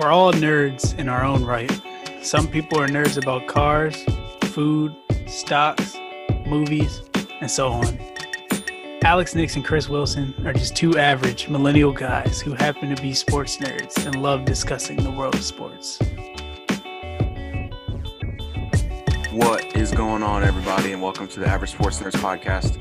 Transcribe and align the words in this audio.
We're 0.00 0.12
all 0.12 0.32
nerds 0.32 0.98
in 0.98 1.10
our 1.10 1.22
own 1.22 1.44
right. 1.44 1.70
Some 2.22 2.48
people 2.48 2.80
are 2.80 2.88
nerds 2.88 3.22
about 3.22 3.46
cars, 3.46 4.02
food, 4.44 4.96
stocks, 5.26 5.94
movies, 6.46 7.02
and 7.42 7.50
so 7.50 7.68
on. 7.68 7.98
Alex 9.04 9.34
Nix 9.34 9.56
and 9.56 9.64
Chris 9.64 9.90
Wilson 9.90 10.34
are 10.46 10.54
just 10.54 10.74
two 10.74 10.96
average 10.96 11.50
millennial 11.50 11.92
guys 11.92 12.40
who 12.40 12.54
happen 12.54 12.96
to 12.96 13.02
be 13.02 13.12
sports 13.12 13.58
nerds 13.58 14.06
and 14.06 14.22
love 14.22 14.46
discussing 14.46 14.96
the 14.96 15.10
world 15.10 15.34
of 15.34 15.44
sports. 15.44 15.98
What 19.30 19.76
is 19.76 19.92
going 19.92 20.22
on, 20.22 20.42
everybody, 20.42 20.92
and 20.92 21.02
welcome 21.02 21.28
to 21.28 21.40
the 21.40 21.46
Average 21.46 21.72
Sports 21.72 22.00
Nerds 22.00 22.12
podcast. 22.12 22.80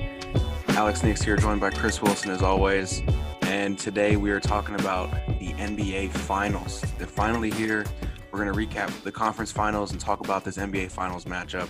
Alex 0.69 1.03
Nix 1.03 1.21
here, 1.21 1.35
joined 1.35 1.59
by 1.59 1.71
Chris 1.71 2.01
Wilson 2.01 2.31
as 2.31 2.41
always. 2.41 3.03
And 3.41 3.77
today 3.77 4.15
we 4.15 4.31
are 4.31 4.39
talking 4.39 4.75
about 4.75 5.09
the 5.39 5.53
NBA 5.53 6.11
Finals. 6.11 6.83
They're 6.97 7.07
finally 7.07 7.49
here. 7.49 7.85
We're 8.31 8.43
going 8.43 8.53
to 8.53 8.75
recap 8.75 8.89
the 9.03 9.11
conference 9.11 9.51
finals 9.51 9.91
and 9.91 9.99
talk 9.99 10.19
about 10.19 10.43
this 10.43 10.57
NBA 10.57 10.91
Finals 10.91 11.25
matchup. 11.25 11.69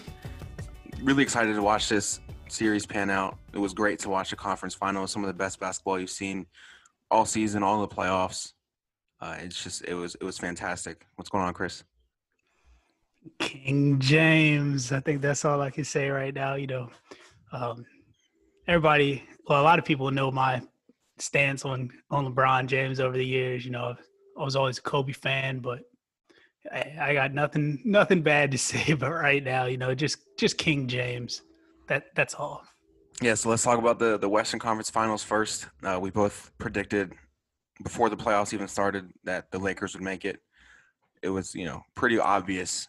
Really 1.02 1.24
excited 1.24 1.54
to 1.54 1.62
watch 1.62 1.88
this 1.88 2.20
series 2.50 2.86
pan 2.86 3.10
out. 3.10 3.38
It 3.54 3.60
was 3.60 3.74
great 3.74 4.00
to 4.00 4.10
watch 4.10 4.32
the 4.32 4.36
conference 4.36 4.74
finals, 4.74 5.12
some 5.12 5.24
of 5.24 5.28
the 5.28 5.34
best 5.34 5.60
basketball 5.60 6.00
you've 6.00 6.10
seen 6.10 6.48
all 7.12 7.26
season, 7.26 7.64
all 7.64 7.80
the 7.80 7.88
playoffs. 7.88 8.54
Uh, 9.22 9.38
it's 9.40 9.64
just 9.64 9.84
it 9.86 9.94
was 9.94 10.16
it 10.16 10.24
was 10.24 10.38
fantastic. 10.38 11.06
What's 11.16 11.30
going 11.30 11.44
on, 11.44 11.54
Chris? 11.54 11.84
King 13.38 14.00
James. 14.00 14.92
I 14.92 15.00
think 15.00 15.22
that's 15.22 15.46
all 15.46 15.62
I 15.62 15.70
can 15.70 15.84
say 15.84 16.10
right 16.10 16.34
now. 16.34 16.56
You 16.56 16.68
know, 16.68 16.90
um, 17.52 17.86
everybody, 18.68 19.24
well, 19.48 19.62
a 19.62 19.64
lot 19.64 19.78
of 19.78 19.86
people 19.86 20.10
know 20.12 20.32
my 20.32 20.62
stance 21.22 21.66
on 21.66 21.90
on 22.10 22.34
LeBron 22.34 22.68
James 22.68 23.00
over 23.00 23.18
the 23.18 23.26
years. 23.26 23.66
You 23.66 23.72
know, 23.72 23.96
I 24.40 24.44
was 24.44 24.56
always 24.56 24.78
a 24.78 24.82
Kobe 24.82 25.14
fan, 25.14 25.60
but 25.60 25.82
I, 26.72 26.96
I 27.00 27.14
got 27.14 27.34
nothing 27.34 27.82
nothing 27.86 28.22
bad 28.22 28.52
to 28.52 28.58
say. 28.58 28.94
But 28.94 29.12
right 29.12 29.44
now, 29.44 29.66
you 29.66 29.78
know, 29.78 29.94
just 29.94 30.20
just 30.38 30.58
King 30.58 30.88
James. 30.88 31.42
That 31.88 32.06
that's 32.16 32.34
all. 32.34 32.64
Yeah, 33.22 33.34
so 33.34 33.50
let's 33.50 33.64
talk 33.64 33.80
about 33.80 34.00
the 34.00 34.18
the 34.18 34.30
Western 34.30 34.60
Conference 34.60 34.90
Finals 34.90 35.24
first. 35.24 35.68
Uh, 35.84 36.00
we 36.02 36.10
both 36.12 36.52
predicted 36.58 37.14
before 37.84 38.10
the 38.10 38.18
playoffs 38.18 38.54
even 38.54 38.68
started 38.68 39.12
that 39.24 39.52
the 39.52 39.60
Lakers 39.60 39.94
would 39.94 40.04
make 40.04 40.26
it. 40.26 40.40
It 41.22 41.30
was 41.30 41.54
you 41.56 41.66
know 41.66 41.82
pretty 41.96 42.20
obvious 42.20 42.88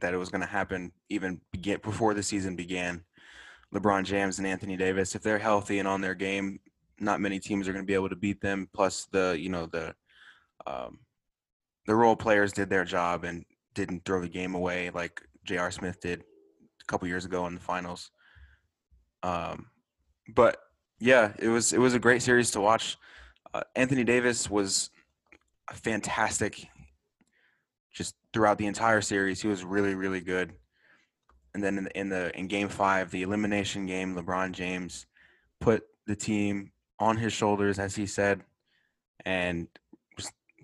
that 0.00 0.14
it 0.14 0.16
was 0.16 0.28
going 0.28 0.40
to 0.40 0.46
happen 0.46 0.92
even 1.08 1.40
begin, 1.52 1.78
before 1.82 2.14
the 2.14 2.22
season 2.22 2.56
began. 2.56 3.04
LeBron 3.72 4.04
James 4.04 4.38
and 4.38 4.46
Anthony 4.46 4.76
Davis, 4.76 5.14
if 5.14 5.22
they're 5.22 5.38
healthy 5.38 5.78
and 5.78 5.88
on 5.88 6.00
their 6.00 6.14
game, 6.14 6.60
not 7.04 7.20
many 7.20 7.38
teams 7.38 7.68
are 7.68 7.72
going 7.72 7.84
to 7.84 7.86
be 7.86 7.94
able 7.94 8.08
to 8.08 8.16
beat 8.16 8.40
them. 8.40 8.68
Plus, 8.72 9.06
the 9.12 9.36
you 9.38 9.48
know 9.48 9.66
the 9.66 9.94
um, 10.66 10.98
the 11.86 11.94
role 11.94 12.16
players 12.16 12.52
did 12.52 12.70
their 12.70 12.84
job 12.84 13.24
and 13.24 13.44
didn't 13.74 14.04
throw 14.04 14.20
the 14.20 14.28
game 14.28 14.54
away 14.54 14.90
like 14.90 15.20
J.R. 15.44 15.70
Smith 15.70 16.00
did 16.00 16.20
a 16.20 16.84
couple 16.86 17.08
years 17.08 17.24
ago 17.24 17.46
in 17.46 17.54
the 17.54 17.60
finals. 17.60 18.10
Um, 19.22 19.66
but 20.34 20.58
yeah, 20.98 21.32
it 21.38 21.48
was 21.48 21.72
it 21.72 21.78
was 21.78 21.94
a 21.94 21.98
great 21.98 22.22
series 22.22 22.50
to 22.52 22.60
watch. 22.60 22.96
Uh, 23.52 23.62
Anthony 23.76 24.04
Davis 24.04 24.48
was 24.50 24.90
a 25.70 25.74
fantastic 25.74 26.66
just 27.92 28.14
throughout 28.32 28.58
the 28.58 28.66
entire 28.66 29.00
series. 29.00 29.40
He 29.40 29.48
was 29.48 29.64
really 29.64 29.94
really 29.94 30.20
good. 30.20 30.52
And 31.54 31.62
then 31.62 31.78
in 31.78 31.84
the, 31.84 31.98
in 31.98 32.08
the 32.08 32.38
in 32.38 32.48
game 32.48 32.68
five, 32.68 33.10
the 33.10 33.22
elimination 33.22 33.86
game, 33.86 34.14
LeBron 34.16 34.52
James 34.52 35.06
put 35.60 35.84
the 36.06 36.16
team 36.16 36.72
on 36.98 37.16
his 37.16 37.32
shoulders, 37.32 37.78
as 37.78 37.94
he 37.94 38.06
said, 38.06 38.42
and 39.24 39.68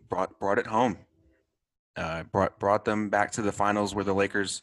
brought 0.09 0.39
brought 0.39 0.59
it 0.59 0.67
home. 0.67 0.98
Uh, 1.97 2.25
brought 2.25 2.59
brought 2.59 2.84
them 2.84 3.09
back 3.09 3.33
to 3.33 3.42
the 3.42 3.53
finals 3.53 3.95
where 3.95 4.05
the 4.05 4.14
Lakers. 4.14 4.62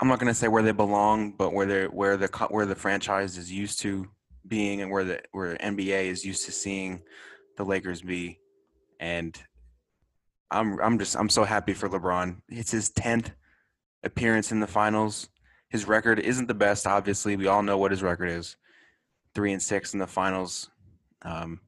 I'm 0.00 0.08
not 0.08 0.18
going 0.18 0.30
to 0.30 0.38
say 0.38 0.48
where 0.48 0.62
they 0.62 0.72
belong, 0.72 1.32
but 1.32 1.52
where 1.52 1.66
they 1.66 1.84
where 1.84 2.16
the 2.16 2.28
where 2.50 2.66
the 2.66 2.74
franchise 2.74 3.38
is 3.38 3.50
used 3.50 3.80
to 3.80 4.08
being, 4.46 4.82
and 4.82 4.90
where 4.90 5.04
the 5.04 5.22
where 5.32 5.56
NBA 5.56 6.06
is 6.06 6.24
used 6.24 6.44
to 6.46 6.52
seeing 6.52 7.02
the 7.56 7.64
Lakers 7.64 8.02
be, 8.02 8.40
and 9.00 9.40
I'm 10.50 10.78
I'm 10.80 10.98
just 10.98 11.16
I'm 11.16 11.28
so 11.28 11.44
happy 11.44 11.72
for 11.72 11.88
LeBron. 11.88 12.42
It's 12.48 12.72
his 12.72 12.90
tenth 12.90 13.30
appearance 14.02 14.52
in 14.52 14.60
the 14.60 14.66
finals. 14.66 15.28
His 15.70 15.88
record 15.88 16.18
isn't 16.18 16.46
the 16.46 16.54
best, 16.54 16.86
obviously. 16.86 17.36
We 17.36 17.46
all 17.46 17.62
know 17.62 17.78
what 17.78 17.90
his 17.90 18.02
record 18.02 18.30
is 18.30 18.56
three 19.34 19.52
and 19.52 19.62
six 19.62 19.92
in 19.92 19.98
the 19.98 20.06
finals. 20.06 20.70
Um, 21.22 21.60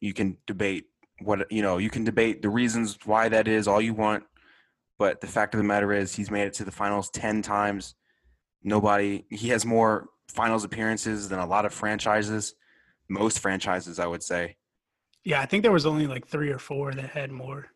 you 0.00 0.12
can 0.12 0.36
debate 0.46 0.86
what 1.20 1.50
you 1.50 1.62
know. 1.62 1.78
You 1.78 1.90
can 1.90 2.04
debate 2.04 2.42
the 2.42 2.50
reasons 2.50 2.98
why 3.04 3.28
that 3.28 3.48
is 3.48 3.66
all 3.66 3.80
you 3.80 3.94
want, 3.94 4.24
but 4.98 5.20
the 5.20 5.26
fact 5.26 5.54
of 5.54 5.58
the 5.58 5.64
matter 5.64 5.92
is 5.92 6.14
he's 6.14 6.30
made 6.30 6.46
it 6.46 6.54
to 6.54 6.64
the 6.64 6.70
finals 6.70 7.10
ten 7.10 7.42
times. 7.42 7.94
Nobody. 8.62 9.24
He 9.30 9.48
has 9.48 9.64
more 9.64 10.08
finals 10.28 10.64
appearances 10.64 11.28
than 11.28 11.38
a 11.38 11.46
lot 11.46 11.64
of 11.64 11.72
franchises. 11.72 12.54
Most 13.08 13.38
franchises, 13.38 13.98
I 13.98 14.06
would 14.06 14.22
say. 14.22 14.56
Yeah, 15.24 15.40
I 15.40 15.46
think 15.46 15.62
there 15.62 15.72
was 15.72 15.86
only 15.86 16.06
like 16.06 16.26
three 16.26 16.50
or 16.50 16.58
four 16.58 16.92
that 16.92 17.10
had 17.10 17.30
more. 17.30 17.66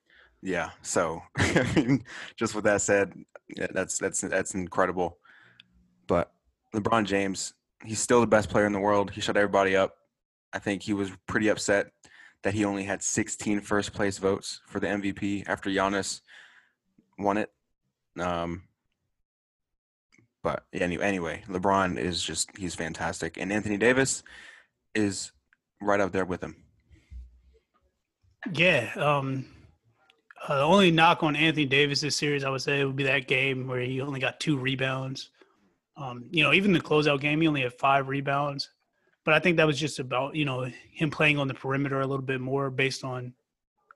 Yeah. 0.42 0.70
So, 0.82 1.22
I 1.38 1.66
mean, 1.76 2.04
just 2.36 2.54
with 2.54 2.64
that 2.64 2.80
said, 2.80 3.12
yeah, 3.56 3.68
that's 3.72 3.98
that's 3.98 4.20
that's 4.20 4.54
incredible. 4.54 5.18
But 6.06 6.32
LeBron 6.74 7.04
James, 7.04 7.54
he's 7.84 8.00
still 8.00 8.20
the 8.20 8.26
best 8.26 8.48
player 8.48 8.66
in 8.66 8.72
the 8.72 8.80
world. 8.80 9.10
He 9.10 9.20
shut 9.20 9.36
everybody 9.36 9.76
up. 9.76 9.94
I 10.52 10.58
think 10.58 10.82
he 10.82 10.92
was 10.92 11.10
pretty 11.26 11.48
upset 11.48 11.88
that 12.42 12.54
he 12.54 12.64
only 12.64 12.84
had 12.84 13.02
16 13.02 13.60
first 13.60 13.92
place 13.92 14.18
votes 14.18 14.60
for 14.66 14.80
the 14.80 14.86
MVP 14.86 15.44
after 15.46 15.70
Giannis 15.70 16.20
won 17.18 17.36
it. 17.36 17.50
Um, 18.18 18.64
but 20.42 20.64
anyway, 20.72 21.04
anyway, 21.04 21.44
LeBron 21.48 21.98
is 21.98 22.22
just 22.22 22.56
he's 22.56 22.74
fantastic, 22.74 23.36
and 23.36 23.52
Anthony 23.52 23.76
Davis 23.76 24.22
is 24.94 25.32
right 25.82 26.00
up 26.00 26.12
there 26.12 26.24
with 26.24 26.42
him. 26.42 26.56
Yeah. 28.52 28.90
Um, 28.96 29.44
uh, 30.48 30.56
the 30.56 30.62
only 30.62 30.90
knock 30.90 31.22
on 31.22 31.36
Anthony 31.36 31.66
Davis 31.66 32.00
this 32.00 32.16
series, 32.16 32.42
I 32.42 32.50
would 32.50 32.62
say, 32.62 32.84
would 32.84 32.96
be 32.96 33.04
that 33.04 33.28
game 33.28 33.66
where 33.66 33.80
he 33.80 34.00
only 34.00 34.20
got 34.20 34.40
two 34.40 34.56
rebounds. 34.56 35.30
Um, 36.00 36.24
you 36.30 36.42
know, 36.42 36.52
even 36.52 36.72
the 36.72 36.80
closeout 36.80 37.20
game, 37.20 37.40
he 37.40 37.48
only 37.48 37.60
had 37.60 37.74
five 37.74 38.08
rebounds. 38.08 38.70
But 39.24 39.34
I 39.34 39.38
think 39.38 39.58
that 39.58 39.66
was 39.66 39.78
just 39.78 39.98
about, 39.98 40.34
you 40.34 40.46
know, 40.46 40.70
him 40.92 41.10
playing 41.10 41.38
on 41.38 41.46
the 41.46 41.54
perimeter 41.54 42.00
a 42.00 42.06
little 42.06 42.24
bit 42.24 42.40
more 42.40 42.70
based 42.70 43.04
on 43.04 43.34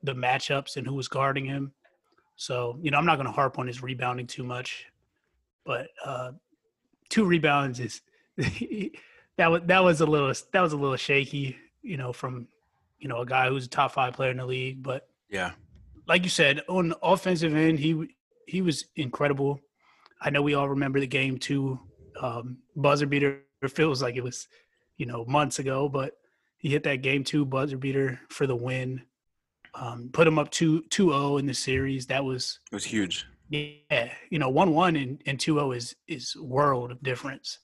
the 0.03 0.13
matchups 0.13 0.77
and 0.77 0.85
who 0.85 0.93
was 0.93 1.07
guarding 1.07 1.45
him. 1.45 1.71
So, 2.35 2.77
you 2.81 2.91
know, 2.91 2.97
I'm 2.97 3.05
not 3.05 3.15
going 3.15 3.25
to 3.25 3.31
harp 3.31 3.57
on 3.57 3.65
his 3.65 3.81
rebounding 3.81 4.27
too 4.27 4.43
much. 4.43 4.85
But 5.65 5.87
uh, 6.03 6.33
two 7.09 7.25
rebounds 7.25 7.79
is 7.79 8.01
that 8.37 9.49
was 9.49 9.61
that 9.65 9.83
was 9.83 10.01
a 10.01 10.05
little 10.05 10.31
that 10.51 10.61
was 10.61 10.73
a 10.73 10.77
little 10.77 10.97
shaky, 10.97 11.57
you 11.81 11.97
know, 11.97 12.13
from 12.13 12.47
you 12.99 13.07
know 13.07 13.21
a 13.21 13.25
guy 13.25 13.49
who's 13.49 13.65
a 13.65 13.69
top 13.69 13.93
five 13.93 14.13
player 14.13 14.29
in 14.29 14.37
the 14.37 14.45
league. 14.45 14.83
But 14.83 15.07
yeah, 15.29 15.51
like 16.07 16.23
you 16.23 16.29
said, 16.29 16.61
on 16.69 16.89
the 16.89 16.99
offensive 17.01 17.55
end, 17.55 17.79
he 17.79 18.09
he 18.45 18.61
was 18.61 18.85
incredible. 18.95 19.59
I 20.21 20.29
know 20.29 20.43
we 20.43 20.53
all 20.53 20.69
remember 20.69 20.99
the 20.99 21.07
game 21.07 21.39
two 21.39 21.79
um, 22.21 22.57
buzzer 22.75 23.05
beater. 23.05 23.41
It 23.61 23.71
feels 23.71 24.01
like 24.01 24.15
it 24.15 24.23
was, 24.23 24.47
you 24.97 25.05
know, 25.05 25.25
months 25.25 25.59
ago, 25.59 25.89
but 25.89 26.13
he 26.57 26.69
hit 26.69 26.83
that 26.83 27.01
game 27.01 27.23
two 27.23 27.45
buzzer 27.45 27.77
beater 27.77 28.19
for 28.29 28.47
the 28.47 28.55
win. 28.55 29.01
Um, 29.73 30.09
put 30.13 30.27
him 30.27 30.39
up 30.39 30.51
2 30.51 30.83
2 30.89 31.37
in 31.37 31.45
the 31.45 31.53
series. 31.53 32.07
That 32.07 32.23
was 32.23 32.59
it 32.71 32.75
was 32.75 32.85
huge. 32.85 33.25
Yeah, 33.49 34.11
you 34.29 34.39
know, 34.39 34.49
one 34.49 34.73
one 34.73 34.95
and 34.95 35.21
and 35.25 35.39
two 35.39 35.55
zero 35.55 35.71
is 35.71 35.95
is 36.07 36.35
world 36.35 36.91
of 36.91 37.03
difference. 37.03 37.59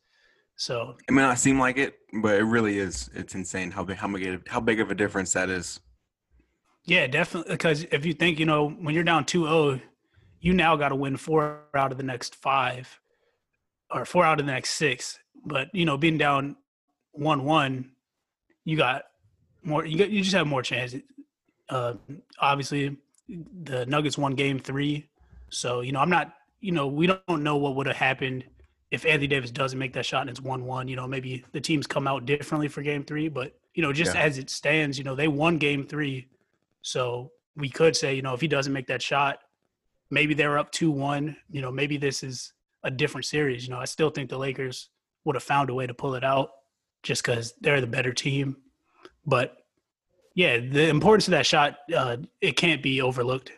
So 0.56 0.96
it 1.08 1.12
may 1.12 1.22
not 1.22 1.40
seem 1.40 1.58
like 1.58 1.78
it, 1.78 1.96
but 2.22 2.36
it 2.36 2.44
really 2.44 2.78
is. 2.78 3.10
It's 3.16 3.34
insane 3.34 3.72
how 3.72 3.84
big 3.84 3.98
how 3.98 4.08
big 4.08 4.48
how 4.48 4.60
big 4.60 4.80
of 4.80 4.92
a 4.92 4.96
difference 4.96 5.34
that 5.34 5.50
is. 5.50 5.80
Yeah, 6.86 7.08
definitely. 7.08 7.54
Because 7.54 7.84
if 7.92 8.06
you 8.06 8.14
think, 8.14 8.40
you 8.40 8.46
know, 8.46 8.70
when 8.70 8.96
you're 8.96 9.04
down 9.04 9.26
2-0, 9.26 9.82
you 10.40 10.54
now 10.54 10.76
got 10.76 10.90
to 10.90 10.96
win 10.96 11.16
four 11.18 11.62
out 11.76 11.92
of 11.92 11.98
the 11.98 12.04
next 12.04 12.36
five, 12.36 13.00
or 13.94 14.06
four 14.06 14.24
out 14.24 14.40
of 14.40 14.46
the 14.46 14.52
next 14.52 14.72
six. 14.72 15.20
But 15.46 15.74
you 15.74 15.86
know, 15.86 15.98
being 15.98 16.18
down 16.18 16.56
one-one, 17.12 17.92
you 18.64 18.78
got 18.78 19.04
more. 19.64 19.86
You 19.86 19.98
got 19.98 20.10
you 20.10 20.22
just 20.22 20.36
have 20.36 20.48
more 20.48 20.62
chances. 20.62 21.02
Uh, 21.70 21.96
obviously, 22.40 22.98
the 23.28 23.86
Nuggets 23.86 24.18
won 24.18 24.36
Game 24.36 24.60
Three, 24.60 25.08
so 25.50 25.82
you 25.82 25.92
know 25.92 26.00
I'm 26.00 26.10
not. 26.10 26.34
You 26.60 26.72
know, 26.72 26.86
we 26.88 27.08
don't 27.08 27.42
know 27.42 27.58
what 27.58 27.76
would 27.76 27.88
have 27.88 27.96
happened 27.96 28.46
if 28.92 29.04
Anthony 29.06 29.26
Davis 29.26 29.50
doesn't 29.50 29.80
make 29.80 29.94
that 29.94 30.06
shot 30.06 30.22
and 30.22 30.30
it's 30.30 30.42
one-one. 30.42 30.88
You 30.88 30.96
know, 30.96 31.08
maybe 31.08 31.44
the 31.54 31.62
teams 31.62 31.88
come 31.88 32.08
out 32.08 32.28
differently 32.28 32.68
for 32.68 32.84
Game 32.84 33.04
Three, 33.04 33.30
but 33.30 33.58
you 33.74 33.82
know, 33.82 33.92
just 33.92 34.14
yeah. 34.14 34.22
as 34.22 34.38
it 34.38 34.50
stands, 34.50 34.98
you 34.98 35.04
know, 35.04 35.16
they 35.16 35.28
won 35.28 35.58
Game 35.58 35.88
Three, 35.88 36.28
so 36.84 37.32
we 37.56 37.70
could 37.70 37.96
say, 37.96 38.14
you 38.14 38.22
know, 38.22 38.34
if 38.34 38.42
he 38.42 38.48
doesn't 38.48 38.74
make 38.74 38.88
that 38.88 39.02
shot, 39.02 39.40
maybe 40.10 40.34
they're 40.34 40.58
up 40.58 40.72
2-1, 40.72 41.36
you 41.50 41.62
know, 41.62 41.72
maybe 41.72 41.98
this 41.98 42.24
is 42.24 42.54
a 42.84 42.92
different 42.92 43.26
series. 43.26 43.66
You 43.66 43.74
know, 43.74 43.80
I 43.80 43.86
still 43.86 44.10
think 44.10 44.30
the 44.30 44.38
Lakers 44.38 44.90
would 45.26 45.36
have 45.36 45.44
found 45.44 45.70
a 45.70 45.74
way 45.74 45.88
to 45.88 45.94
pull 45.94 46.16
it 46.16 46.24
out 46.24 46.52
just 47.04 47.24
cuz 47.24 47.54
they're 47.62 47.82
the 47.82 47.88
better 47.88 48.14
team. 48.14 48.58
But 49.26 49.58
yeah, 50.34 50.58
the 50.58 50.88
importance 50.88 51.28
of 51.28 51.32
that 51.32 51.46
shot, 51.46 51.78
uh, 51.96 52.18
it 52.40 52.56
can't 52.56 52.82
be 52.82 53.02
overlooked. 53.02 53.52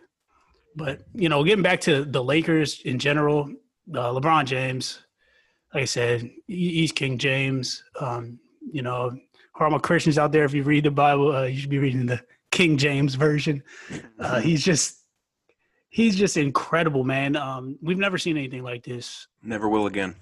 But 0.75 1.01
you 1.13 1.29
know, 1.29 1.43
getting 1.43 1.63
back 1.63 1.81
to 1.81 2.03
the 2.03 2.23
Lakers 2.23 2.81
in 2.81 2.99
general, 2.99 3.49
uh, 3.93 4.11
LeBron 4.11 4.45
James, 4.45 4.99
like 5.73 5.83
I 5.83 5.85
said, 5.85 6.29
he's 6.47 6.91
King 6.91 7.17
James. 7.17 7.83
Um, 7.99 8.39
you 8.71 8.81
know, 8.81 9.15
for 9.55 9.65
all 9.65 9.71
my 9.71 9.77
Christians 9.77 10.17
out 10.17 10.31
there, 10.31 10.45
if 10.45 10.53
you 10.53 10.63
read 10.63 10.85
the 10.85 10.91
Bible, 10.91 11.35
uh, 11.35 11.43
you 11.43 11.59
should 11.59 11.69
be 11.69 11.79
reading 11.79 12.05
the 12.05 12.21
King 12.51 12.77
James 12.77 13.15
version. 13.15 13.63
Uh, 14.19 14.39
he's 14.39 14.63
just 14.63 15.02
he's 15.93 16.15
just 16.15 16.37
incredible, 16.37 17.03
man. 17.03 17.35
Um, 17.35 17.77
we've 17.81 17.99
never 17.99 18.17
seen 18.17 18.35
anything 18.35 18.63
like 18.63 18.83
this. 18.83 19.27
Never 19.43 19.69
will 19.69 19.85
again. 19.85 20.15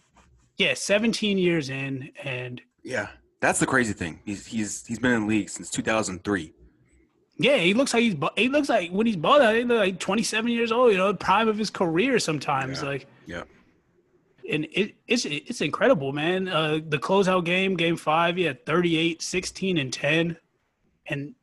Yeah, 0.57 0.73
17 0.75 1.38
years 1.38 1.69
in, 1.69 2.12
and 2.23 2.62
Yeah, 2.83 3.07
that's 3.39 3.59
the 3.59 3.65
crazy 3.65 3.94
thing. 3.94 4.19
He's 4.25 4.45
he's 4.45 4.85
he's 4.85 5.00
been 5.00 5.12
in 5.13 5.21
the 5.21 5.27
league 5.27 5.50
since 5.50 5.69
2003. 5.71 6.53
yeah, 7.38 7.57
he 7.57 7.73
looks 7.73 7.94
like 7.94 8.03
he's 8.03 8.15
he 8.35 8.50
looks 8.50 8.69
like 8.69 8.91
when 8.91 9.07
he's 9.07 9.15
bald, 9.15 9.41
he 9.56 9.63
looks 9.63 9.79
like 9.79 10.00
27 10.00 10.51
years 10.51 10.71
old. 10.71 10.91
You 10.91 10.97
know, 10.97 11.13
prime 11.13 11.47
of 11.47 11.57
his 11.57 11.69
career. 11.71 12.19
Sometimes, 12.19 12.81
Yeah. 12.83 12.88
like, 12.89 13.07
Yeah. 13.25 13.44
and 14.51 14.65
it, 14.73 14.95
it's 15.07 15.25
it's 15.25 15.62
incredible, 15.62 16.12
man. 16.12 16.47
Uh, 16.50 16.79
the 16.88 17.00
closeout 17.00 17.45
game, 17.45 17.75
game 17.77 17.95
five, 17.95 18.35
he 18.35 18.44
had 18.44 18.65
38, 18.65 19.21
16, 19.21 19.77
and 19.77 19.91
10, 19.94 20.38
and 21.07 21.33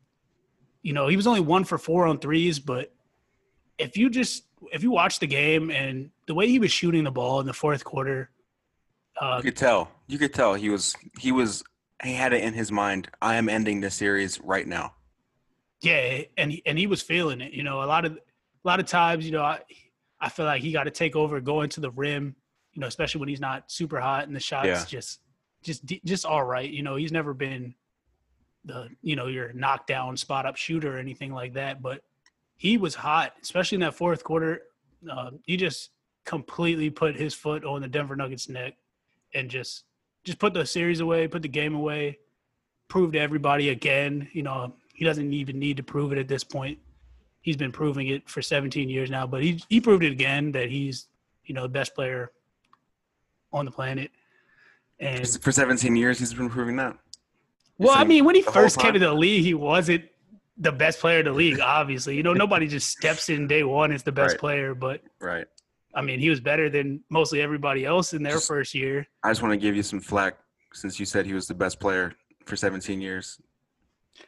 you 0.83 0.93
know 0.93 1.07
he 1.07 1.17
was 1.17 1.27
only 1.27 1.41
one 1.41 1.63
for 1.65 1.77
four 1.77 2.05
on 2.05 2.19
threes. 2.19 2.59
But 2.59 2.93
if 3.79 3.97
you 3.97 4.09
just 4.09 4.43
if 4.71 4.83
you 4.83 4.91
watch 4.91 5.19
the 5.19 5.27
game 5.27 5.71
and 5.71 6.11
the 6.27 6.35
way 6.35 6.47
he 6.47 6.59
was 6.59 6.71
shooting 6.71 7.03
the 7.05 7.11
ball 7.11 7.39
in 7.39 7.47
the 7.47 7.53
fourth 7.53 7.83
quarter, 7.83 8.29
uh, 9.19 9.37
You 9.37 9.43
could 9.51 9.57
tell. 9.57 9.89
You 10.07 10.17
could 10.19 10.33
tell 10.33 10.53
he 10.53 10.69
was 10.69 10.95
he 11.19 11.31
was 11.31 11.63
he 12.03 12.13
had 12.13 12.33
it 12.33 12.43
in 12.43 12.53
his 12.53 12.71
mind. 12.71 13.09
I 13.21 13.35
am 13.35 13.49
ending 13.49 13.81
this 13.81 13.95
series 13.95 14.39
right 14.41 14.67
now. 14.67 14.93
Yeah, 15.81 16.21
and 16.37 16.51
he, 16.51 16.61
and 16.65 16.77
he 16.77 16.87
was 16.87 17.01
feeling 17.01 17.39
it. 17.41 17.53
You 17.53 17.63
know, 17.63 17.81
a 17.81 17.85
lot 17.85 18.03
of 18.05 18.13
a 18.13 18.67
lot 18.67 18.79
of 18.81 18.85
times, 18.85 19.25
you 19.25 19.31
know, 19.31 19.41
I 19.43 19.59
I 20.19 20.29
feel 20.29 20.45
like 20.45 20.61
he 20.61 20.71
got 20.73 20.83
to 20.83 20.91
take 20.91 21.15
over, 21.15 21.39
going 21.39 21.69
to 21.71 21.79
the 21.79 21.91
rim. 21.91 22.35
You 22.73 22.81
know, 22.81 22.87
especially 22.87 23.19
when 23.19 23.29
he's 23.29 23.39
not 23.39 23.71
super 23.71 23.99
hot 23.99 24.27
and 24.27 24.35
the 24.35 24.39
shots 24.39 24.67
Yeah. 24.67 24.83
just 24.85 25.21
just 25.63 25.85
just 26.05 26.25
all 26.25 26.43
right. 26.43 26.69
You 26.69 26.83
know, 26.83 26.97
he's 26.97 27.11
never 27.11 27.33
been 27.33 27.75
the 28.65 28.89
you 29.01 29.15
know 29.15 29.27
your 29.27 29.53
knockdown 29.53 30.17
spot 30.17 30.45
up 30.45 30.57
shooter 30.57 30.95
or 30.95 30.99
anything 30.99 31.33
like 31.33 31.53
that. 31.53 31.81
But 31.81 32.03
he 32.59 32.77
was 32.77 32.93
hot, 32.93 33.33
especially 33.41 33.77
in 33.77 33.79
that 33.81 33.95
fourth 33.95 34.21
quarter. 34.21 34.63
Uh, 35.09 35.31
he 35.45 35.55
just 35.55 35.91
completely 36.25 36.89
put 36.89 37.15
his 37.15 37.33
foot 37.33 37.63
on 37.63 37.81
the 37.81 37.87
Denver 37.87 38.17
Nuggets' 38.17 38.49
neck 38.49 38.75
and 39.33 39.49
just 39.49 39.85
just 40.25 40.39
put 40.39 40.53
the 40.53 40.65
series 40.65 40.99
away, 40.99 41.25
put 41.29 41.41
the 41.41 41.47
game 41.47 41.73
away, 41.73 42.19
proved 42.89 43.13
to 43.13 43.19
everybody 43.19 43.69
again. 43.69 44.27
You 44.33 44.43
know, 44.43 44.73
he 44.93 45.05
doesn't 45.05 45.31
even 45.31 45.57
need 45.57 45.77
to 45.77 45.83
prove 45.83 46.11
it 46.11 46.17
at 46.17 46.27
this 46.27 46.43
point. 46.43 46.77
He's 47.39 47.55
been 47.55 47.71
proving 47.71 48.07
it 48.07 48.29
for 48.29 48.41
17 48.41 48.89
years 48.89 49.09
now, 49.09 49.25
but 49.25 49.41
he 49.41 49.63
he 49.69 49.79
proved 49.79 50.03
it 50.03 50.11
again 50.11 50.51
that 50.51 50.69
he's 50.69 51.07
you 51.45 51.55
know 51.55 51.63
the 51.63 51.69
best 51.69 51.95
player 51.95 52.33
on 53.53 53.63
the 53.63 53.71
planet. 53.71 54.11
And 54.99 55.25
For 55.25 55.53
17 55.53 55.95
years, 55.95 56.19
he's 56.19 56.33
been 56.33 56.49
proving 56.49 56.75
that. 56.75 56.97
well, 57.77 57.97
I 57.97 58.03
mean, 58.03 58.25
when 58.25 58.35
he 58.35 58.41
first 58.41 58.77
came 58.77 58.91
to 58.91 58.99
the 58.99 59.13
league, 59.13 59.45
he 59.45 59.53
wasn't 59.53 60.03
the 60.59 60.71
best 60.71 60.99
player 60.99 61.19
in 61.19 61.25
the 61.25 61.31
league. 61.31 61.59
Obviously, 61.59 62.15
you 62.17 62.23
know, 62.23 62.33
nobody 62.33 62.67
just 62.67 62.89
steps 62.89 63.29
in 63.29 63.47
day 63.47 63.63
one 63.63 63.91
as 63.91 64.03
the 64.03 64.11
best 64.11 64.33
Right. 64.33 64.39
player. 64.39 64.75
But 64.75 65.01
Right. 65.19 65.47
I 65.95 66.01
mean, 66.01 66.19
he 66.19 66.29
was 66.29 66.39
better 66.39 66.69
than 66.69 67.03
mostly 67.09 67.41
everybody 67.41 67.85
else 67.85 68.13
in 68.13 68.21
their 68.23 68.33
Just- 68.33 68.47
first 68.47 68.75
year. 68.75 69.07
I 69.23 69.31
just 69.31 69.41
want 69.41 69.53
to 69.53 69.57
give 69.57 69.75
you 69.75 69.83
some 69.83 69.99
flack 69.99 70.37
since 70.73 70.99
you 70.99 71.05
said 71.05 71.25
he 71.25 71.33
was 71.33 71.47
the 71.47 71.55
best 71.55 71.79
player 71.79 72.13
for 72.45 72.55
17 72.55 73.01
years. 73.01 73.41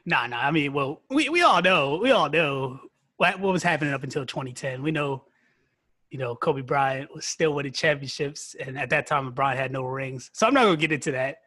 Nah, 0.06 0.26
nah. 0.28 0.40
I 0.40 0.52
mean, 0.52 0.74
well, 0.74 1.02
we, 1.10 1.30
we 1.30 1.42
all 1.42 1.62
know, 1.62 1.98
we 1.98 2.12
all 2.12 2.30
know 2.30 2.80
what, 3.18 3.40
what 3.40 3.52
was 3.54 3.62
happening 3.62 3.94
up 3.94 4.04
until 4.04 4.26
2010. 4.26 4.82
We 4.82 4.92
know, 4.92 5.26
you 6.10 6.18
know, 6.18 6.36
Kobe 6.36 6.62
Bryant 6.62 7.14
was 7.14 7.26
still 7.26 7.54
winning 7.54 7.74
championships, 7.74 8.56
and 8.60 8.80
at 8.80 8.90
that 8.90 9.06
time, 9.06 9.32
LeBron 9.32 9.56
had 9.56 9.72
no 9.72 9.84
rings. 9.84 10.30
So 10.34 10.48
I'm 10.48 10.54
not 10.54 10.64
gonna 10.64 10.78
get 10.78 10.92
into 10.92 11.12
that 11.12 11.40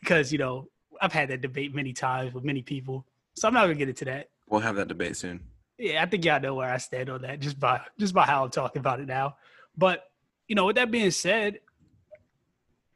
because 0.00 0.30
you 0.32 0.38
know 0.38 0.68
I've 1.00 1.12
had 1.12 1.28
that 1.30 1.40
debate 1.40 1.74
many 1.74 1.92
times 1.92 2.32
with 2.34 2.44
many 2.44 2.62
people. 2.62 3.06
So 3.40 3.48
I'm 3.48 3.54
not 3.54 3.62
gonna 3.62 3.74
get 3.74 3.88
into 3.88 4.04
that. 4.04 4.28
We'll 4.48 4.60
have 4.60 4.76
that 4.76 4.88
debate 4.88 5.16
soon. 5.16 5.40
Yeah, 5.78 6.02
I 6.02 6.06
think 6.06 6.26
y'all 6.26 6.40
know 6.42 6.54
where 6.56 6.70
I 6.70 6.76
stand 6.76 7.08
on 7.08 7.22
that 7.22 7.40
just 7.40 7.58
by 7.58 7.80
just 7.98 8.12
by 8.12 8.26
how 8.26 8.44
I'm 8.44 8.50
talking 8.50 8.80
about 8.80 9.00
it 9.00 9.06
now. 9.06 9.36
But 9.78 10.04
you 10.46 10.54
know, 10.54 10.66
with 10.66 10.76
that 10.76 10.90
being 10.90 11.10
said, 11.10 11.60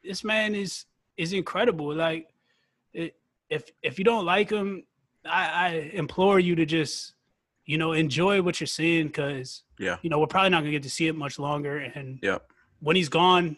this 0.03 0.23
man 0.23 0.53
is 0.53 0.85
is 1.17 1.33
incredible. 1.33 1.95
Like, 1.95 2.27
it, 2.93 3.15
if 3.49 3.63
if 3.81 3.97
you 3.97 4.05
don't 4.05 4.23
like 4.23 4.51
him, 4.51 4.83
I, 5.25 5.47
I 5.47 5.69
implore 5.93 6.39
you 6.39 6.53
to 6.57 6.65
just 6.67 7.15
you 7.65 7.79
know 7.79 7.93
enjoy 7.93 8.43
what 8.43 8.59
you're 8.59 8.67
seeing 8.67 9.07
because 9.07 9.63
Yeah. 9.79 9.97
you 10.03 10.11
know 10.11 10.19
we're 10.19 10.27
probably 10.27 10.51
not 10.51 10.59
gonna 10.59 10.73
get 10.73 10.83
to 10.83 10.91
see 10.91 11.07
it 11.07 11.15
much 11.15 11.39
longer. 11.39 11.77
And 11.79 12.19
yeah, 12.21 12.37
when 12.81 12.95
he's 12.95 13.09
gone, 13.09 13.57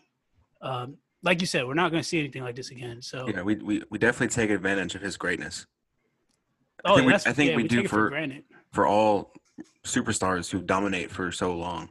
um, 0.62 1.00
like 1.22 1.42
you 1.42 1.48
said, 1.48 1.68
we're 1.68 1.74
not 1.74 1.92
gonna 1.92 2.02
see 2.02 2.20
anything 2.20 2.44
like 2.44 2.56
this 2.56 2.72
again. 2.72 3.02
So, 3.02 3.28
Yeah, 3.28 3.42
we, 3.42 3.56
we, 3.56 3.84
we 3.90 3.98
definitely 3.98 4.34
take 4.34 4.52
advantage 4.52 4.96
of 4.96 5.02
his 5.02 5.18
greatness. 5.18 5.66
I 6.86 6.92
oh, 6.92 6.96
think 6.96 7.08
we- 7.08 7.14
I 7.14 7.18
think 7.18 7.50
yeah, 7.52 7.56
we 7.56 7.64
do 7.68 7.78
take 7.78 7.86
it 7.86 7.90
for- 7.90 8.10
granted. 8.10 8.44
For 8.72 8.86
all 8.86 9.34
superstars 9.84 10.52
who 10.52 10.62
dominate 10.62 11.10
for 11.10 11.32
so 11.32 11.56
long. 11.56 11.90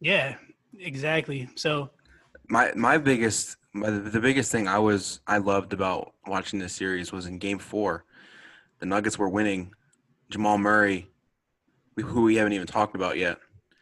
Yeah, 0.00 0.36
exactly. 0.78 1.48
So 1.56 1.90
My 2.48 2.72
my 2.76 2.96
biggest 2.98 3.56
my, 3.72 3.90
the 3.90 4.20
biggest 4.20 4.50
thing 4.52 4.68
I 4.68 4.78
was 4.78 5.20
I 5.26 5.38
loved 5.38 5.72
about 5.72 6.14
watching 6.26 6.58
this 6.58 6.72
series 6.74 7.12
was 7.12 7.26
in 7.26 7.38
game 7.38 7.58
4. 7.58 8.04
The 8.78 8.86
Nuggets 8.86 9.18
were 9.18 9.28
winning. 9.28 9.72
Jamal 10.30 10.58
Murray 10.58 11.10
who 11.96 12.22
we 12.22 12.36
haven't 12.36 12.52
even 12.52 12.66
talked 12.66 12.94
about 12.94 13.16
yet. 13.16 13.38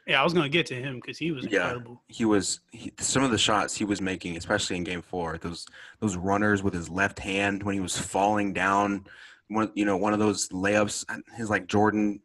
yeah, 0.06 0.20
I 0.20 0.24
was 0.24 0.32
gonna 0.32 0.48
get 0.48 0.66
to 0.66 0.74
him 0.74 0.96
because 0.96 1.18
he 1.18 1.30
was 1.32 1.46
Yeah. 1.46 1.62
incredible. 1.64 2.02
he 2.08 2.24
was 2.24 2.60
he, 2.72 2.92
some 2.98 3.22
of 3.22 3.30
the 3.30 3.38
shots 3.38 3.76
he 3.76 3.84
was 3.84 4.00
making, 4.00 4.36
especially 4.36 4.76
in 4.76 4.84
Game 4.84 5.02
Four. 5.02 5.38
Those 5.38 5.66
those 6.00 6.16
runners 6.16 6.62
with 6.62 6.74
his 6.74 6.88
left 6.88 7.18
hand 7.18 7.62
when 7.62 7.74
he 7.74 7.80
was 7.80 7.96
falling 7.98 8.52
down, 8.52 9.04
one 9.48 9.70
you 9.74 9.84
know 9.84 9.96
one 9.96 10.12
of 10.12 10.18
those 10.18 10.48
layups, 10.48 11.04
his 11.36 11.50
like 11.50 11.66
Jordan 11.66 12.20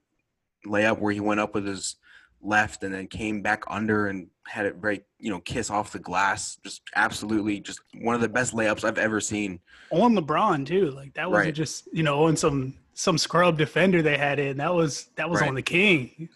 layup 0.66 1.00
where 1.00 1.14
he 1.14 1.20
went 1.20 1.40
up 1.40 1.54
with 1.54 1.66
his 1.66 1.96
left 2.42 2.84
and 2.84 2.94
then 2.94 3.06
came 3.08 3.42
back 3.42 3.64
under 3.68 4.08
and 4.08 4.28
had 4.48 4.66
it 4.66 4.76
very 4.76 5.02
you 5.20 5.30
know 5.30 5.40
kiss 5.42 5.70
off 5.70 5.92
the 5.92 6.00
glass. 6.00 6.58
Just 6.64 6.82
absolutely, 6.96 7.60
just 7.60 7.82
one 8.02 8.16
of 8.16 8.22
the 8.22 8.30
best 8.30 8.54
layups 8.54 8.84
I've 8.84 8.98
ever 8.98 9.20
seen. 9.20 9.60
on 9.92 10.16
LeBron 10.16 10.66
too. 10.66 10.92
Like 10.92 11.14
that 11.16 11.30
wasn't 11.30 11.46
Right. 11.48 11.54
just 11.54 11.88
you 11.94 12.04
know 12.04 12.26
on 12.26 12.36
some 12.38 12.76
some 12.94 13.18
scrub 13.18 13.58
defender 13.58 14.02
they 14.02 14.18
had 14.18 14.40
in. 14.40 14.58
That 14.58 14.74
was 14.74 15.10
that 15.16 15.30
was 15.30 15.42
Right. 15.42 15.50
on 15.50 15.56
the 15.56 15.62
king. 15.62 16.30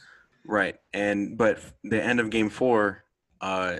Right, 0.46 0.76
and 0.94 1.38
but 1.38 1.60
the 1.86 2.04
end 2.04 2.20
of 2.20 2.30
Game 2.30 2.50
Four, 2.50 3.06
uh, 3.40 3.80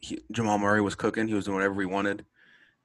he, 0.00 0.20
Jamal 0.30 0.56
Murray 0.58 0.80
was 0.80 0.94
cooking. 0.94 1.28
He 1.28 1.34
was 1.34 1.44
doing 1.44 1.56
whatever 1.56 1.78
he 1.82 1.86
wanted, 1.86 2.24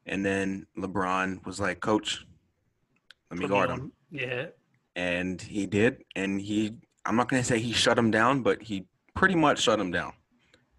and 0.05 0.25
then 0.25 0.67
LeBron 0.77 1.45
was 1.45 1.57
like, 1.57 1.79
"Coach, 1.79 2.25
let 3.31 3.39
me 3.39 3.48
guard 3.48 3.69
on- 3.69 3.79
him," 3.79 3.91
Yeah, 4.12 4.48
and 4.96 5.41
he 5.41 5.65
did. 5.65 6.03
And 6.15 6.39
he, 6.41 6.77
I'm 7.05 7.15
not 7.15 7.29
gonna 7.29 7.43
say 7.43 7.60
he 7.60 7.74
shut 7.74 7.98
him 7.98 8.12
down, 8.12 8.41
but 8.43 8.62
he 8.62 8.86
pretty 9.15 9.36
much 9.36 9.62
shut 9.62 9.79
him 9.79 9.91
down. 9.91 10.13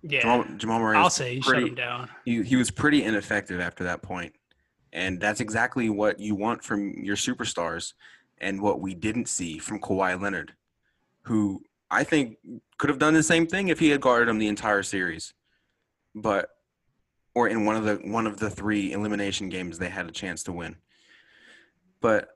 yeah. 0.02 0.21
Jamal, 0.21 0.45
Jamal 0.57 0.78
Murray, 0.81 0.97
I'll 0.97 1.11
say 1.11 1.35
he 1.37 1.40
pretty, 1.40 1.61
shut 1.62 1.69
him 1.71 1.75
down. 1.75 2.09
He, 2.25 2.43
he 2.43 2.57
was 2.57 2.71
pretty 2.71 3.02
ineffective 3.05 3.61
after 3.61 3.85
that 3.85 4.00
point, 4.02 4.35
and 4.93 5.21
that's 5.21 5.40
exactly 5.40 5.90
what 5.90 6.21
you 6.21 6.35
want 6.35 6.62
from 6.64 6.93
your 7.05 7.17
superstars, 7.17 7.95
and 8.38 8.61
what 8.62 8.81
we 8.81 8.95
didn't 8.95 9.28
see 9.28 9.59
from 9.59 9.81
Kawhi 9.81 10.21
Leonard, 10.21 10.55
who 11.23 11.62
I 11.90 12.05
think 12.05 12.37
could 12.78 12.90
have 12.90 12.99
done 13.00 13.14
the 13.14 13.23
same 13.23 13.47
thing 13.47 13.69
if 13.69 13.78
he 13.81 13.88
had 13.90 14.00
guarded 14.00 14.28
him 14.28 14.38
the 14.38 14.47
entire 14.49 14.83
series, 14.83 15.35
but 16.14 16.50
or 17.35 17.49
in 17.49 17.64
one 17.64 17.76
of 17.76 17.85
the 17.85 17.97
one 18.11 18.26
of 18.26 18.37
the 18.38 18.50
three 18.50 18.93
elimination 18.93 19.49
games 19.49 19.78
they 19.78 19.88
had 19.88 20.07
a 20.09 20.12
chance 20.12 20.43
to 20.45 20.52
win. 20.52 20.76
But 22.00 22.28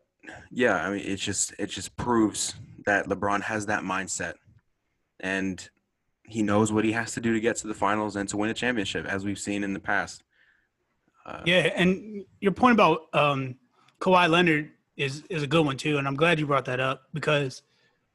yeah, 0.50 0.76
I 0.76 0.90
mean, 0.90 1.02
it's 1.04 1.22
just 1.22 1.54
it 1.58 1.66
just 1.66 1.96
proves 1.96 2.54
that 2.86 3.06
LeBron 3.06 3.42
has 3.42 3.66
that 3.66 3.82
mindset, 3.82 4.34
and 5.20 5.68
he 6.24 6.42
knows 6.42 6.72
what 6.72 6.84
he 6.84 6.92
has 6.92 7.12
to 7.12 7.20
do 7.20 7.32
to 7.32 7.40
get 7.40 7.56
to 7.56 7.66
the 7.66 7.74
finals 7.74 8.16
and 8.16 8.28
to 8.28 8.36
win 8.36 8.50
a 8.50 8.54
championship, 8.54 9.06
as 9.06 9.24
we've 9.24 9.38
seen 9.38 9.64
in 9.64 9.72
the 9.72 9.80
past. 9.80 10.22
Uh, 11.26 11.42
Yeah, 11.44 11.70
and 11.74 12.24
your 12.40 12.52
point 12.52 12.74
about 12.74 13.02
um, 13.12 13.56
Kawhi 14.00 14.28
Leonard 14.28 14.70
is 14.96 15.24
is 15.30 15.42
a 15.42 15.46
good 15.46 15.64
one 15.64 15.76
too, 15.76 15.98
and 15.98 16.06
I'm 16.06 16.16
glad 16.16 16.38
you 16.38 16.46
brought 16.46 16.66
that 16.66 16.80
up 16.80 17.02
because 17.12 17.62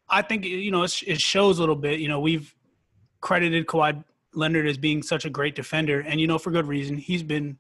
I 0.10 0.22
think 0.22 0.46
you 0.46 0.72
know 0.72 0.84
it, 0.84 1.04
it 1.06 1.22
shows 1.22 1.58
a 1.58 1.62
little 1.62 1.76
bit. 1.76 2.00
You 2.00 2.08
know, 2.08 2.20
we've 2.20 2.54
credited 3.22 3.68
Kawhi 3.68 4.04
Leonard 4.34 4.68
as 4.68 4.78
being 4.78 5.02
such 5.04 5.26
a 5.26 5.30
great 5.30 5.56
defender, 5.56 6.02
and 6.02 6.20
you 6.20 6.28
know 6.28 6.38
for 6.38 6.52
good 6.52 6.68
reason. 6.68 6.98
He's 6.98 7.24
been 7.24 7.58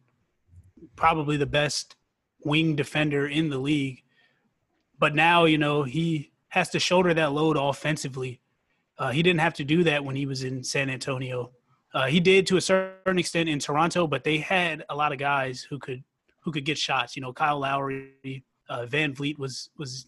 probably 0.96 1.38
the 1.38 1.46
best 1.46 1.96
wing 2.44 2.76
defender 2.76 3.28
in 3.28 3.50
the 3.50 3.58
league, 3.58 4.04
but 5.00 5.16
now 5.16 5.46
you 5.46 5.58
know 5.58 5.84
he 5.84 6.32
has 6.50 6.70
to 6.70 6.80
shoulder 6.80 7.14
that 7.14 7.32
load 7.34 7.58
offensively. 7.58 8.42
Uh, 8.98 9.12
he 9.12 9.22
didn't 9.22 9.42
have 9.42 9.54
to 9.54 9.64
do 9.64 9.84
that 9.84 10.04
when 10.04 10.16
he 10.16 10.26
was 10.26 10.44
in 10.44 10.64
San 10.64 10.90
Antonio. 10.90 11.52
Uh, 11.94 12.08
he 12.08 12.20
did 12.20 12.48
to 12.48 12.58
a 12.58 12.62
certain 12.62 13.20
extent 13.20 13.48
in 13.48 13.60
Toronto, 13.60 14.08
but 14.08 14.24
they 14.24 14.38
had 14.38 14.84
a 14.90 14.96
lot 14.96 15.12
of 15.12 15.20
guys 15.20 15.62
who 15.62 15.78
could 15.80 16.04
who 16.42 16.52
could 16.52 16.66
get 16.66 16.78
shots. 16.78 17.16
You 17.16 17.22
know, 17.22 17.34
Kyle 17.34 17.60
Lowry, 17.60 18.44
uh, 18.70 18.86
VanVleet 18.86 19.38
was 19.38 19.70
was 19.78 20.08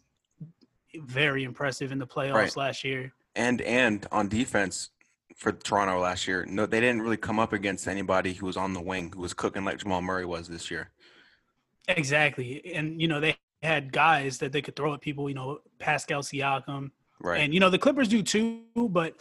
very 0.96 1.44
impressive 1.44 1.92
in 1.92 2.00
the 2.00 2.08
playoffs 2.08 2.34
Right. 2.34 2.58
last 2.58 2.84
year. 2.84 3.14
And 3.36 3.62
and 3.62 4.08
on 4.12 4.28
defense 4.28 4.90
for 5.36 5.52
Toronto 5.52 6.00
last 6.00 6.28
year, 6.28 6.46
no, 6.46 6.66
they 6.66 6.80
didn't 6.80 7.02
really 7.02 7.18
come 7.18 7.40
up 7.40 7.54
against 7.54 7.88
anybody 7.88 8.34
who 8.34 8.46
was 8.46 8.58
on 8.58 8.74
the 8.74 8.82
wing 8.82 9.12
who 9.14 9.22
was 9.22 9.34
cooking 9.34 9.64
like 9.64 9.78
Jamal 9.78 10.02
Murray 10.02 10.26
was 10.26 10.48
this 10.48 10.70
year. 10.72 10.90
Exactly. 11.88 12.74
And, 12.74 13.02
you 13.02 13.08
know, 13.08 13.20
they 13.20 13.38
had 13.62 13.92
guys 13.92 14.38
that 14.40 14.52
they 14.52 14.62
could 14.62 14.76
throw 14.76 14.94
at 14.94 15.02
people, 15.02 15.30
you 15.30 15.36
know, 15.36 15.60
Pascal 15.80 16.22
Siakam. 16.22 16.92
Right. 17.22 17.42
And, 17.42 17.54
you 17.54 17.60
know, 17.60 17.70
the 17.70 17.78
Clippers 17.78 18.08
do 18.08 18.24
too, 18.24 18.62
but 18.76 19.16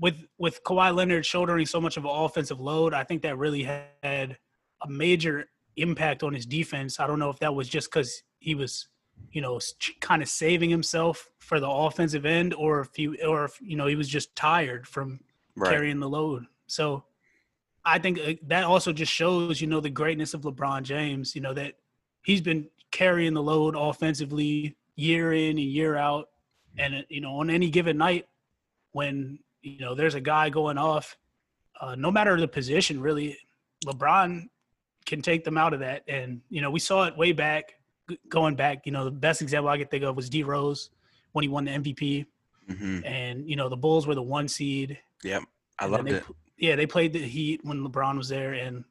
with 0.00 0.26
with 0.38 0.64
Kawhi 0.64 0.94
Leonard 0.94 1.24
shouldering 1.24 1.66
so 1.66 1.80
much 1.80 1.96
of 1.96 2.04
an 2.04 2.10
offensive 2.10 2.60
load, 2.60 2.94
I 2.94 3.04
think 3.04 3.22
that 3.22 3.38
really 3.38 3.62
had 3.62 4.38
a 4.82 4.88
major 4.88 5.46
impact 5.76 6.22
on 6.22 6.32
his 6.32 6.46
defense. 6.46 6.98
I 6.98 7.06
don't 7.06 7.18
know 7.18 7.30
if 7.30 7.38
that 7.40 7.54
was 7.54 7.68
just 7.68 7.90
because 7.90 8.22
he 8.38 8.54
was, 8.54 8.88
you 9.30 9.42
know, 9.42 9.60
kind 10.00 10.22
of 10.22 10.28
saving 10.28 10.70
himself 10.70 11.28
for 11.38 11.60
the 11.60 11.68
offensive 11.68 12.24
end, 12.24 12.54
or 12.54 12.80
if 12.80 12.88
he, 12.94 13.08
or 13.22 13.44
if 13.44 13.60
you 13.60 13.76
know, 13.76 13.86
he 13.86 13.94
was 13.94 14.08
just 14.08 14.34
tired 14.34 14.88
from 14.88 15.20
right. 15.54 15.70
carrying 15.70 16.00
the 16.00 16.08
load. 16.08 16.46
So 16.66 17.04
I 17.84 17.98
think 17.98 18.18
uh, 18.18 18.34
that 18.48 18.64
also 18.64 18.92
just 18.92 19.12
shows, 19.12 19.60
you 19.60 19.66
know, 19.66 19.80
the 19.80 19.90
greatness 19.90 20.34
of 20.34 20.42
LeBron 20.42 20.82
James, 20.82 21.34
you 21.34 21.42
know, 21.42 21.54
that 21.54 21.74
he's 22.24 22.40
been 22.40 22.68
carrying 22.90 23.34
the 23.34 23.42
load 23.42 23.74
offensively 23.76 24.76
year 24.96 25.32
in 25.32 25.50
and 25.50 25.60
year 25.60 25.96
out. 25.96 26.28
And, 26.78 27.04
you 27.08 27.20
know, 27.20 27.36
on 27.40 27.50
any 27.50 27.70
given 27.70 27.98
night 27.98 28.26
when, 28.92 29.38
you 29.62 29.80
know, 29.80 29.94
there's 29.94 30.14
a 30.14 30.20
guy 30.20 30.50
going 30.50 30.78
off, 30.78 31.16
uh, 31.80 31.94
no 31.94 32.10
matter 32.10 32.38
the 32.38 32.48
position, 32.48 33.00
really, 33.00 33.36
LeBron 33.86 34.48
can 35.06 35.22
take 35.22 35.44
them 35.44 35.56
out 35.56 35.72
of 35.72 35.80
that. 35.80 36.02
And, 36.08 36.40
you 36.48 36.60
know, 36.60 36.70
we 36.70 36.80
saw 36.80 37.04
it 37.04 37.16
way 37.16 37.32
back, 37.32 37.74
going 38.28 38.54
back, 38.54 38.86
you 38.86 38.92
know, 38.92 39.04
the 39.04 39.10
best 39.10 39.42
example 39.42 39.68
I 39.68 39.78
could 39.78 39.90
think 39.90 40.04
of 40.04 40.16
was 40.16 40.28
D 40.28 40.42
Rose 40.42 40.90
when 41.32 41.42
he 41.42 41.48
won 41.48 41.64
the 41.64 41.72
MVP. 41.72 42.26
hmm 42.68 43.00
And, 43.04 43.48
you 43.48 43.56
know, 43.56 43.68
the 43.68 43.76
Bulls 43.76 44.06
were 44.06 44.14
the 44.14 44.22
one 44.22 44.48
seed. 44.48 44.98
Yep. 45.22 45.42
I 45.78 45.86
loved 45.86 46.08
they 46.08 46.16
it. 46.16 46.24
Yeah, 46.58 46.76
they 46.76 46.86
played 46.86 47.14
the 47.14 47.20
Heat 47.20 47.60
when 47.64 47.82
LeBron 47.82 48.18
was 48.18 48.28
there, 48.28 48.52
and 48.52 48.84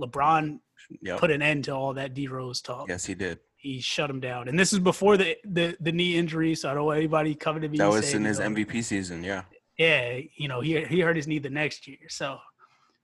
LeBron 0.00 0.60
Yep. 1.00 1.18
put 1.18 1.30
an 1.30 1.40
end 1.40 1.64
to 1.64 1.72
all 1.72 1.94
that 1.94 2.12
D 2.12 2.28
Rose 2.28 2.60
talk. 2.60 2.88
yes, 2.88 3.06
he 3.06 3.14
did. 3.14 3.38
He 3.56 3.80
shut 3.80 4.10
him 4.10 4.20
down, 4.20 4.48
and 4.48 4.58
this 4.58 4.72
is 4.72 4.78
before 4.78 5.16
the 5.16 5.36
the, 5.44 5.76
the 5.80 5.92
knee 5.92 6.16
injury. 6.16 6.54
So 6.54 6.70
I 6.70 6.74
don't 6.74 6.84
want 6.84 6.98
anybody 6.98 7.34
coming 7.34 7.62
to 7.62 7.68
me. 7.68 7.78
That 7.78 7.88
was 7.88 8.04
saying, 8.04 8.16
in 8.16 8.22
you 8.22 8.28
his 8.28 8.38
know, 8.38 8.50
MVP 8.50 8.84
season. 8.84 9.24
Yeah. 9.24 9.42
Yeah, 9.78 10.18
you 10.36 10.46
know 10.48 10.60
he 10.60 10.84
he 10.84 11.00
hurt 11.00 11.16
his 11.16 11.26
knee 11.26 11.38
the 11.38 11.48
next 11.50 11.88
year, 11.88 11.98
so 12.08 12.38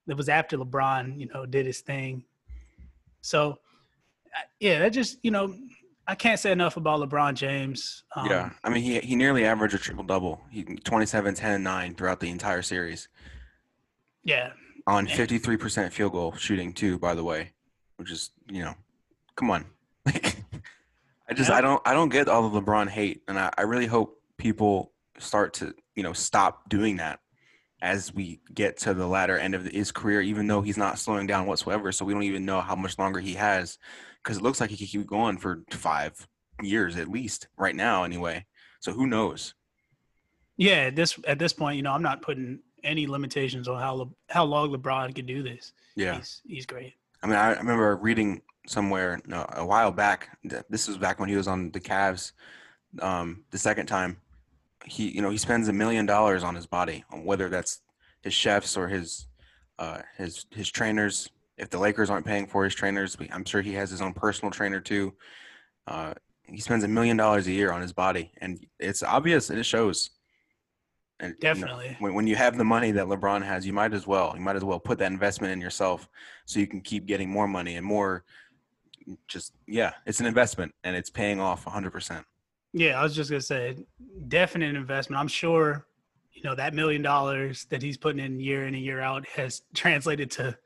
it 0.07 0.17
was 0.17 0.29
after 0.29 0.59
LeBron, 0.59 1.19
you 1.19 1.27
know, 1.33 1.47
did 1.47 1.65
his 1.65 1.81
thing. 1.81 2.23
So 3.23 3.59
yeah, 4.61 4.79
that 4.81 4.91
just 4.91 5.19
you 5.23 5.31
know 5.31 5.55
I 6.07 6.15
can't 6.15 6.39
say 6.39 6.53
enough 6.53 6.77
about 6.77 7.01
LeBron 7.01 7.35
James. 7.35 8.05
Um, 8.15 8.27
yeah. 8.27 8.51
I 8.63 8.69
mean, 8.69 8.83
he 8.83 9.01
he 9.01 9.17
nearly 9.17 9.45
averaged 9.47 9.75
a 9.75 9.79
triple 9.79 10.05
double. 10.05 10.43
He 10.51 10.65
27, 10.65 11.35
10, 11.35 11.51
and 11.53 11.65
9 11.65 11.95
throughout 11.95 12.21
the 12.21 12.29
entire 12.31 12.63
series 12.63 13.09
yeah, 14.23 14.51
on 14.91 15.07
53% 15.07 15.93
field 15.93 16.13
goal 16.13 16.35
shooting 16.37 16.73
too, 16.73 16.99
by 16.99 17.15
the 17.15 17.23
way, 17.23 17.53
which 17.97 18.11
is, 18.11 18.31
you 18.51 18.63
know, 18.65 18.75
come 19.37 19.51
on. 19.51 19.65
I 20.07 21.33
just. 21.33 21.51
I 21.51 21.61
don't 21.61 21.81
I 21.87 21.93
don't 21.93 22.09
get 22.09 22.29
all 22.29 22.49
the 22.49 22.61
LeBron 22.61 22.89
hate 22.89 23.23
and 23.29 23.39
I, 23.39 23.53
I 23.57 23.63
really 23.63 23.87
hope 23.87 24.21
people 24.37 24.93
start 25.19 25.55
to, 25.55 25.75
you 25.95 26.03
know, 26.03 26.13
stop 26.13 26.69
doing 26.69 26.97
that 26.97 27.21
as 27.81 28.13
we 28.13 28.41
get 28.53 28.79
to 28.79 28.93
the 28.93 29.07
latter 29.07 29.39
end 29.39 29.55
of 29.55 29.65
his 29.65 29.93
career, 29.93 30.21
even 30.21 30.49
though 30.49 30.61
he's 30.61 30.77
not 30.77 30.99
slowing 30.99 31.27
down 31.27 31.47
whatsoever. 31.47 31.93
So 31.93 32.05
we 32.05 32.13
don't 32.13 32.25
even 32.25 32.45
know 32.45 32.61
how 32.61 32.75
much 32.75 32.99
longer 32.99 33.21
he 33.21 33.35
has 33.35 33.79
because 34.23 34.39
it 34.39 34.43
looks 34.43 34.61
like 34.61 34.71
he 34.71 34.77
could 34.77 34.89
keep 34.89 35.07
going 35.07 35.39
for 35.39 35.63
five 35.71 36.27
years 36.63 36.97
at 36.97 37.09
least 37.09 37.47
right 37.57 37.77
now 37.77 38.03
anyway. 38.03 38.45
So 38.81 38.93
who 38.93 39.07
knows? 39.07 39.55
yeah. 40.57 40.89
At 40.89 40.97
this 40.97 41.19
at 41.27 41.39
this 41.39 41.53
point, 41.53 41.77
you 41.77 41.83
know, 41.83 41.93
I'm 41.93 42.03
not 42.03 42.23
putting 42.23 42.59
any 42.85 43.07
limitations 43.07 43.69
on 43.69 43.81
how 43.81 43.95
Le, 43.95 44.07
how 44.29 44.45
long 44.45 44.71
LeBron 44.73 45.15
can 45.15 45.27
do 45.27 45.43
this. 45.43 45.73
Yeah. 45.97 46.17
He's 46.17 46.43
he's 46.47 46.67
great. 46.67 46.95
I 47.23 47.27
mean, 47.27 47.37
I 47.37 47.51
remember 47.53 47.97
reading 47.97 48.43
somewhere 48.67 49.21
no, 49.27 49.47
a 49.55 49.65
while 49.65 49.91
back. 49.91 50.39
th- 50.49 50.63
This 50.71 50.89
was 50.89 50.97
back 50.99 51.19
when 51.21 51.29
he 51.29 51.37
was 51.37 51.49
on 51.49 51.71
the 51.71 51.81
Cavs. 51.81 52.33
Um, 53.01 53.45
the 53.51 53.59
second 53.59 53.87
time, 53.87 54.17
he 54.85 55.09
you 55.11 55.23
know 55.23 55.31
he 55.31 55.39
spends 55.39 55.69
a 55.69 55.73
million 55.73 56.07
dollars 56.07 56.43
on 56.43 56.55
his 56.55 56.67
body, 56.67 57.05
on 57.11 57.25
whether 57.25 57.49
that's 57.49 57.81
his 58.23 58.35
chefs 58.35 58.77
or 58.77 58.89
his 58.89 59.27
uh, 59.79 60.01
his 60.17 60.47
his 60.51 60.71
trainers. 60.71 61.29
If 61.59 61.69
the 61.69 61.79
Lakers 61.79 62.09
aren't 62.09 62.25
paying 62.25 62.47
for 62.47 62.65
his 62.65 62.75
trainers, 62.75 63.17
I'm 63.31 63.45
sure 63.45 63.61
he 63.61 63.75
has 63.75 63.91
his 63.91 64.01
own 64.01 64.15
personal 64.15 64.51
trainer 64.51 64.81
too. 64.81 65.15
Uh, 65.87 66.15
he 66.45 66.59
spends 66.59 66.85
a 66.85 66.89
million 66.89 67.17
dollars 67.17 67.47
a 67.47 67.53
year 67.53 67.71
on 67.71 67.83
his 67.83 67.93
body, 67.93 68.33
and 68.39 68.65
it's 68.79 69.03
obvious 69.03 69.51
and 69.51 69.59
it 69.59 69.65
shows. 69.65 70.11
And 71.23 71.35
you 71.43 71.49
know, 71.49 71.55
Definitely. 71.55 71.97
when, 71.99 72.15
when 72.15 72.27
you 72.27 72.35
have 72.37 72.57
the 72.57 72.65
money 72.65 72.93
that 72.93 73.07
LeBron 73.07 73.43
has, 73.45 73.67
you 73.67 73.73
might 73.73 73.93
as 73.93 74.07
well 74.07 74.33
you 74.35 74.41
might 74.41 74.57
as 74.57 74.65
well 74.65 74.81
put 74.81 74.99
that 74.99 75.13
investment 75.13 75.53
in 75.53 75.61
yourself 75.61 76.09
so 76.47 76.59
you 76.61 76.67
can 76.67 76.81
keep 76.81 77.07
getting 77.07 77.29
more 77.29 77.47
money 77.47 77.77
and 77.77 77.85
more. 77.87 78.25
Mm, 79.09 79.17
just 79.29 79.53
yeah, 79.67 79.93
it's 80.07 80.21
an 80.21 80.27
investment 80.27 80.73
and 80.85 80.97
it's 80.97 81.11
paying 81.11 81.39
off 81.41 81.67
100. 81.67 81.91
percent 81.91 82.25
Yeah, 82.73 82.99
I 82.99 83.03
was 83.03 83.15
just 83.15 83.31
gonna 83.31 83.41
say, 83.43 83.77
definite 84.29 84.75
investment. 84.75 85.21
I'm 85.21 85.29
sure, 85.29 85.87
you 86.33 86.43
know, 86.43 86.55
that 86.55 86.73
million 86.75 87.03
dollars 87.03 87.67
that 87.71 87.83
he's 87.83 87.99
putting 87.99 88.25
in 88.25 88.41
year 88.41 88.67
in 88.67 88.75
and 88.75 88.83
year 88.85 89.01
out 89.01 89.27
has 89.29 89.63
translated 89.75 90.31
to 90.33 90.57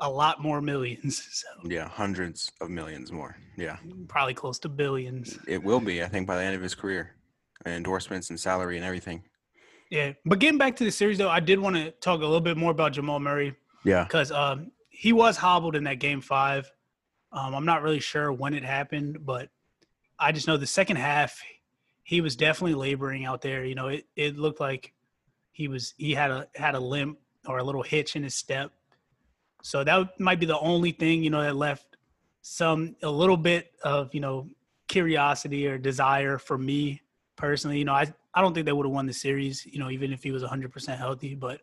a 0.00 0.08
lot 0.10 0.40
more 0.40 0.60
millions. 0.60 1.22
So 1.32 1.48
Yeah, 1.68 1.88
hundreds 1.88 2.52
of 2.60 2.70
millions 2.70 3.10
more. 3.10 3.36
Yeah, 3.56 3.78
probably 4.08 4.34
close 4.34 4.58
to 4.60 4.68
billions. 4.68 5.38
it 5.48 5.62
will 5.62 5.80
be. 5.80 6.02
I 6.04 6.08
think 6.08 6.26
by 6.26 6.36
the 6.36 6.42
end 6.42 6.54
of 6.54 6.62
his 6.62 6.74
career, 6.74 7.16
and 7.64 7.74
endorsements 7.74 8.30
and 8.30 8.38
salary 8.38 8.76
and 8.76 8.84
everything. 8.84 9.22
Yeah. 9.90 10.12
But 10.24 10.38
getting 10.38 10.58
back 10.58 10.76
to 10.76 10.84
the 10.84 10.90
series 10.90 11.18
though, 11.18 11.30
I 11.30 11.40
did 11.40 11.58
want 11.58 11.76
to 11.76 11.90
talk 11.92 12.20
a 12.20 12.24
little 12.24 12.40
bit 12.40 12.56
more 12.56 12.70
about 12.70 12.92
Jamal 12.92 13.20
Murray 13.20 13.54
Yeah, 13.84 14.04
because 14.04 14.32
um, 14.32 14.72
he 14.88 15.12
was 15.12 15.36
hobbled 15.36 15.76
in 15.76 15.84
that 15.84 15.98
game 15.98 16.20
five. 16.20 16.70
Um, 17.32 17.54
I'm 17.54 17.64
not 17.64 17.82
really 17.82 18.00
sure 18.00 18.32
when 18.32 18.54
it 18.54 18.64
happened, 18.64 19.24
but 19.24 19.50
I 20.18 20.32
just 20.32 20.46
know 20.46 20.56
the 20.56 20.66
second 20.66 20.96
half 20.96 21.40
he 22.04 22.20
was 22.20 22.36
definitely 22.36 22.74
laboring 22.74 23.24
out 23.24 23.40
there. 23.40 23.64
You 23.64 23.74
know, 23.74 23.88
it, 23.88 24.06
it 24.14 24.36
looked 24.36 24.60
like 24.60 24.92
he 25.52 25.68
was 25.68 25.94
he 25.96 26.12
had 26.12 26.30
a 26.30 26.46
had 26.54 26.74
a 26.74 26.80
limp 26.80 27.18
or 27.46 27.58
a 27.58 27.64
little 27.64 27.82
hitch 27.82 28.14
in 28.14 28.22
his 28.22 28.34
step. 28.34 28.70
So 29.62 29.82
that 29.82 30.20
might 30.20 30.38
be 30.38 30.46
the 30.46 30.58
only 30.58 30.92
thing, 30.92 31.24
you 31.24 31.30
know, 31.30 31.42
that 31.42 31.56
left 31.56 31.96
some 32.42 32.94
a 33.02 33.10
little 33.10 33.38
bit 33.38 33.72
of, 33.82 34.14
you 34.14 34.20
know, 34.20 34.48
curiosity 34.88 35.66
or 35.66 35.78
desire 35.78 36.36
for 36.36 36.58
me 36.58 37.00
personally. 37.36 37.78
You 37.78 37.86
know, 37.86 37.94
I 37.94 38.12
I 38.34 38.40
don't 38.40 38.52
think 38.52 38.66
they 38.66 38.72
would 38.72 38.86
have 38.86 38.92
won 38.92 39.06
the 39.06 39.12
series, 39.12 39.64
you 39.64 39.78
know, 39.78 39.90
even 39.90 40.12
if 40.12 40.22
he 40.22 40.32
was 40.32 40.42
100% 40.42 40.98
healthy, 40.98 41.34
but 41.34 41.60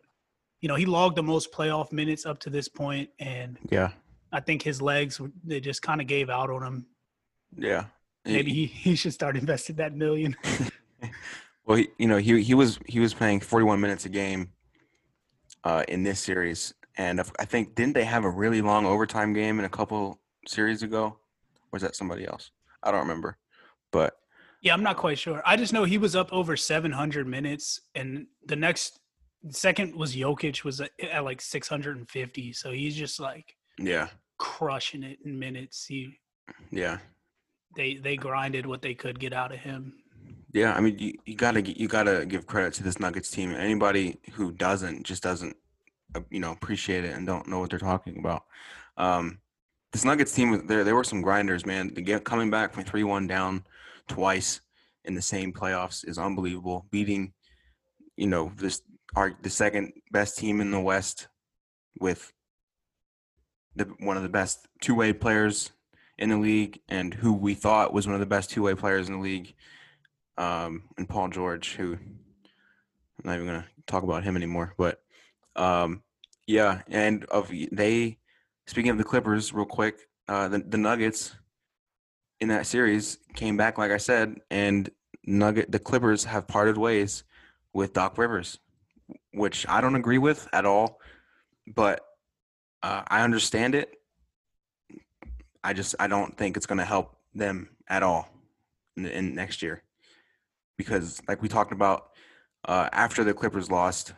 you 0.60 0.68
know, 0.68 0.76
he 0.76 0.86
logged 0.86 1.16
the 1.16 1.22
most 1.22 1.52
playoff 1.52 1.92
minutes 1.92 2.24
up 2.24 2.38
to 2.40 2.50
this 2.50 2.68
point, 2.68 3.10
and 3.18 3.58
yeah, 3.70 3.90
I 4.32 4.40
think 4.40 4.62
his 4.62 4.80
legs 4.80 5.20
they 5.44 5.60
just 5.60 5.82
kind 5.82 6.00
of 6.00 6.06
gave 6.06 6.30
out 6.30 6.50
on 6.50 6.62
him. 6.62 6.86
yeah. 7.56 7.86
Maybe 8.24 8.52
he, 8.54 8.66
he 8.66 8.94
should 8.94 9.12
start 9.12 9.36
investing 9.36 9.74
that 9.76 9.96
million. 9.96 10.36
Well, 11.64 11.76
he, 11.76 11.88
you 11.98 12.08
know, 12.08 12.16
he 12.16 12.42
he 12.42 12.54
was 12.54 12.78
he 12.86 12.98
was 12.98 13.14
playing 13.14 13.40
41 13.40 13.80
minutes 13.80 14.04
a 14.04 14.08
game 14.08 14.50
uh, 15.64 15.84
in 15.88 16.02
this 16.02 16.20
series, 16.20 16.74
and 16.96 17.20
I 17.38 17.44
think 17.44 17.74
didn't 17.74 17.94
they 17.94 18.04
have 18.04 18.24
a 18.24 18.30
really 18.30 18.62
long 18.62 18.84
overtime 18.84 19.32
game 19.32 19.58
in 19.58 19.64
a 19.64 19.68
couple 19.68 20.20
series 20.46 20.82
ago, 20.82 21.04
or 21.04 21.18
was 21.72 21.82
that 21.82 21.94
somebody 21.94 22.26
else? 22.26 22.50
I 22.82 22.90
don't 22.90 23.00
remember, 23.00 23.38
but 23.92 24.14
Yeah, 24.62 24.74
I'm 24.74 24.82
not 24.84 24.96
quite 24.96 25.18
sure. 25.18 25.42
I 25.44 25.56
just 25.56 25.72
know 25.72 25.82
he 25.82 25.98
was 25.98 26.14
up 26.14 26.32
over 26.32 26.56
700 26.56 27.26
minutes, 27.26 27.80
and 27.96 28.26
the 28.46 28.54
next 28.54 29.00
second 29.50 29.96
was 29.96 30.14
Jokic 30.14 30.62
was 30.62 30.80
at, 30.80 30.90
at 31.02 31.24
like 31.24 31.40
650. 31.40 32.52
So 32.52 32.70
he's 32.70 32.94
just 32.94 33.18
like 33.18 33.56
yeah, 33.78 34.08
crushing 34.38 35.02
it 35.02 35.18
in 35.24 35.36
minutes. 35.36 35.84
He 35.86 36.16
yeah, 36.70 36.98
they 37.76 37.94
they 37.94 38.16
grinded 38.16 38.64
what 38.64 38.82
they 38.82 38.94
could 38.94 39.18
get 39.18 39.32
out 39.32 39.52
of 39.52 39.58
him. 39.58 39.94
yeah. 40.52 40.74
I 40.74 40.80
mean, 40.80 40.96
you, 40.98 41.14
you 41.26 41.34
gotta 41.34 41.60
you 41.62 41.88
gotta 41.88 42.24
give 42.24 42.46
credit 42.46 42.72
to 42.74 42.84
this 42.84 43.00
Nuggets 43.00 43.30
team. 43.30 43.52
Anybody 43.52 44.18
who 44.32 44.52
doesn't 44.52 45.02
just 45.02 45.24
doesn't, 45.24 45.56
uh, 46.14 46.20
you 46.30 46.38
know, 46.38 46.52
appreciate 46.52 47.04
it 47.04 47.16
and 47.16 47.26
don't 47.26 47.48
know 47.48 47.58
what 47.58 47.70
they're 47.70 47.80
talking 47.80 48.18
about. 48.18 48.44
Um, 48.96 49.40
this 49.92 50.04
Nuggets 50.04 50.32
team, 50.32 50.68
there 50.68 50.84
there 50.84 50.94
were 50.94 51.04
some 51.04 51.20
grinders, 51.20 51.66
man. 51.66 51.92
The 51.94 52.00
get 52.00 52.24
coming 52.24 52.48
back 52.48 52.72
from 52.72 52.84
three 52.84 53.04
one 53.04 53.26
down 53.26 53.64
twice 54.08 54.60
in 55.04 55.14
the 55.14 55.22
same 55.22 55.52
playoffs 55.52 56.06
is 56.06 56.18
unbelievable. 56.18 56.86
Beating, 56.90 57.32
you 58.16 58.26
know, 58.26 58.52
this 58.56 58.82
are 59.14 59.36
the 59.42 59.50
second 59.50 59.92
best 60.10 60.38
team 60.38 60.60
in 60.60 60.70
the 60.70 60.80
West 60.80 61.28
with 61.98 62.32
the 63.76 63.84
one 63.98 64.16
of 64.16 64.22
the 64.22 64.28
best 64.28 64.66
two 64.80 64.94
way 64.94 65.12
players 65.12 65.70
in 66.18 66.28
the 66.28 66.36
league 66.36 66.80
and 66.88 67.14
who 67.14 67.32
we 67.32 67.54
thought 67.54 67.92
was 67.92 68.06
one 68.06 68.14
of 68.14 68.20
the 68.20 68.26
best 68.26 68.50
two 68.50 68.62
way 68.62 68.74
players 68.74 69.08
in 69.08 69.14
the 69.14 69.20
league. 69.20 69.54
Um, 70.38 70.84
and 70.96 71.08
Paul 71.08 71.28
George, 71.28 71.74
who 71.74 71.94
I'm 71.94 73.24
not 73.24 73.34
even 73.34 73.46
gonna 73.46 73.66
talk 73.86 74.02
about 74.02 74.24
him 74.24 74.36
anymore, 74.36 74.74
but 74.78 75.02
um, 75.56 76.02
yeah, 76.46 76.82
and 76.88 77.24
of 77.26 77.50
they 77.70 78.18
speaking 78.66 78.90
of 78.90 78.98
the 78.98 79.04
Clippers, 79.04 79.52
real 79.52 79.66
quick, 79.66 80.08
uh, 80.28 80.48
the 80.48 80.60
the 80.60 80.78
Nuggets 80.78 81.34
in 82.42 82.48
that 82.48 82.66
series 82.66 83.18
came 83.36 83.56
back, 83.56 83.78
like 83.78 83.92
I 83.92 83.98
said, 83.98 84.40
and 84.50 84.90
Nugget 85.24 85.70
the 85.70 85.78
Clippers 85.78 86.24
have 86.24 86.48
parted 86.48 86.76
ways 86.76 87.22
with 87.72 87.92
Doc 87.92 88.18
Rivers, 88.18 88.58
which 89.32 89.64
I 89.68 89.80
don't 89.80 89.94
agree 89.94 90.18
with 90.18 90.48
at 90.52 90.66
all, 90.66 90.98
but 91.68 92.00
uh, 92.82 93.02
I 93.06 93.22
understand 93.22 93.76
it. 93.76 93.94
I 95.62 95.72
just 95.72 95.94
I 96.00 96.08
don't 96.08 96.36
think 96.36 96.56
it's 96.56 96.66
going 96.66 96.78
to 96.80 96.84
help 96.84 97.16
them 97.32 97.70
at 97.88 98.02
all 98.02 98.28
in, 98.96 99.06
in, 99.06 99.34
next 99.36 99.62
year 99.62 99.84
because, 100.76 101.22
like 101.28 101.40
we 101.40 101.48
talked 101.48 101.72
about, 101.72 102.10
uh, 102.64 102.88
after 102.92 103.22
the 103.22 103.34
Clippers 103.34 103.70
lost, 103.70 104.14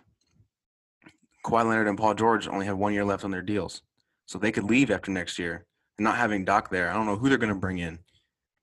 Kawhi 1.45 1.67
Leonard 1.67 1.89
and 1.89 1.99
Paul 1.99 2.15
George 2.15 2.49
only 2.49 2.65
have 2.65 2.79
one 2.79 2.95
year 2.95 3.05
left 3.05 3.25
on 3.25 3.31
their 3.31 3.43
deals, 3.43 3.83
so 4.25 4.39
they 4.39 4.51
could 4.51 4.65
leave 4.65 4.91
after 4.91 5.11
next 5.11 5.39
year. 5.39 5.67
And 5.99 6.05
not 6.05 6.17
having 6.17 6.45
Doc 6.47 6.71
there, 6.71 6.91
I 6.91 6.95
don't 6.95 7.07
know 7.07 7.17
who 7.17 7.29
they're 7.29 7.39
going 7.39 7.53
to 7.53 7.61
bring 7.61 7.79
in, 7.79 7.99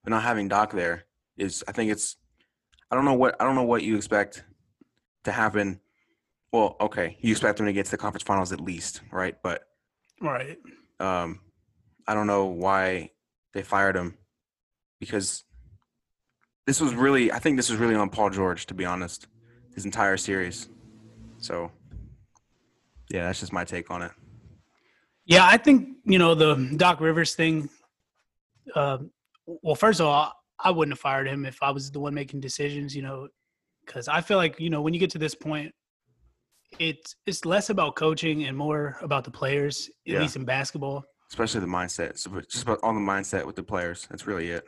but 0.04 0.12
not 0.12 0.24
having 0.24 0.48
Doc 0.48 0.72
there 0.72 1.06
is, 1.38 1.64
I 1.68 1.72
think 1.72 1.92
it's, 1.92 2.18
I 2.90 2.96
don't 2.96 3.06
know 3.06 3.14
what 3.14 3.36
I 3.40 3.46
don't 3.46 3.56
know 3.56 3.64
what 3.64 3.84
you 3.84 3.96
expect 3.96 4.44
to 5.24 5.32
happen. 5.32 5.80
Well, 6.52 6.76
okay, 6.82 7.18
you 7.22 7.32
expect 7.32 7.58
them 7.58 7.66
to 7.68 7.74
get 7.74 7.86
to 7.86 7.92
the 7.92 7.98
conference 7.98 8.24
finals 8.24 8.52
at 8.52 8.60
least, 8.60 9.02
right? 9.12 9.36
But 9.42 9.64
right, 10.22 10.58
um, 11.00 11.40
I 12.06 12.14
don't 12.14 12.28
know 12.28 12.46
why 12.46 13.12
they 13.54 13.62
fired 13.62 13.96
him 13.96 14.18
because 15.00 15.46
this 16.68 16.82
was 16.82 16.94
really 16.94 17.32
I 17.32 17.40
think 17.40 17.56
this 17.56 17.70
was 17.70 17.80
really 17.80 17.96
on 17.96 18.10
Paul 18.10 18.30
George 18.30 18.66
to 18.66 18.74
be 18.74 18.86
honest, 18.86 19.28
his 19.74 19.86
entire 19.86 20.18
series. 20.18 20.68
So 21.38 21.72
yeah, 23.10 23.26
that's 23.26 23.40
just 23.40 23.54
my 23.54 23.64
take 23.64 23.90
on 23.90 24.02
it. 24.02 24.12
Yeah, 25.26 25.46
I 25.46 25.58
think 25.58 25.98
you 26.04 26.20
know 26.20 26.36
the 26.36 26.74
Doc 26.76 27.00
Rivers 27.00 27.36
thing. 27.36 27.70
Uh, 28.76 29.00
well, 29.62 29.76
first 29.76 30.00
of 30.00 30.08
all, 30.08 30.34
I 30.60 30.72
wouldn't 30.72 30.94
have 30.94 31.00
fired 31.00 31.28
him 31.28 31.46
if 31.46 31.58
I 31.62 31.72
was 31.72 31.92
the 31.92 32.00
one 32.00 32.14
making 32.14 32.40
decisions. 32.40 32.96
You 32.96 33.02
know, 33.02 33.28
because 33.86 34.08
I 34.08 34.22
feel 34.22 34.38
like 34.38 34.60
you 34.60 34.70
know 34.70 34.82
when 34.82 34.94
you 34.94 35.00
get 35.00 35.12
to 35.12 35.18
this 35.18 35.36
point, 35.36 35.74
it's 36.80 37.16
it's 37.26 37.46
less 37.46 37.70
about 37.70 37.96
coaching 37.96 38.46
and 38.46 38.58
more 38.58 38.98
about 39.02 39.24
the 39.24 39.32
players. 39.32 39.90
At 40.08 40.14
yeah. 40.14 40.22
least 40.22 40.36
in 40.36 40.46
basketball, 40.46 41.04
especially 41.30 41.62
the 41.62 41.68
mindset. 41.68 42.18
So 42.18 42.40
just 42.42 42.64
about 42.64 42.80
on 42.84 42.96
the 42.96 43.02
mindset 43.02 43.46
with 43.46 43.56
the 43.56 43.64
players. 43.64 44.08
That's 44.10 44.28
really 44.28 44.50
it. 44.50 44.64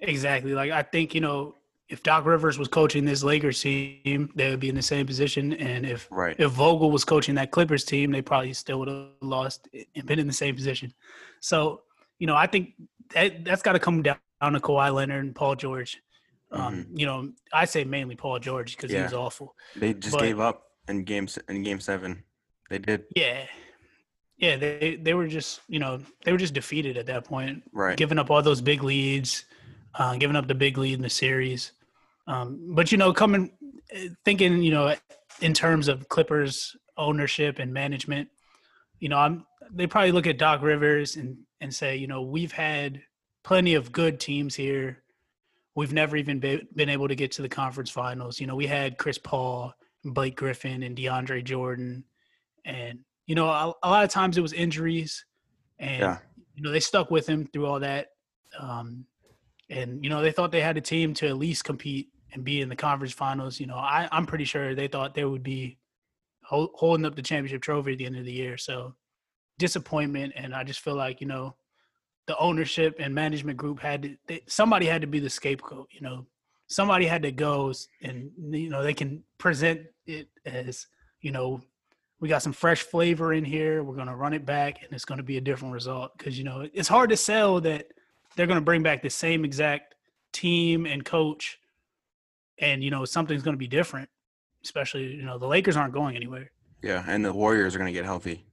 Exactly. 0.00 0.54
Like 0.54 0.70
I 0.70 0.82
think 0.82 1.14
you 1.14 1.20
know 1.20 1.54
if 1.88 2.02
Doc 2.02 2.24
Rivers 2.24 2.58
was 2.58 2.68
coaching 2.68 3.04
this 3.04 3.22
Lakers 3.22 3.60
team, 3.60 4.30
they 4.34 4.50
would 4.50 4.60
be 4.60 4.68
in 4.68 4.74
the 4.74 4.82
same 4.82 5.06
position. 5.06 5.52
And 5.54 5.84
if 5.84 6.08
right. 6.10 6.34
if 6.38 6.50
Vogel 6.52 6.90
was 6.90 7.04
coaching 7.04 7.34
that 7.34 7.50
Clippers 7.50 7.84
team, 7.84 8.10
they 8.10 8.22
probably 8.22 8.52
still 8.52 8.78
would 8.80 8.88
have 8.88 9.08
lost 9.20 9.68
and 9.94 10.06
been 10.06 10.18
in 10.18 10.26
the 10.26 10.32
same 10.32 10.54
position. 10.54 10.92
So, 11.40 11.82
you 12.18 12.26
know, 12.26 12.36
I 12.36 12.46
think 12.46 12.74
that 13.12 13.44
that's 13.44 13.62
got 13.62 13.72
to 13.72 13.78
come 13.78 14.02
down 14.02 14.16
to 14.52 14.60
Kawhi 14.60 14.92
Leonard 14.92 15.24
and 15.24 15.34
Paul 15.34 15.56
George. 15.56 16.00
Um, 16.52 16.74
mm-hmm. 16.74 16.98
You 16.98 17.06
know, 17.06 17.32
I 17.52 17.64
say 17.64 17.84
mainly 17.84 18.14
Paul 18.14 18.38
George 18.38 18.76
because 18.76 18.92
yeah. 18.92 18.98
he 18.98 19.02
was 19.04 19.14
awful. 19.14 19.56
They 19.74 19.94
just 19.94 20.12
but, 20.12 20.22
gave 20.22 20.38
up 20.38 20.62
in 20.88 21.04
game 21.04 21.26
in 21.48 21.62
game 21.62 21.80
seven. 21.80 22.22
They 22.70 22.78
did. 22.78 23.04
Yeah, 23.16 23.46
yeah. 24.36 24.56
They 24.56 24.96
they 25.00 25.14
were 25.14 25.26
just 25.26 25.60
you 25.68 25.78
know 25.78 26.00
they 26.24 26.32
were 26.32 26.38
just 26.38 26.54
defeated 26.54 26.96
at 26.96 27.06
that 27.06 27.24
point. 27.24 27.62
Right. 27.72 27.96
Giving 27.96 28.18
up 28.18 28.30
all 28.30 28.42
those 28.42 28.60
big 28.60 28.82
leads 28.82 29.44
uh, 29.94 30.16
giving 30.16 30.36
up 30.36 30.48
the 30.48 30.54
big 30.54 30.78
lead 30.78 30.94
in 30.94 31.02
the 31.02 31.10
series. 31.10 31.72
Um, 32.26 32.74
but 32.74 32.90
you 32.90 32.98
know, 32.98 33.12
coming 33.12 33.52
thinking, 34.24 34.62
you 34.62 34.70
know, 34.70 34.94
in 35.40 35.54
terms 35.54 35.88
of 35.88 36.08
Clippers 36.08 36.76
ownership 36.96 37.58
and 37.58 37.72
management, 37.72 38.28
you 38.98 39.08
know, 39.08 39.18
I'm 39.18 39.46
they 39.72 39.86
probably 39.86 40.12
look 40.12 40.26
at 40.26 40.38
Doc 40.38 40.62
Rivers 40.62 41.16
and 41.16 41.38
and 41.60 41.74
say, 41.74 41.96
you 41.96 42.06
know, 42.06 42.22
we've 42.22 42.52
had 42.52 43.02
plenty 43.44 43.74
of 43.74 43.92
good 43.92 44.18
teams 44.18 44.54
here. 44.54 45.02
We've 45.76 45.92
never 45.92 46.16
even 46.16 46.40
be, 46.40 46.66
been 46.74 46.88
able 46.88 47.08
to 47.08 47.14
get 47.14 47.32
to 47.32 47.42
the 47.42 47.48
conference 47.48 47.90
finals. 47.90 48.40
You 48.40 48.46
know, 48.46 48.56
we 48.56 48.66
had 48.66 48.98
Chris 48.98 49.18
Paul, 49.18 49.72
Blake 50.04 50.36
Griffin, 50.36 50.82
and 50.82 50.96
DeAndre 50.96 51.44
Jordan, 51.44 52.04
and 52.64 53.00
you 53.26 53.34
know, 53.34 53.48
a, 53.48 53.72
a 53.82 53.90
lot 53.90 54.04
of 54.04 54.10
times 54.10 54.36
it 54.36 54.42
was 54.42 54.52
injuries, 54.52 55.24
and 55.78 56.00
yeah. 56.00 56.18
you 56.54 56.62
know 56.62 56.70
they 56.70 56.80
stuck 56.80 57.10
with 57.10 57.26
him 57.26 57.46
through 57.52 57.66
all 57.66 57.80
that. 57.80 58.08
Um, 58.58 59.06
and 59.70 60.02
you 60.04 60.10
know 60.10 60.22
they 60.22 60.32
thought 60.32 60.52
they 60.52 60.60
had 60.60 60.76
a 60.76 60.82
team 60.82 61.14
to 61.14 61.28
at 61.28 61.38
least 61.38 61.64
compete 61.64 62.08
and 62.32 62.44
be 62.44 62.60
in 62.60 62.68
the 62.68 62.76
conference 62.76 63.12
finals. 63.12 63.58
You 63.58 63.66
know, 63.66 63.76
I, 63.76 64.08
I'm 64.12 64.26
pretty 64.26 64.44
sure 64.44 64.74
they 64.74 64.88
thought 64.88 65.14
they 65.14 65.24
would 65.24 65.42
be 65.42 65.78
hold, 66.44 66.70
holding 66.74 67.06
up 67.06 67.16
the 67.16 67.22
championship 67.22 67.62
trophy 67.62 67.92
at 67.92 67.98
the 67.98 68.06
end 68.06 68.16
of 68.16 68.24
the 68.24 68.32
year. 68.32 68.56
So 68.58 68.94
disappointment, 69.58 70.34
and 70.36 70.54
I 70.54 70.64
just 70.64 70.80
feel 70.80 70.94
like 70.94 71.20
you 71.20 71.26
know 71.26 71.56
the 72.26 72.36
ownership 72.38 72.96
and 72.98 73.14
management 73.14 73.56
group 73.56 73.80
had 73.80 74.02
to 74.02 74.16
they, 74.26 74.42
somebody 74.46 74.86
had 74.86 75.00
to 75.02 75.06
be 75.06 75.20
the 75.20 75.30
scapegoat. 75.30 75.88
You 75.90 76.00
know, 76.00 76.26
somebody 76.66 77.06
had 77.06 77.22
to 77.22 77.32
go 77.32 77.72
and 78.02 78.30
you 78.50 78.70
know 78.70 78.82
they 78.82 78.94
can 78.94 79.22
present 79.38 79.82
it 80.06 80.28
as 80.46 80.86
you 81.20 81.30
know 81.30 81.60
we 82.20 82.28
got 82.28 82.42
some 82.42 82.52
fresh 82.52 82.82
flavor 82.82 83.32
in 83.32 83.44
here. 83.44 83.82
We're 83.82 83.96
gonna 83.96 84.16
run 84.16 84.32
it 84.32 84.46
back, 84.46 84.82
and 84.82 84.92
it's 84.92 85.04
gonna 85.04 85.22
be 85.22 85.36
a 85.36 85.40
different 85.40 85.74
result 85.74 86.16
because 86.16 86.38
you 86.38 86.44
know 86.44 86.68
it's 86.72 86.88
hard 86.88 87.10
to 87.10 87.16
sell 87.16 87.60
that 87.62 87.88
they're 88.36 88.46
going 88.46 88.58
to 88.58 88.64
bring 88.64 88.82
back 88.82 89.02
the 89.02 89.10
same 89.10 89.44
exact 89.44 89.94
team 90.32 90.86
and 90.86 91.04
coach, 91.04 91.58
and 92.58 92.82
you 92.82 92.90
know 92.90 93.04
something's 93.04 93.42
going 93.42 93.54
to 93.54 93.58
be 93.58 93.68
different. 93.68 94.08
Especially, 94.62 95.14
you 95.14 95.24
know, 95.24 95.38
the 95.38 95.46
Lakers 95.46 95.76
aren't 95.76 95.92
going 95.92 96.16
anywhere. 96.16 96.50
Yeah, 96.82 97.04
and 97.06 97.24
the 97.24 97.32
Warriors 97.32 97.74
are 97.74 97.78
going 97.78 97.92
to 97.92 97.98
get 97.98 98.04
healthy. 98.04 98.46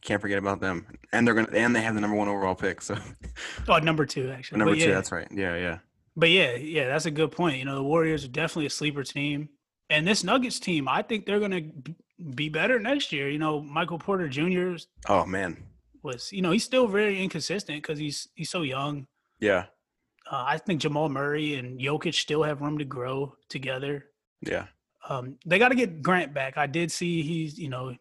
Can't 0.00 0.20
forget 0.20 0.38
about 0.38 0.60
them, 0.60 0.86
and 1.12 1.26
they're 1.26 1.34
going 1.34 1.46
to, 1.46 1.56
and 1.56 1.76
they 1.76 1.80
have 1.82 1.94
the 1.94 2.00
number 2.00 2.16
one 2.16 2.28
overall 2.28 2.54
pick. 2.54 2.82
So, 2.82 2.96
oh, 3.68 3.78
number 3.78 4.06
two 4.06 4.30
actually. 4.30 4.58
Number 4.58 4.74
yeah. 4.74 4.86
two, 4.86 4.92
that's 4.92 5.12
right. 5.12 5.28
Yeah, 5.30 5.56
yeah. 5.56 5.78
But 6.16 6.30
yeah, 6.30 6.54
yeah, 6.56 6.88
that's 6.88 7.06
a 7.06 7.10
good 7.10 7.30
point. 7.30 7.58
You 7.58 7.64
know, 7.64 7.76
the 7.76 7.82
Warriors 7.82 8.24
are 8.24 8.28
definitely 8.28 8.66
a 8.66 8.70
sleeper 8.70 9.04
team, 9.04 9.48
and 9.90 10.06
this 10.06 10.24
Nuggets 10.24 10.58
team, 10.58 10.88
I 10.88 11.02
think 11.02 11.26
they're 11.26 11.38
going 11.38 11.50
to 11.84 11.94
be 12.34 12.48
better 12.48 12.78
next 12.78 13.12
year. 13.12 13.28
You 13.28 13.38
know, 13.38 13.60
Michael 13.60 13.98
Porter 13.98 14.28
Jr. 14.28 14.76
Oh 15.08 15.24
man, 15.24 15.56
was 16.02 16.32
you 16.32 16.42
know 16.42 16.50
he's 16.50 16.64
still 16.64 16.88
very 16.88 17.22
inconsistent 17.22 17.82
because 17.82 17.98
he's 17.98 18.28
he's 18.34 18.50
so 18.50 18.62
young. 18.62 19.06
Yeah. 19.40 19.66
Uh, 20.30 20.44
I 20.46 20.58
think 20.58 20.80
Jamal 20.80 21.08
Murray 21.08 21.56
and 21.56 21.80
Jokic 21.80 22.14
still 22.14 22.42
have 22.42 22.60
room 22.60 22.78
to 22.78 22.84
grow 22.84 23.34
together. 23.48 24.06
Yeah. 24.40 24.66
Um, 25.08 25.36
they 25.44 25.58
got 25.58 25.68
to 25.68 25.74
get 25.74 26.00
Grant 26.00 26.32
back. 26.32 26.56
I 26.56 26.66
did 26.66 26.92
see 26.92 27.22
he's, 27.22 27.58
you 27.58 27.68
know, 27.68 27.96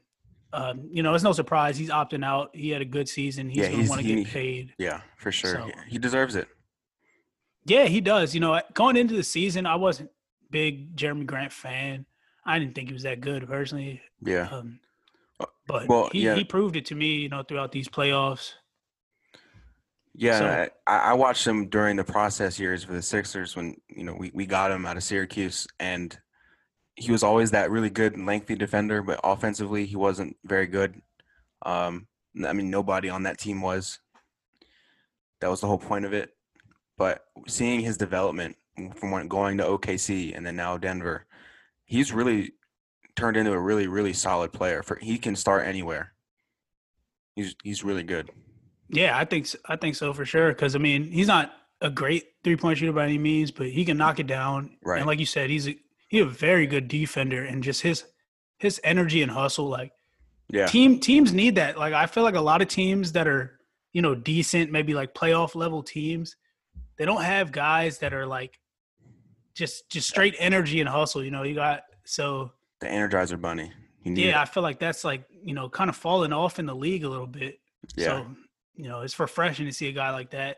um, 0.54 0.90
you 0.92 1.04
know, 1.04 1.14
it's 1.14 1.24
no 1.24 1.32
surprise 1.34 1.78
he's 1.78 1.90
opting 1.90 2.26
out. 2.26 2.50
He 2.54 2.70
had 2.70 2.82
a 2.82 2.86
good 2.86 3.08
season. 3.08 3.50
He's 3.50 3.58
yeah, 3.58 3.72
going 3.72 3.84
to 3.84 3.90
want 3.90 4.02
to 4.02 4.08
get 4.08 4.28
paid. 4.28 4.74
Yeah, 4.78 5.02
for 5.18 5.32
sure. 5.32 5.54
So, 5.54 5.70
he 5.88 5.98
deserves 5.98 6.36
it. 6.36 6.48
Yeah, 7.66 7.86
he 7.86 8.02
does. 8.02 8.34
You 8.34 8.42
know, 8.42 8.60
going 8.74 8.98
into 8.98 9.16
the 9.16 9.24
season, 9.24 9.66
I 9.66 9.76
wasn't 9.76 10.10
big 10.50 10.96
Jerami 10.96 11.26
Grant 11.26 11.54
fan. 11.54 12.06
I 12.46 12.60
didn't 12.60 12.76
think 12.76 12.90
he 12.90 12.94
was 12.94 13.04
that 13.04 13.22
good 13.22 13.48
personally. 13.48 14.02
Yeah. 14.22 14.50
Um, 14.52 14.80
uh, 15.40 15.46
but 15.68 15.88
well, 15.88 16.10
he, 16.12 16.26
yeah. 16.26 16.36
he 16.36 16.44
proved 16.44 16.76
it 16.76 16.86
to 16.88 16.96
me, 16.96 17.16
you 17.16 17.30
know, 17.30 17.44
throughout 17.44 17.72
these 17.72 17.88
playoffs. 17.88 18.54
Yeah, 20.14 20.40
so, 20.40 20.70
I, 20.88 20.98
I, 20.98 21.14
watched 21.14 21.48
him 21.48 21.70
during 21.70 21.96
the 21.96 22.04
process 22.04 22.60
years 22.60 22.84
for 22.84 22.92
the 22.92 23.02
Sixers 23.02 23.56
when 23.56 23.78
you 23.88 24.04
know 24.04 24.14
we, 24.14 24.30
we 24.34 24.46
got 24.46 24.70
him 24.70 24.86
out 24.86 24.98
of 24.98 25.04
Syracuse, 25.04 25.68
and 25.80 26.20
he 26.96 27.12
was 27.12 27.24
always 27.24 27.52
that 27.52 27.72
really 27.72 27.90
good 27.90 28.18
lengthy 28.18 28.56
defender, 28.56 29.02
but 29.02 29.20
offensively 29.24 29.86
he 29.86 29.96
wasn't 29.96 30.38
very 30.44 30.68
good. 30.68 31.02
Um, 31.66 32.08
I 32.46 32.54
mean, 32.54 32.70
nobody 32.70 33.10
on 33.10 33.24
that 33.24 33.38
team 33.38 33.62
was. 33.62 34.00
That 35.40 35.50
was 35.50 35.62
the 35.62 35.68
whole 35.68 35.80
point 35.80 36.06
of 36.06 36.14
it. 36.14 36.36
But 36.98 37.26
seeing 37.48 37.80
his 37.80 37.98
development 37.98 38.58
from 38.96 39.28
going 39.28 39.58
to 39.58 39.64
OKC 39.64 40.36
and 40.36 40.46
then 40.46 40.56
now 40.56 40.78
Denver, 40.78 41.26
he's 41.86 42.14
really 42.14 42.54
turned 43.16 43.38
into 43.38 43.52
a 43.52 43.60
really 43.60 43.88
really 43.88 44.14
solid 44.14 44.54
player. 44.54 44.84
For 44.84 44.98
he 45.02 45.18
can 45.18 45.36
start 45.36 45.66
anywhere. 45.66 46.14
He's 47.36 47.56
he's 47.64 47.84
really 47.84 48.04
good. 48.04 48.30
Yeah, 48.90 49.18
I 49.18 49.26
think 49.26 49.48
I 49.66 49.78
think 49.78 49.96
so 49.96 50.14
for 50.14 50.26
sure. 50.26 50.50
Because 50.50 50.76
I 50.76 50.80
mean, 50.80 51.06
he's 51.06 51.28
not 51.28 51.52
a 51.82 51.90
great 51.90 52.26
three 52.44 52.56
point 52.56 52.78
shooter 52.78 52.94
by 52.94 53.06
any 53.06 53.18
means, 53.18 53.50
but 53.50 53.68
he 53.68 53.84
can 53.84 53.98
knock 53.98 54.20
it 54.20 54.28
down. 54.28 54.78
Right. 54.84 55.00
And 55.00 55.08
like 55.08 55.20
you 55.20 55.26
said, 55.26 55.50
he's 55.50 55.68
a 55.68 55.76
he's 56.12 56.22
a 56.22 56.26
very 56.26 56.68
good 56.68 56.90
defender, 56.90 57.44
and 57.44 57.64
just 57.64 57.82
his 57.82 58.04
his 58.60 58.80
energy 58.84 59.24
and 59.24 59.32
hustle, 59.32 59.68
like 59.68 59.94
yeah, 60.50 60.68
team 60.68 61.00
teams 61.00 61.34
need 61.34 61.56
that. 61.56 61.80
Like 61.80 61.94
I 61.94 62.06
feel 62.06 62.24
like 62.24 62.36
a 62.36 62.42
lot 62.42 62.62
of 62.62 62.68
teams 62.68 63.14
that 63.14 63.28
are 63.28 63.58
you 63.94 64.02
know 64.02 64.14
decent, 64.14 64.72
maybe 64.72 64.94
like 64.94 65.16
playoff 65.16 65.56
level 65.56 65.82
teams, 65.82 66.36
they 66.98 67.06
don't 67.06 67.24
have 67.24 67.52
guys 67.52 67.98
that 68.00 68.14
are 68.14 68.28
like 68.28 68.60
just 69.56 69.90
just 69.90 70.10
straight 70.10 70.36
energy 70.38 70.82
and 70.82 70.90
hustle. 70.90 71.24
You 71.24 71.32
know, 71.32 71.44
you 71.44 71.56
got 71.56 71.84
so 72.04 72.52
the 72.82 72.88
Energizer 72.88 73.40
Bunny. 73.40 73.72
Yeah, 74.04 74.30
it. 74.30 74.36
I 74.36 74.46
feel 74.46 74.64
like 74.64 74.80
that's 74.80 75.04
like 75.04 75.24
you 75.44 75.54
know 75.54 75.70
kind 75.70 75.90
of 75.90 75.96
falling 75.96 76.34
off 76.34 76.60
in 76.60 76.66
the 76.66 76.76
league 76.76 77.06
a 77.06 77.10
little 77.10 77.28
bit. 77.28 77.60
Yeah. 77.96 78.06
So 78.06 78.28
you 78.76 78.90
know, 78.90 79.02
it's 79.02 79.18
refreshing 79.18 79.66
to 79.66 79.74
see 79.74 79.88
a 79.88 79.92
guy 79.94 80.12
like 80.12 80.32
that 80.32 80.58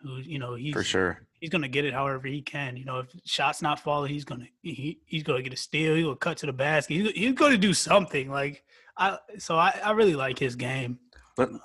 who, 0.00 0.16
you 0.16 0.38
know, 0.38 0.54
he's 0.54 0.72
for 0.72 0.82
sure 0.82 1.26
he's 1.40 1.50
gonna 1.50 1.68
get 1.68 1.84
it 1.84 1.92
however 1.92 2.26
he 2.26 2.42
can. 2.42 2.76
You 2.76 2.84
know, 2.84 3.00
if 3.00 3.08
shots 3.24 3.62
not 3.62 3.80
falling, 3.80 4.12
he's 4.12 4.24
gonna 4.24 4.46
he, 4.62 5.00
he's 5.06 5.22
gonna 5.22 5.42
get 5.42 5.52
a 5.52 5.56
steal. 5.56 5.94
He's 5.94 6.04
gonna 6.04 6.16
cut 6.16 6.38
to 6.38 6.46
the 6.46 6.52
basket. 6.52 6.94
He's, 6.94 7.10
he's 7.12 7.32
gonna 7.34 7.58
do 7.58 7.74
something. 7.74 8.30
Like 8.30 8.64
I, 8.96 9.18
so 9.38 9.56
I, 9.56 9.78
I 9.84 9.92
really 9.92 10.14
like 10.14 10.38
his 10.38 10.56
game. 10.56 10.98
Let 11.36 11.50
uh, 11.50 11.58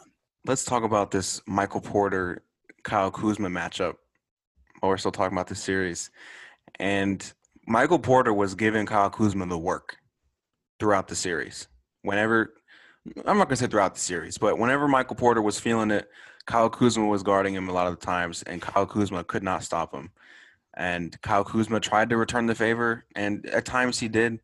Let's 0.45 0.65
talk 0.65 0.83
about 0.83 1.11
this 1.11 1.39
Michael 1.45 1.81
Porter 1.81 2.43
Kyle 2.83 3.11
Kuzma 3.11 3.49
matchup. 3.49 3.95
While 4.79 4.89
we're 4.89 4.97
still 4.97 5.11
talking 5.11 5.37
about 5.37 5.47
this 5.47 5.61
series, 5.61 6.09
and 6.79 7.31
Michael 7.67 7.99
Porter 7.99 8.33
was 8.33 8.55
giving 8.55 8.87
Kyle 8.87 9.11
Kuzma 9.11 9.45
the 9.45 9.57
work 9.57 9.97
throughout 10.79 11.07
the 11.07 11.15
series. 11.15 11.67
Whenever 12.01 12.55
I'm 13.25 13.37
not 13.37 13.47
gonna 13.47 13.55
say 13.55 13.67
throughout 13.67 13.95
the 13.95 13.99
series, 13.99 14.37
but 14.37 14.59
whenever 14.59 14.87
Michael 14.87 15.15
Porter 15.15 15.41
was 15.41 15.59
feeling 15.59 15.91
it, 15.91 16.09
Kyle 16.45 16.69
Kuzma 16.69 17.07
was 17.07 17.23
guarding 17.23 17.53
him 17.53 17.69
a 17.69 17.73
lot 17.73 17.87
of 17.87 17.99
the 17.99 18.05
times, 18.05 18.43
and 18.43 18.61
Kyle 18.61 18.85
Kuzma 18.85 19.23
could 19.23 19.43
not 19.43 19.63
stop 19.63 19.93
him. 19.93 20.11
And 20.75 21.19
Kyle 21.21 21.43
Kuzma 21.43 21.79
tried 21.79 22.09
to 22.09 22.17
return 22.17 22.45
the 22.45 22.55
favor, 22.55 23.05
and 23.15 23.45
at 23.47 23.65
times 23.65 23.99
he 23.99 24.07
did. 24.07 24.39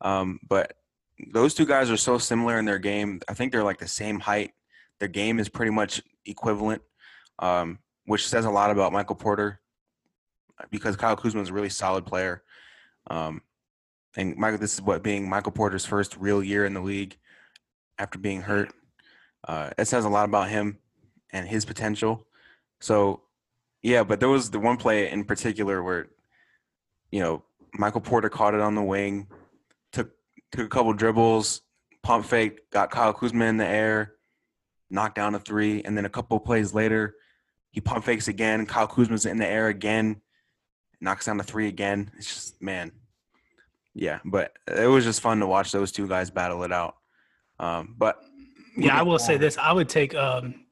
Um, 0.00 0.40
but 0.46 0.74
those 1.32 1.54
two 1.54 1.66
guys 1.66 1.90
are 1.90 1.96
so 1.96 2.18
similar 2.18 2.58
in 2.58 2.64
their 2.64 2.78
game. 2.78 3.20
I 3.28 3.34
think 3.34 3.52
they're 3.52 3.64
like 3.64 3.78
the 3.78 3.88
same 3.88 4.20
height. 4.20 4.52
Their 4.98 5.08
game 5.08 5.38
is 5.38 5.48
pretty 5.48 5.70
much 5.70 6.02
equivalent, 6.26 6.82
um, 7.38 7.78
which 8.06 8.28
says 8.28 8.44
a 8.44 8.50
lot 8.50 8.70
about 8.70 8.92
Michael 8.92 9.16
Porter 9.16 9.60
because 10.70 10.96
Kyle 10.96 11.16
Kuzma 11.16 11.42
is 11.42 11.50
a 11.50 11.54
really 11.54 11.70
solid 11.70 12.06
player. 12.06 12.42
Um, 13.08 13.42
and 14.16 14.36
Michael, 14.36 14.58
this 14.58 14.74
is 14.74 14.82
what 14.82 15.02
being 15.02 15.28
Michael 15.28 15.52
Porter's 15.52 15.86
first 15.86 16.16
real 16.16 16.42
year 16.42 16.66
in 16.66 16.74
the 16.74 16.80
league 16.80 17.16
after 18.00 18.18
being 18.18 18.40
hurt. 18.40 18.72
Uh, 19.46 19.70
it 19.78 19.86
says 19.86 20.04
a 20.04 20.08
lot 20.08 20.28
about 20.28 20.48
him 20.48 20.78
and 21.32 21.46
his 21.46 21.64
potential. 21.64 22.26
So, 22.80 23.22
yeah, 23.82 24.02
but 24.02 24.20
there 24.20 24.28
was 24.28 24.50
the 24.50 24.58
one 24.58 24.78
play 24.78 25.10
in 25.10 25.24
particular 25.24 25.82
where, 25.82 26.08
you 27.12 27.20
know, 27.20 27.44
Michael 27.74 28.00
Porter 28.00 28.28
caught 28.28 28.54
it 28.54 28.60
on 28.60 28.74
the 28.74 28.82
wing, 28.82 29.28
took 29.92 30.10
took 30.50 30.66
a 30.66 30.68
couple 30.68 30.92
dribbles, 30.94 31.60
pump 32.02 32.24
fake, 32.24 32.70
got 32.70 32.90
Kyle 32.90 33.12
Kuzma 33.12 33.44
in 33.44 33.58
the 33.58 33.66
air, 33.66 34.14
knocked 34.90 35.16
down 35.16 35.34
a 35.34 35.38
three, 35.38 35.82
and 35.82 35.96
then 35.96 36.04
a 36.04 36.10
couple 36.10 36.40
plays 36.40 36.74
later, 36.74 37.14
he 37.70 37.80
pump 37.80 38.04
fakes 38.04 38.28
again. 38.28 38.66
Kyle 38.66 38.88
Kuzma's 38.88 39.26
in 39.26 39.38
the 39.38 39.46
air 39.46 39.68
again, 39.68 40.20
knocks 41.00 41.26
down 41.26 41.38
a 41.38 41.44
three 41.44 41.68
again. 41.68 42.10
It's 42.16 42.26
just 42.26 42.62
man, 42.62 42.92
yeah. 43.94 44.18
But 44.24 44.54
it 44.66 44.88
was 44.88 45.04
just 45.04 45.20
fun 45.20 45.40
to 45.40 45.46
watch 45.46 45.70
those 45.70 45.92
two 45.92 46.08
guys 46.08 46.30
battle 46.30 46.64
it 46.64 46.72
out. 46.72 46.96
Um, 47.60 47.94
but 47.98 48.20
yeah, 48.76 48.98
I 48.98 49.02
will 49.02 49.18
say 49.18 49.36
this: 49.36 49.56
I 49.58 49.72
would 49.72 49.88
take 49.88 50.14
um, 50.14 50.64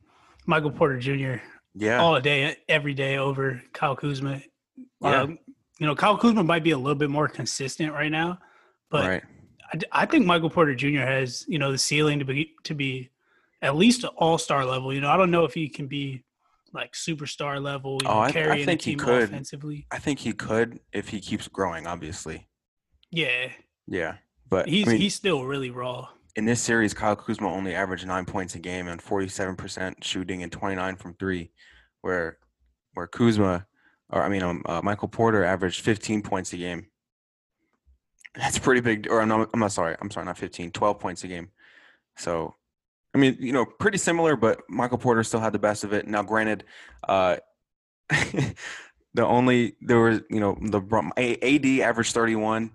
Michael 0.47 0.71
Porter 0.71 0.99
Jr. 0.99 1.43
Yeah, 1.75 2.01
all 2.01 2.19
day, 2.21 2.57
every 2.69 2.95
day 2.95 3.19
over 3.19 3.63
Kyle 3.73 3.95
Kuzma. 3.95 4.41
Yeah. 5.01 5.23
Um, 5.23 5.39
you 5.79 5.87
know, 5.87 5.95
Kyle 5.95 6.17
Kuzma 6.17 6.43
might 6.43 6.65
be 6.65 6.73
a 6.73 6.79
little 6.79 6.95
bit 6.99 7.11
more 7.11 7.29
consistent 7.29 7.93
right 7.93 8.11
now, 8.11 8.39
but 8.91 9.07
right. 9.07 9.23
I, 9.73 10.03
I 10.03 10.07
think 10.07 10.27
Michael 10.27 10.51
Porter 10.51 10.75
Jr. 10.75 11.01
has 11.01 11.45
you 11.47 11.59
know 11.59 11.71
the 11.71 11.79
ceiling 11.79 12.19
to 12.19 12.25
be 12.25 12.55
to 12.65 12.75
be 12.75 13.11
at 13.63 13.77
least 13.77 14.05
all 14.17 14.39
star 14.39 14.65
level. 14.65 14.93
You 14.93 15.01
know, 15.03 15.11
I 15.11 15.17
don't 15.17 15.31
know 15.31 15.45
if 15.45 15.53
he 15.55 15.69
can 15.69 15.87
be 15.87 16.25
like 16.73 16.93
superstar 16.93 17.63
level, 17.63 17.99
you 18.03 18.09
Oh, 18.09 18.15
know, 18.15 18.19
I- 18.21 18.27
I 18.27 18.33
carrying 18.33 18.67
think 18.67 18.83
the 18.83 18.91
he 18.91 18.97
team 18.97 19.05
could. 19.05 19.23
offensively. 19.25 19.87
I 19.91 19.99
think 19.99 20.19
he 20.21 20.33
could 20.33 20.81
if 20.93 21.09
he 21.11 21.21
keeps 21.21 21.49
growing. 21.49 21.87
Obviously, 21.87 22.47
Yeah, 23.11 23.51
yeah. 23.87 24.17
But 24.51 24.69
he's 24.69 24.87
I 24.89 24.93
mean, 24.93 25.01
he's 25.01 25.15
still 25.15 25.45
really 25.45 25.71
raw. 25.71 26.09
In 26.37 26.45
this 26.45 26.61
series, 26.61 26.95
Kyle 26.95 27.17
Kuzma 27.17 27.53
only 27.53 27.75
averaged 27.75 28.07
nine 28.07 28.25
points 28.25 28.55
a 28.55 28.59
game 28.59 28.89
and 28.89 29.01
forty-seven 29.01 29.57
percent 29.57 30.05
shooting 30.05 30.43
and 30.43 30.53
twenty-nine 30.53 30.97
from 30.97 31.15
three, 31.15 31.51
where 32.03 32.39
where 32.95 33.07
Kuzma, 33.07 33.67
or 34.11 34.23
I 34.23 34.29
mean, 34.29 34.43
um, 34.43 34.63
uh, 34.67 34.81
Michael 34.83 35.09
Porter 35.09 35.45
averaged 35.45 35.83
fifteen 35.83 36.23
points 36.23 36.53
a 36.53 36.57
game. 36.57 36.87
That's 38.35 38.59
pretty 38.59 38.81
big. 38.81 39.09
Or 39.11 39.21
I'm 39.21 39.29
not, 39.29 39.51
I'm 39.53 39.61
not 39.61 39.73
sorry. 39.73 39.97
I'm 40.01 40.11
sorry, 40.11 40.27
not 40.27 40.39
15, 40.39 40.71
12 40.71 41.01
points 41.01 41.25
a 41.25 41.29
game. 41.29 41.51
So, 42.17 42.55
I 43.15 43.19
mean, 43.19 43.37
you 43.41 43.53
know, 43.53 43.65
pretty 43.65 43.99
similar, 43.99 44.37
but 44.37 44.61
Michael 44.69 44.99
Porter 44.99 45.25
still 45.25 45.41
had 45.41 45.53
the 45.53 45.59
best 45.59 45.83
of 45.83 45.93
it. 45.93 46.07
Now, 46.07 46.23
granted, 46.23 46.65
uh, 47.09 47.39
the 48.11 48.55
only 49.27 49.77
there 49.81 50.01
was, 50.01 50.21
you 50.31 50.41
know, 50.41 50.57
the 50.61 50.79
AD 51.17 51.89
averaged 51.89 52.15
31 52.15 52.71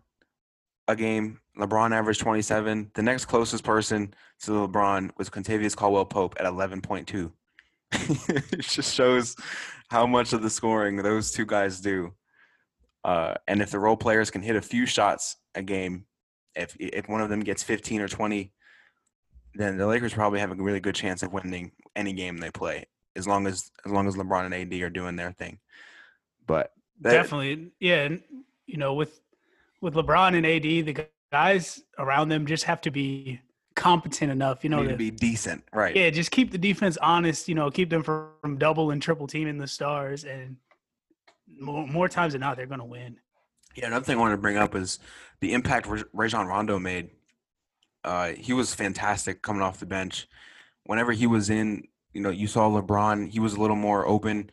a 0.87 0.95
game. 0.95 1.39
LeBron 1.57 1.91
averaged 1.95 2.21
27. 2.21 2.91
The 2.93 3.03
next 3.03 3.25
closest 3.25 3.63
person 3.63 4.13
to 4.41 4.51
LeBron 4.51 5.11
was 5.17 5.29
Kentavious 5.29 5.75
Caldwell 5.75 6.05
Pope 6.05 6.35
at 6.39 6.45
11.2. 6.45 7.31
it 8.51 8.61
just 8.61 8.93
shows 8.93 9.35
how 9.89 10.07
much 10.07 10.33
of 10.33 10.41
the 10.41 10.49
scoring 10.49 10.97
those 10.97 11.31
two 11.31 11.45
guys 11.45 11.79
do. 11.79 12.13
Uh, 13.03 13.35
and 13.47 13.61
if 13.61 13.69
the 13.69 13.79
role 13.79 13.97
players 13.97 14.31
can 14.31 14.41
hit 14.41 14.55
a 14.55 14.61
few 14.61 14.85
shots 14.85 15.35
a 15.55 15.61
game, 15.61 16.05
if 16.55 16.75
if 16.79 17.07
one 17.09 17.21
of 17.21 17.29
them 17.29 17.41
gets 17.41 17.61
15 17.63 18.01
or 18.01 18.07
20, 18.07 18.51
then 19.55 19.77
the 19.77 19.85
Lakers 19.85 20.13
probably 20.13 20.39
have 20.39 20.51
a 20.51 20.55
really 20.55 20.79
good 20.79 20.95
chance 20.95 21.21
of 21.21 21.33
winning 21.33 21.71
any 21.95 22.13
game 22.13 22.37
they 22.37 22.49
play, 22.49 22.85
as 23.15 23.27
long 23.27 23.45
as 23.45 23.71
as 23.85 23.91
long 23.91 24.07
as 24.07 24.15
LeBron 24.15 24.45
and 24.45 24.53
AD 24.53 24.81
are 24.81 24.89
doing 24.89 25.15
their 25.15 25.31
thing. 25.31 25.59
But 26.47 26.71
that- 27.01 27.11
Definitely, 27.11 27.71
yeah. 27.79 28.03
And 28.03 28.23
you 28.65 28.77
know, 28.77 28.93
with 28.93 29.19
with 29.83 29.95
LeBron 29.95 30.35
and 30.35 30.45
AD, 30.45 30.85
the 30.85 31.07
guys 31.31 31.83
around 31.99 32.29
them 32.29 32.47
just 32.47 32.63
have 32.63 32.79
to 32.81 32.89
be 32.89 33.41
competent 33.75 34.31
enough. 34.31 34.63
You 34.63 34.69
know, 34.69 34.77
need 34.77 34.87
to 34.87 34.91
to, 34.91 34.97
be 34.97 35.11
decent, 35.11 35.63
right? 35.73 35.93
yeah, 35.93 36.09
just 36.09 36.31
keep 36.31 36.51
the 36.51 36.57
defense 36.57 36.97
honest. 36.97 37.49
You 37.49 37.55
know, 37.55 37.69
keep 37.69 37.89
them 37.89 38.01
from, 38.01 38.57
double 38.57 38.91
and 38.91 39.01
triple 39.01 39.27
teaming 39.27 39.57
the 39.57 39.67
stars, 39.67 40.23
and 40.23 40.55
more, 41.59 41.85
more 41.85 42.07
times 42.07 42.31
than 42.33 42.39
not, 42.39 42.55
they're 42.55 42.65
going 42.65 42.79
to 42.79 42.85
win. 42.85 43.17
Yeah, 43.75 43.87
another 43.87 44.05
thing 44.05 44.17
I 44.17 44.21
wanted 44.21 44.35
to 44.35 44.41
bring 44.41 44.57
up 44.57 44.73
is 44.73 44.99
the 45.41 45.51
impact 45.51 45.87
Rajon 46.13 46.47
Rondo 46.47 46.79
made. 46.79 47.09
Uh, 48.05 48.29
he 48.29 48.53
was 48.53 48.73
fantastic 48.73 49.41
coming 49.41 49.61
off 49.61 49.79
the 49.79 49.85
bench. 49.85 50.27
Whenever 50.85 51.11
he 51.11 51.27
was 51.27 51.49
in, 51.49 51.87
you 52.13 52.21
know, 52.21 52.29
you 52.29 52.47
saw 52.47 52.69
LeBron. 52.69 53.29
He 53.29 53.39
was 53.39 53.53
a 53.53 53.59
little 53.59 53.75
more 53.75 54.07
open 54.07 54.49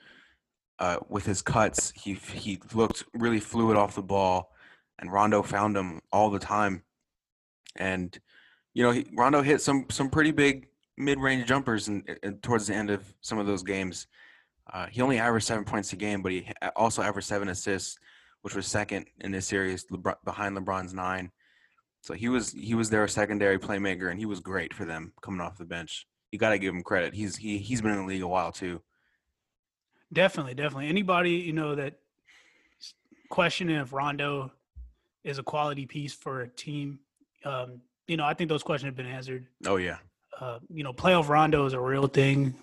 uh, 0.81 0.97
with 1.09 1.27
his 1.27 1.41
cuts. 1.41 1.93
He 1.95 2.15
he 2.15 2.61
looked 2.75 3.05
really 3.15 3.39
fluid 3.39 3.77
off 3.77 3.95
the 3.95 4.03
ball, 4.03 4.50
and 5.01 5.13
Rondo 5.13 5.43
found 5.43 5.77
him 5.77 6.01
all 6.13 6.31
the 6.31 6.39
time. 6.39 6.85
And 7.77 8.17
you 8.75 8.85
know, 8.85 8.93
he, 8.93 9.07
Rondo 9.13 9.43
hit 9.43 9.61
some 9.61 9.87
some 9.91 10.11
pretty 10.11 10.31
big 10.31 10.69
mid-range 10.97 11.47
jumpers 11.49 11.89
in, 11.89 12.05
towards 12.43 12.67
the 12.67 12.75
end 12.75 12.91
of 12.91 13.03
some 13.21 13.39
of 13.39 13.47
those 13.47 13.63
games. 13.63 14.07
Uh, 14.73 14.87
he 14.87 15.01
only 15.01 15.19
averaged 15.19 15.47
seven 15.47 15.65
points 15.65 15.93
a 15.93 15.97
game, 15.97 16.23
but 16.23 16.31
he 16.31 16.49
also 16.77 17.03
averaged 17.03 17.27
seven 17.27 17.49
assists 17.49 17.99
which 18.43 18.55
was 18.55 18.67
second 18.67 19.07
in 19.21 19.33
this 19.33 19.47
series 19.47 19.85
LeBron, 19.87 20.17
behind 20.25 20.57
LeBron's 20.57 20.95
nine. 20.95 21.31
So 22.01 22.15
he 22.15 22.29
was 22.29 22.53
he 22.53 22.75
was 22.75 22.89
their 22.89 23.07
secondary 23.09 23.59
playmaker, 23.59 24.11
and 24.11 24.19
he 24.19 24.27
was 24.27 24.41
great 24.41 24.73
for 24.73 24.85
them 24.85 25.13
coming 25.21 25.41
off 25.41 25.59
the 25.59 25.65
bench. 25.65 26.07
You 26.33 26.39
got 26.39 26.51
to 26.51 26.59
give 26.59 26.75
him 26.75 26.83
credit. 26.83 27.15
He's 27.15 27.37
he 27.37 27.59
he's 27.59 27.83
been 27.83 27.93
in 27.93 27.99
the 27.99 28.07
league 28.07 28.23
a 28.23 28.29
while 28.29 28.53
too. 28.53 28.81
Definitely, 30.13 30.55
definitely. 30.55 30.89
Anybody 30.89 31.33
you 31.33 31.53
know 31.53 31.75
that 31.75 31.99
questioning 33.29 33.77
if 33.77 33.93
Rondo 33.93 34.53
is 35.25 35.39
a 35.39 35.43
quality 35.43 35.87
piece 35.87 36.13
for 36.13 36.43
a 36.43 36.49
team, 36.49 37.01
um, 37.45 37.81
you 38.07 38.17
know, 38.17 38.25
I 38.25 38.35
think 38.35 38.49
those 38.49 38.63
questions 38.63 38.89
have 38.89 38.97
been 38.97 39.07
answered. 39.07 39.47
Oh 39.67 39.77
yeah, 39.77 39.99
uh, 40.41 40.59
you 40.69 40.83
know, 40.83 40.93
playoff 40.93 41.29
Rondo 41.29 41.65
is 41.65 41.73
a 41.73 41.81
real 41.81 42.07
thing. 42.07 42.55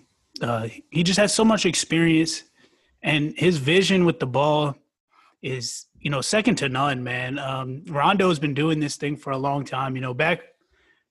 Uh, 0.42 0.68
he 0.90 1.02
just 1.02 1.18
has 1.18 1.34
so 1.34 1.44
much 1.44 1.66
experience, 1.66 2.44
and 3.02 3.34
his 3.36 3.56
vision 3.56 4.04
with 4.04 4.20
the 4.20 4.26
ball 4.26 4.76
is, 5.42 5.86
you 6.00 6.10
know, 6.10 6.20
second 6.20 6.56
to 6.56 6.68
none. 6.68 7.02
Man, 7.02 7.38
um, 7.38 7.82
Rondo's 7.88 8.38
been 8.38 8.54
doing 8.54 8.78
this 8.78 8.96
thing 8.96 9.16
for 9.16 9.30
a 9.30 9.38
long 9.38 9.64
time. 9.64 9.96
You 9.96 10.02
know, 10.02 10.14
back, 10.14 10.40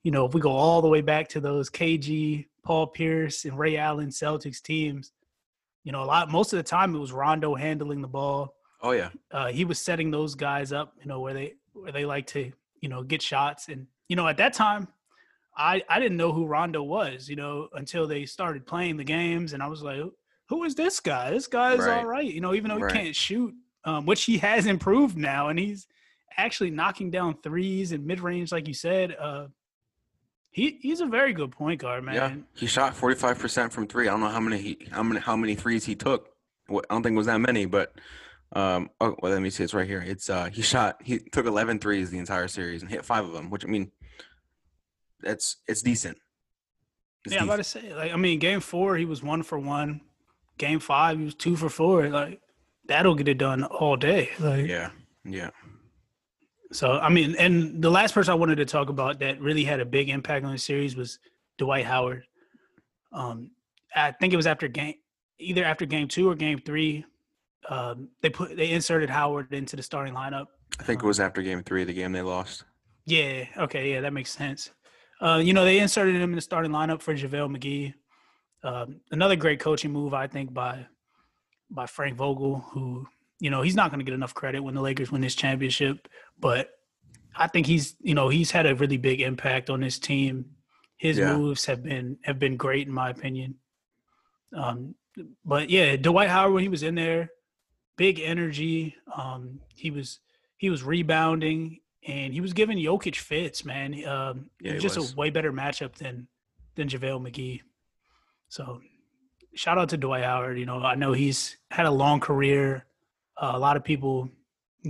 you 0.03 0.12
know, 0.12 0.25
if 0.25 0.33
we 0.33 0.41
go 0.41 0.51
all 0.51 0.81
the 0.81 0.88
way 0.88 1.01
back 1.01 1.29
to 1.29 1.39
those 1.39 1.69
KG, 1.69 2.45
Paul 2.63 2.88
Pierce, 2.88 3.45
and 3.45 3.57
Ray 3.57 3.77
Allen 3.77 4.10
Celtics 4.10 4.62
teams, 4.62 5.13
you 5.83 5.91
know, 5.91 6.03
a 6.03 6.05
lot 6.05 6.29
most 6.29 6.53
of 6.53 6.57
the 6.57 6.63
time 6.63 6.93
it 6.93 6.99
was 6.99 7.12
Rondo 7.12 7.55
handling 7.55 8.01
the 8.01 8.07
ball. 8.07 8.53
Oh 8.81 8.91
yeah, 8.91 9.09
Uh, 9.31 9.47
he 9.47 9.65
was 9.65 9.79
setting 9.79 10.11
those 10.11 10.35
guys 10.35 10.71
up, 10.71 10.93
you 11.01 11.07
know, 11.07 11.19
where 11.19 11.33
they 11.33 11.53
where 11.73 11.91
they 11.91 12.05
like 12.05 12.27
to, 12.27 12.51
you 12.81 12.89
know, 12.89 13.03
get 13.03 13.21
shots. 13.21 13.69
And 13.69 13.87
you 14.09 14.15
know, 14.15 14.27
at 14.27 14.37
that 14.37 14.53
time, 14.53 14.87
I 15.57 15.83
I 15.89 15.99
didn't 15.99 16.17
know 16.17 16.31
who 16.31 16.45
Rondo 16.45 16.83
was, 16.83 17.27
you 17.29 17.35
know, 17.35 17.67
until 17.73 18.07
they 18.07 18.25
started 18.25 18.65
playing 18.65 18.97
the 18.97 19.03
games, 19.03 19.53
and 19.53 19.61
I 19.63 19.67
was 19.67 19.81
like, 19.81 20.01
who 20.49 20.63
is 20.63 20.75
this 20.75 20.99
guy? 20.99 21.31
This 21.31 21.47
guy 21.47 21.73
is 21.73 21.79
Right. 21.85 21.97
all 21.99 22.05
right, 22.05 22.25
you 22.31 22.41
know, 22.41 22.53
even 22.53 22.69
though 22.69 22.77
Right. 22.77 22.91
he 22.91 22.97
can't 22.99 23.15
shoot, 23.15 23.53
um, 23.83 24.05
which 24.05 24.23
he 24.25 24.37
has 24.39 24.65
improved 24.65 25.17
now, 25.17 25.49
and 25.49 25.57
he's 25.59 25.87
actually 26.37 26.69
knocking 26.69 27.09
down 27.09 27.35
threes 27.41 27.91
and 27.91 28.05
mid 28.05 28.19
range, 28.19 28.51
like 28.51 28.67
you 28.67 28.73
said. 28.73 29.15
Uh, 29.19 29.47
he 30.51 30.77
he's 30.81 31.01
a 31.01 31.05
very 31.05 31.33
good 31.33 31.51
point 31.51 31.81
guard, 31.81 32.03
man. 32.03 32.15
yeah. 32.15 32.35
He 32.55 32.65
shot 32.67 32.95
forty 32.95 33.15
five 33.15 33.37
percent 33.37 33.71
from 33.73 33.87
three. 33.87 34.07
I 34.07 34.11
don't 34.11 34.21
know 34.21 34.29
how 34.29 34.39
many 34.39 34.57
he 34.59 34.87
how 34.91 35.03
many 35.03 35.19
how 35.19 35.35
many 35.35 35.55
threes 35.55 35.85
he 35.85 35.95
took. 35.95 36.29
I 36.69 36.73
don't 36.89 37.03
think 37.03 37.13
it 37.13 37.17
was 37.17 37.27
that 37.27 37.39
many, 37.39 37.65
but 37.65 37.93
um. 38.53 38.89
Oh 39.01 39.15
well, 39.21 39.31
let 39.31 39.41
me 39.41 39.49
see. 39.49 39.63
It's 39.63 39.73
right 39.73 39.88
here. 39.88 40.03
It's 40.05 40.29
uh. 40.29 40.49
He 40.51 40.62
shot. 40.62 41.01
He 41.03 41.19
took 41.19 41.45
11 41.45 41.79
threes 41.79 42.10
the 42.10 42.17
entire 42.17 42.47
series 42.47 42.81
and 42.81 42.89
hit 42.89 43.05
five 43.05 43.25
of 43.25 43.33
them. 43.33 43.49
Which 43.49 43.65
I 43.65 43.67
mean, 43.67 43.91
that's 45.21 45.57
it's 45.67 45.81
decent. 45.81 46.17
It's 47.25 47.33
yeah, 47.33 47.41
I'm 47.41 47.47
about 47.49 47.57
to 47.57 47.63
say, 47.63 47.93
like, 47.93 48.13
I 48.13 48.15
mean, 48.15 48.39
game 48.39 48.62
four, 48.62 48.95
he 48.95 49.05
was 49.05 49.21
one 49.21 49.43
for 49.43 49.60
one. 49.60 50.01
Game 50.57 50.79
five, 50.79 51.17
he 51.19 51.25
was 51.25 51.36
two 51.36 51.55
for 51.57 51.67
four. 51.69 52.07
Like, 52.10 52.39
that'll 52.88 53.15
get 53.15 53.27
it 53.27 53.38
done 53.38 53.63
all 53.65 53.97
day. 53.97 54.29
Like, 54.39 54.65
Yeah, 54.67 54.91
yeah. 55.25 55.49
so 56.71 56.91
I 56.93 57.10
mean, 57.10 57.36
and 57.38 57.81
the 57.81 57.89
last 57.89 58.13
person 58.13 58.31
I 58.31 58.36
wanted 58.36 58.55
to 58.57 58.65
talk 58.65 58.89
about 58.89 59.19
that 59.19 59.41
really 59.41 59.65
had 59.65 59.79
a 59.81 59.86
big 59.86 60.10
impact 60.10 60.45
on 60.45 60.51
the 60.53 60.57
series 60.57 60.95
was 60.95 61.19
Dwight 61.57 61.86
Howard. 61.86 62.23
Um, 63.12 63.51
I 63.95 64.12
think 64.12 64.31
it 64.31 64.38
was 64.38 64.47
after 64.47 64.67
game, 64.67 64.95
either 65.39 65.65
after 65.65 65.86
game 65.86 66.07
two 66.07 66.29
or 66.29 66.36
game 66.36 66.60
three. 66.60 67.03
Um, 67.69 68.10
they 68.21 68.30
put 68.30 68.56
they 68.56 68.71
inserted 68.71 69.10
Howard 69.10 69.53
into 69.53 69.75
the 69.75 69.84
starting 69.84 70.13
lineup. 70.13 70.45
I 70.80 70.84
think 70.84 71.03
it 71.03 71.08
was 71.08 71.19
after 71.19 71.41
game 71.41 71.63
three, 71.63 71.84
the 71.84 71.93
game 71.93 72.12
they 72.12 72.21
lost. 72.21 72.63
Yeah. 73.06 73.45
Okay. 73.58 73.91
Yeah, 73.91 74.01
that 74.01 74.13
makes 74.13 74.32
sense. 74.32 74.71
Uh, 75.21 75.41
you 75.43 75.53
know, 75.53 75.63
they 75.65 75.80
inserted 75.80 76.15
him 76.15 76.30
in 76.30 76.36
the 76.36 76.41
starting 76.41 76.71
lineup 76.71 77.01
for 77.01 77.13
JaVale 77.15 77.56
McGee. 77.58 77.93
Um, 78.63 78.99
another 79.12 79.36
great 79.36 79.60
coaching 79.60 79.91
move, 79.91 80.13
I 80.13 80.27
think, 80.27 80.53
by 80.53 80.86
by 81.69 81.86
Frank 81.86 82.15
Vogel, 82.17 82.60
who 82.71 83.08
you 83.39 83.49
know 83.49 83.62
he's 83.62 83.75
not 83.75 83.89
going 83.91 83.99
to 83.99 84.06
get 84.06 84.13
enough 84.13 84.34
credit 84.34 84.62
when 84.62 84.75
the 84.75 84.82
Lakers 84.82 85.12
win 85.12 85.21
this 85.21 85.36
championship, 85.36 86.08
but 86.39 86.69
I 87.36 87.47
think 87.47 87.65
he's 87.67 87.95
you 88.01 88.13
know 88.15 88.30
he's 88.30 88.51
had 88.51 88.65
a 88.65 88.75
really 88.75 88.97
big 88.97 89.21
impact 89.21 89.69
on 89.69 89.82
this 89.82 89.99
team. 89.99 90.45
His 90.97 91.17
Yeah. 91.17 91.36
moves 91.36 91.65
have 91.65 91.84
been 91.84 92.17
have 92.23 92.39
been 92.39 92.58
great 92.58 92.88
in 92.88 92.93
my 92.93 93.10
opinion. 93.10 93.56
Um, 94.53 94.95
but 95.45 95.69
yeah, 95.69 95.95
Dwight 95.97 96.30
Howard 96.30 96.53
when 96.53 96.63
he 96.63 96.69
was 96.69 96.84
in 96.84 96.95
there, 96.95 97.30
big 97.97 98.19
energy. 98.19 98.95
Um, 99.15 99.60
he 99.75 99.91
was 99.91 100.19
he 100.57 100.69
was 100.69 100.83
rebounding 100.83 101.79
and 102.07 102.33
he 102.33 102.41
was 102.41 102.53
giving 102.53 102.77
Jokic 102.77 103.15
fits, 103.15 103.65
man. 103.65 103.93
Um, 104.05 104.49
Yeah, 104.62 104.71
it 104.71 104.73
was 104.75 104.83
just 104.83 104.97
was. 104.97 105.13
a 105.13 105.15
way 105.15 105.29
better 105.29 105.51
matchup 105.51 105.95
than 105.95 106.27
than 106.75 106.88
JaVale 106.88 107.21
McGee. 107.29 107.62
So 108.49 108.81
shout 109.55 109.77
out 109.77 109.89
to 109.89 109.97
Dwight 109.97 110.23
Howard. 110.23 110.57
You 110.57 110.65
know, 110.65 110.81
I 110.81 110.95
know 110.95 111.12
he's 111.13 111.57
had 111.69 111.86
a 111.86 111.91
long 111.91 112.19
career. 112.19 112.86
Uh, 113.36 113.51
a 113.53 113.60
lot 113.60 113.75
of 113.75 113.83
people 113.83 114.29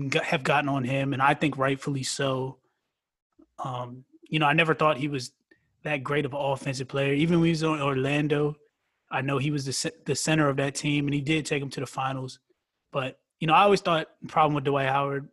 got, 0.10 0.24
have 0.26 0.44
gotten 0.44 0.70
on 0.70 0.84
him, 0.84 1.14
and 1.14 1.22
I 1.22 1.34
think 1.34 1.58
rightfully 1.58 2.04
so. 2.04 2.60
Um, 3.60 4.06
you 4.30 4.40
know, 4.40 4.46
I 4.46 4.54
never 4.54 4.76
thought 4.76 4.98
he 4.98 5.08
was 5.08 5.32
that 5.84 6.04
great 6.04 6.26
of 6.26 6.34
an 6.34 6.40
offensive 6.40 6.88
player. 6.88 7.14
Even 7.14 7.40
when 7.40 7.46
he 7.48 7.52
was 7.52 7.64
on 7.64 7.82
Orlando, 7.82 8.56
I 9.10 9.22
know 9.22 9.38
he 9.38 9.52
was 9.52 9.66
the 9.66 9.92
the 10.06 10.16
center 10.16 10.50
of 10.50 10.58
that 10.58 10.76
team, 10.76 11.08
and 11.08 11.14
he 11.14 11.22
did 11.22 11.46
take 11.46 11.64
him 11.64 11.70
to 11.72 11.80
the 11.80 11.88
finals. 11.88 12.40
But 12.92 13.20
you 13.40 13.48
know, 13.48 13.54
I 13.54 13.62
always 13.64 13.82
thought 13.82 14.08
the 14.22 14.28
problem 14.28 14.56
with 14.56 14.64
Dwight 14.64 14.88
Howard, 14.90 15.30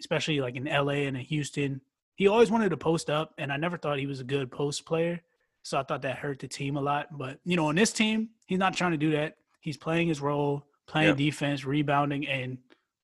especially 0.00 0.40
like 0.40 0.56
in 0.56 0.64
LA 0.64 1.04
and 1.06 1.16
in 1.16 1.24
Houston, 1.24 1.80
he 2.14 2.26
always 2.28 2.50
wanted 2.50 2.70
to 2.70 2.76
post 2.76 3.08
up, 3.10 3.34
and 3.38 3.52
I 3.52 3.56
never 3.56 3.76
thought 3.78 3.98
he 3.98 4.06
was 4.06 4.20
a 4.20 4.24
good 4.24 4.50
post 4.50 4.84
player. 4.84 5.20
So 5.62 5.78
I 5.78 5.82
thought 5.82 6.02
that 6.02 6.18
hurt 6.18 6.38
the 6.38 6.48
team 6.48 6.76
a 6.76 6.80
lot. 6.80 7.16
But 7.16 7.38
you 7.44 7.56
know, 7.56 7.66
on 7.66 7.74
this 7.74 7.92
team, 7.92 8.30
he's 8.46 8.58
not 8.58 8.74
trying 8.74 8.92
to 8.92 8.96
do 8.98 9.12
that. 9.12 9.36
He's 9.60 9.76
playing 9.76 10.08
his 10.08 10.20
role, 10.20 10.64
playing 10.86 11.16
defense, 11.16 11.64
rebounding, 11.64 12.26
and 12.26 12.58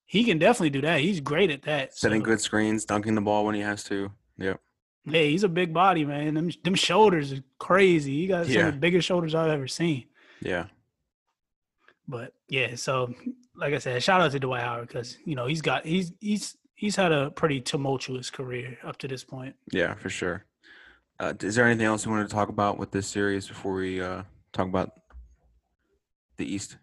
he 0.06 0.24
can 0.24 0.38
definitely 0.38 0.70
do 0.70 0.80
that. 0.82 1.00
He's 1.00 1.20
great 1.20 1.50
at 1.50 1.62
that. 1.62 1.96
Setting 1.96 2.20
So, 2.20 2.24
good 2.26 2.40
screens, 2.40 2.84
dunking 2.84 3.14
the 3.14 3.20
ball 3.20 3.44
when 3.44 3.54
he 3.54 3.60
has 3.62 3.84
to. 3.84 4.10
Yep. 4.38 4.60
Hey, 5.06 5.30
he's 5.30 5.44
a 5.44 5.48
big 5.48 5.74
body, 5.74 6.04
man. 6.04 6.34
Them 6.34 6.50
them 6.62 6.74
shoulders 6.74 7.32
are 7.32 7.42
crazy. 7.58 8.20
He 8.20 8.26
got 8.26 8.46
some 8.46 8.54
Yeah. 8.54 8.66
of 8.68 8.74
the 8.74 8.80
biggest 8.80 9.06
shoulders 9.06 9.34
I've 9.34 9.50
ever 9.50 9.68
seen. 9.68 10.04
Yeah. 10.40 10.66
But 12.08 12.34
yeah, 12.48 12.74
so 12.76 13.14
like 13.56 13.74
I 13.74 13.78
said, 13.78 14.02
shout 14.02 14.20
out 14.20 14.32
to 14.32 14.38
Dwight 14.40 14.62
Howard 14.62 14.88
because 14.88 15.18
you 15.24 15.34
know 15.36 15.46
he's 15.46 15.62
got 15.62 15.84
he's 15.86 16.12
he's 16.20 16.56
he's 16.74 16.96
had 16.96 17.12
a 17.12 17.30
pretty 17.30 17.60
tumultuous 17.60 18.30
career 18.30 18.78
up 18.84 18.96
to 18.98 19.08
this 19.08 19.24
point. 19.24 19.54
Yeah, 19.72 19.94
for 19.94 20.08
sure. 20.10 20.44
Uh, 21.20 21.32
is 21.40 21.54
there 21.54 21.64
anything 21.66 21.86
else 21.86 22.04
you 22.04 22.10
wanted 22.10 22.28
to 22.28 22.34
talk 22.34 22.48
about 22.48 22.76
with 22.78 22.90
this 22.90 23.06
series 23.06 23.46
before 23.46 23.74
we 23.74 24.00
uh, 24.00 24.22
talk 24.52 24.66
about 24.66 24.90
the 26.36 26.52
East? 26.52 26.76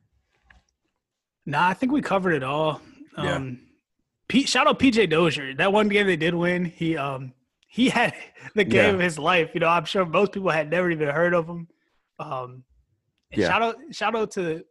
Nah, 1.45 1.67
I 1.67 1.73
think 1.73 1.91
we 1.91 2.01
covered 2.01 2.33
it 2.33 2.43
all. 2.43 2.81
Yeah. 3.17 3.35
Um 3.35 3.59
Pete, 4.27 4.47
shout 4.47 4.67
out 4.67 4.79
PJ 4.79 5.09
Dozier. 5.09 5.53
That 5.55 5.73
one 5.73 5.89
game 5.89 6.07
they 6.07 6.15
did 6.15 6.33
win, 6.33 6.63
he 6.63 6.95
um 6.95 7.33
he 7.67 7.89
had 7.89 8.13
the 8.55 8.63
game 8.63 8.85
Yeah. 8.85 8.91
of 8.93 8.99
his 8.99 9.19
life. 9.19 9.49
You 9.53 9.59
know, 9.59 9.67
I'm 9.67 9.85
sure 9.85 10.05
most 10.05 10.31
people 10.31 10.49
had 10.49 10.69
never 10.69 10.89
even 10.89 11.09
heard 11.09 11.33
of 11.33 11.47
him. 11.47 11.67
Um 12.19 12.63
Yeah. 13.35 13.47
shout 13.49 13.61
out 13.61 13.75
shout 13.91 14.15
out 14.15 14.31
to 14.31 14.63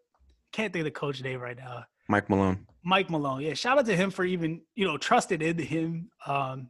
can't 0.52 0.72
think 0.72 0.80
of 0.82 0.84
the 0.84 0.90
coach 0.90 1.22
name 1.22 1.40
right 1.40 1.56
now. 1.56 1.84
Mike 2.08 2.28
Malone. 2.28 2.66
Mike 2.84 3.10
Malone. 3.10 3.40
Yeah, 3.42 3.54
shout 3.54 3.78
out 3.78 3.86
to 3.86 3.96
him 3.96 4.10
for 4.10 4.24
even, 4.24 4.62
you 4.74 4.86
know, 4.86 4.96
trusting 4.98 5.40
in 5.42 5.58
him. 5.58 6.10
Um, 6.26 6.68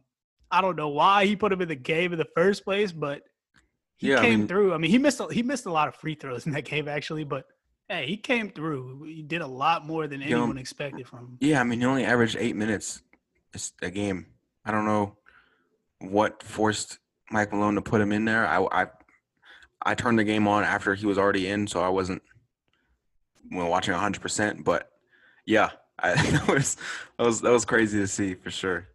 I 0.51 0.61
don't 0.61 0.75
know 0.75 0.89
why 0.89 1.25
he 1.25 1.35
put 1.35 1.51
him 1.51 1.61
in 1.61 1.67
the 1.69 1.75
game 1.75 2.11
in 2.13 2.19
the 2.19 2.27
first 2.35 2.63
place, 2.63 2.91
but 2.91 3.23
he 3.97 4.09
Yeah, 4.09 4.19
I 4.19 4.21
came 4.21 4.39
mean- 4.39 4.47
through. 4.47 4.73
I 4.73 4.77
mean, 4.77 4.91
he 4.91 4.97
missed 4.97 5.19
a, 5.19 5.27
he 5.31 5.41
missed 5.43 5.65
a 5.65 5.71
lot 5.71 5.87
of 5.87 5.95
free 5.95 6.15
throws 6.15 6.45
in 6.45 6.51
that 6.53 6.65
game 6.65 6.87
actually, 6.87 7.23
but 7.23 7.45
hey, 7.89 8.05
he 8.05 8.17
came 8.17 8.49
through. 8.51 9.03
He 9.03 9.23
did 9.23 9.41
a 9.41 9.47
lot 9.47 9.85
more 9.85 10.07
than 10.07 10.21
You 10.21 10.29
know, 10.31 10.37
anyone 10.39 10.57
expected 10.57 11.07
from 11.07 11.19
him. 11.19 11.37
Yeah, 11.39 11.59
I 11.61 11.63
mean, 11.63 11.79
he 11.79 11.85
only 11.85 12.05
averaged 12.05 12.35
eight 12.39 12.55
minutes 12.55 13.01
a- 13.55 13.85
a 13.87 13.89
game. 13.89 14.27
I 14.65 14.71
don't 14.71 14.85
know 14.85 15.17
what 15.99 16.43
forced 16.43 16.99
Mike 17.31 17.51
Malone 17.51 17.75
to 17.75 17.81
put 17.81 18.01
him 18.01 18.11
in 18.11 18.25
there. 18.25 18.45
I, 18.45 18.63
I, 18.83 18.87
I 19.83 19.95
turned 19.95 20.19
the 20.19 20.23
game 20.23 20.47
on 20.47 20.63
after 20.63 20.93
he 20.93 21.05
was 21.05 21.17
already 21.17 21.47
in, 21.47 21.65
so 21.67 21.81
I 21.81 21.89
wasn't 21.89 22.21
well, 23.51 23.69
watching 23.69 23.93
100%. 23.93 24.63
But 24.63 24.91
yeah, 25.45 25.69
I, 25.99 26.15
that 26.31 26.47
was 26.47 26.77
that 27.17 27.25
was 27.25 27.41
that 27.41 27.51
was 27.51 27.65
crazy 27.65 27.99
to 27.99 28.07
see 28.07 28.35
for 28.35 28.51
sure. 28.51 28.87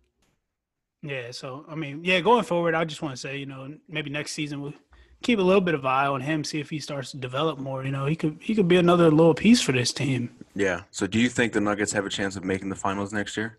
Yeah, 1.03 1.31
so 1.31 1.65
I 1.69 1.75
mean, 1.75 2.05
yeah, 2.05 2.21
going 2.21 2.45
forward, 2.45 2.75
I 2.75 2.85
just 2.85 3.03
want 3.03 3.15
to 3.15 3.21
say, 3.21 3.37
you 3.37 3.47
know, 3.47 3.75
maybe 3.89 4.11
next 4.11 4.33
season 4.33 4.61
we'll 4.61 4.75
keep 5.23 5.39
a 5.39 5.43
little 5.43 5.61
bit 5.61 5.75
of 5.75 5.85
eye 5.85 6.07
on 6.07 6.21
him, 6.21 6.45
see 6.45 6.61
if 6.61 6.71
he 6.71 6.79
starts 6.79 7.11
to 7.13 7.17
develop 7.17 7.59
more. 7.59 7.85
You 7.85 7.93
know, 7.93 8.07
he 8.07 8.17
could 8.17 8.39
he 8.41 8.55
could 8.55 8.69
be 8.69 8.77
another 8.77 9.11
little 9.11 9.35
piece 9.35 9.61
for 9.61 9.73
this 9.73 9.93
team. 9.93 10.31
Yeah. 10.55 10.83
So, 10.91 11.07
do 11.07 11.19
you 11.19 11.29
think 11.29 11.53
the 11.53 11.61
Nuggets 11.61 11.93
have 11.93 12.07
a 12.07 12.11
chance 12.11 12.37
of 12.37 12.45
making 12.45 12.69
the 12.69 12.77
finals 12.77 13.13
next 13.13 13.37
year? 13.37 13.59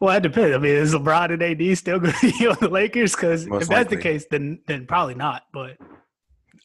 Well, 0.00 0.12
that 0.12 0.22
depends. 0.22 0.54
I 0.54 0.58
mean, 0.58 0.72
is 0.72 0.94
LeBron 0.94 1.32
and 1.32 1.42
AD 1.42 1.78
still 1.78 2.00
going 2.00 2.12
to 2.20 2.32
be 2.32 2.46
on 2.46 2.56
the 2.60 2.68
Lakers? 2.68 3.14
Because 3.14 3.46
if 3.46 3.68
that's 3.68 3.90
the 3.90 3.96
case, 3.96 4.26
then 4.30 4.60
then 4.66 4.86
probably 4.86 5.14
not. 5.14 5.44
But 5.52 5.76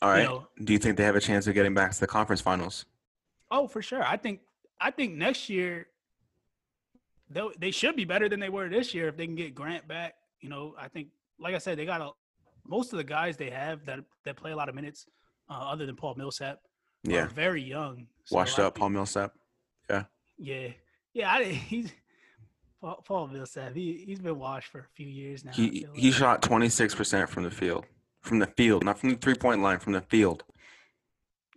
All 0.01 0.10
right. 0.10 0.23
know- 0.23 0.47
do 0.63 0.73
you 0.73 0.79
think 0.79 0.97
they 0.97 1.03
have 1.03 1.15
a 1.15 1.21
chance 1.21 1.47
of 1.47 1.53
getting 1.53 1.73
back 1.73 1.91
to 1.91 1.99
the 1.99 2.07
conference 2.07 2.41
finals? 2.41 2.86
oh, 3.49 3.67
for 3.67 3.81
sure, 3.81 4.03
I 4.03 4.17
think 4.17 4.41
I 4.79 4.91
think 4.91 5.15
next 5.15 5.49
year 5.49 5.88
they 7.29 7.41
they 7.60 7.71
should 7.71 7.95
be 7.95 8.05
better 8.05 8.27
than 8.29 8.39
they 8.39 8.49
were 8.49 8.69
this 8.69 8.93
year 8.93 9.07
if 9.07 9.17
they 9.17 9.25
can 9.25 9.36
get 9.36 9.55
Grant 9.55 9.88
back. 9.88 10.15
You 10.41 10.49
know, 10.49 10.75
I 10.79 10.88
think, 10.88 11.07
like 11.39 11.55
I 11.55 11.57
said, 11.57 11.77
they 11.77 11.86
got 11.86 12.01
a 12.01 12.12
most 12.65 12.91
of 12.93 12.97
the 12.97 13.03
guys 13.03 13.38
they 13.38 13.49
have 13.49 13.86
that 13.86 13.99
that 14.25 14.36
play 14.38 14.51
a 14.51 14.55
lot 14.55 14.69
of 14.69 14.75
minutes, 14.75 15.07
uh, 15.49 15.53
other 15.53 15.86
than 15.86 15.95
Paul 15.95 16.15
Millsap, 16.15 16.60
Yeah. 17.03 17.23
are 17.23 17.27
very 17.27 17.63
young. 17.63 18.07
So 18.25 18.36
Washed 18.36 18.60
up, 18.60 18.75
Paul 18.75 18.89
Millsap. 18.89 19.33
Yeah, 19.89 20.03
yeah. 20.38 20.67
Yeah. 21.13 21.31
I, 21.31 21.43
he's 21.71 21.91
Paul, 22.81 23.01
Paul 23.07 23.27
Millsap. 23.27 23.73
He 23.73 24.03
he's 24.05 24.19
been 24.19 24.38
washed 24.38 24.69
for 24.71 24.79
a 24.79 24.88
few 24.95 25.07
years 25.07 25.43
now. 25.45 25.51
He 25.53 25.86
he 25.95 26.07
like. 26.12 26.13
shot 26.17 26.41
26% 26.41 27.29
from 27.29 27.43
the 27.43 27.51
field. 27.51 27.86
From 28.27 28.39
the 28.39 28.47
field, 28.47 28.83
not 28.83 28.99
from 28.99 29.09
the 29.11 29.15
three 29.15 29.35
point 29.35 29.61
line, 29.61 29.79
from 29.79 29.93
the 29.93 30.01
field. 30.01 30.43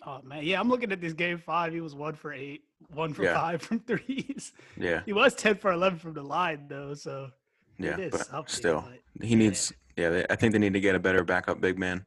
Oh 0.07 0.21
man, 0.23 0.45
yeah. 0.45 0.61
I'm 0.61 0.69
looking 0.69 0.93
at 0.93 1.01
this 1.01 1.13
game 1.13 1.39
five. 1.39 1.73
He 1.73 1.81
was 1.81 1.95
one 1.95 2.15
for 2.15 2.33
eight, 2.33 2.63
one 2.95 3.13
for 3.13 3.25
Yeah. 3.25 3.35
five 3.35 3.61
from 3.63 3.81
threes. 3.81 4.53
Yeah. 4.77 5.03
He 5.05 5.13
was 5.13 5.35
ten 5.35 5.57
for 5.57 5.73
eleven 5.73 5.99
from 5.99 6.15
the 6.15 6.23
line 6.23 6.67
though. 6.69 6.95
So 6.95 7.31
Yeah. 7.79 8.09
But 8.11 8.49
still, 8.51 8.85
but 9.17 9.27
he 9.29 9.35
needs, 9.35 9.73
yeah, 9.97 10.09
they, 10.11 10.27
I 10.31 10.37
think 10.37 10.53
they 10.53 10.59
need 10.59 10.73
to 10.75 10.81
get 10.81 10.95
a 10.95 10.99
better 11.01 11.25
backup 11.25 11.61
big 11.61 11.79
man. 11.79 12.07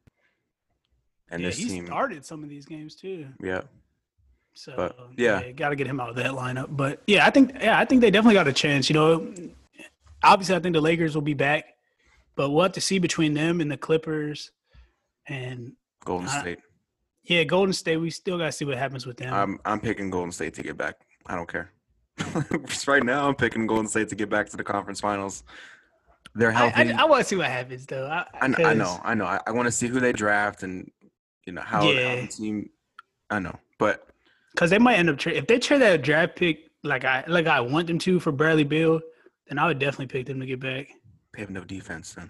And 1.30 1.42
yeah, 1.42 1.50
this 1.50 1.58
he 1.58 1.66
team, 1.66 1.86
started 1.88 2.26
some 2.26 2.44
of 2.44 2.50
these 2.50 2.66
games 2.66 2.96
too. 2.96 3.28
yeah. 3.42 3.62
So 4.56 4.74
But, 4.76 4.98
yeah. 5.18 5.52
got 5.52 5.70
to 5.70 5.76
get 5.76 5.88
him 5.88 6.00
out 6.00 6.10
of 6.10 6.16
that 6.16 6.32
lineup. 6.32 6.68
But 6.70 7.02
yeah, 7.08 7.26
I 7.26 7.32
think 7.32 7.54
yeah, 7.60 7.78
I 7.80 7.86
think 7.86 8.02
they 8.02 8.12
definitely 8.12 8.36
got 8.36 8.48
a 8.48 8.54
chance. 8.54 8.90
You 8.90 8.94
know, 8.94 9.34
obviously, 10.24 10.56
I 10.56 10.60
think 10.60 10.74
the 10.74 10.82
Lakers 10.82 11.16
will 11.16 11.22
be 11.24 11.34
back, 11.34 11.66
but 12.36 12.50
we'll 12.50 12.64
have 12.64 12.74
to 12.74 12.82
see 12.82 13.00
between 13.00 13.34
them 13.34 13.62
and 13.62 13.72
the 13.72 13.78
Clippers, 13.78 14.52
and 15.28 15.74
Golden 16.04 16.28
I- 16.28 16.40
State. 16.42 16.60
yeah, 17.24 17.44
Golden 17.44 17.74
State. 17.74 17.98
We 17.98 18.10
still 18.10 18.38
got 18.38 18.46
to 18.46 18.52
see 18.52 18.66
what 18.66 18.78
happens 18.78 19.06
with 19.06 19.18
them. 19.18 19.34
I'm 19.34 19.60
I'm 19.66 19.80
picking 19.80 20.10
Golden 20.10 20.32
State 20.32 20.54
to 20.56 20.64
get 20.64 20.78
back. 20.78 20.96
I 21.26 21.36
don't 21.36 21.50
care. 21.50 21.72
Just 22.68 22.88
right 22.88 23.04
now, 23.04 23.28
I'm 23.28 23.36
picking 23.36 23.66
Golden 23.66 23.88
State 23.88 24.10
to 24.10 24.16
get 24.16 24.30
back 24.30 24.50
to 24.50 24.58
the 24.58 24.64
conference 24.64 25.00
finals. 25.00 25.44
They're 26.36 26.52
I, 26.52 26.70
healthy. 26.70 26.92
I, 26.94 27.06
want 27.06 27.22
to 27.22 27.28
see 27.28 27.36
what 27.36 27.48
happens 27.48 27.86
though. 27.86 28.08
I, 28.08 28.26
I, 28.42 28.64
I 28.64 28.74
know, 28.74 29.00
I 29.04 29.14
know. 29.14 29.26
I, 29.26 29.40
I 29.46 29.52
want 29.52 29.68
to 29.68 29.72
see 29.72 29.88
who 29.88 30.00
they 30.00 30.14
draft 30.14 30.64
and 30.64 30.90
you 31.46 31.54
know 31.54 31.62
how, 31.62 31.82
how 31.82 31.88
the 31.92 32.28
team. 32.28 32.70
I 33.30 33.40
know, 33.40 33.58
but 33.80 34.08
Because 34.54 34.70
they 34.70 34.80
might 34.80 34.96
end 34.96 35.10
up 35.10 35.18
tra- 35.18 35.34
if 35.34 35.48
they 35.48 35.60
trade 35.60 35.82
that 35.82 36.02
draft 36.02 36.36
pick 36.36 36.72
like 36.84 37.06
I 37.06 37.24
like 37.28 37.48
I 37.48 37.62
want 37.62 37.88
them 37.88 38.00
to 38.00 38.20
for 38.20 38.32
Bradley 38.32 38.64
Beal, 38.64 39.00
then 39.48 39.58
I 39.58 39.68
would 39.68 39.80
definitely 39.80 40.08
pick 40.08 40.26
them 40.26 40.40
to 40.40 40.46
get 40.46 40.60
back. 40.60 40.88
They 41.34 41.42
have 41.42 41.50
no 41.50 41.64
defense 41.64 42.14
then. 42.14 42.30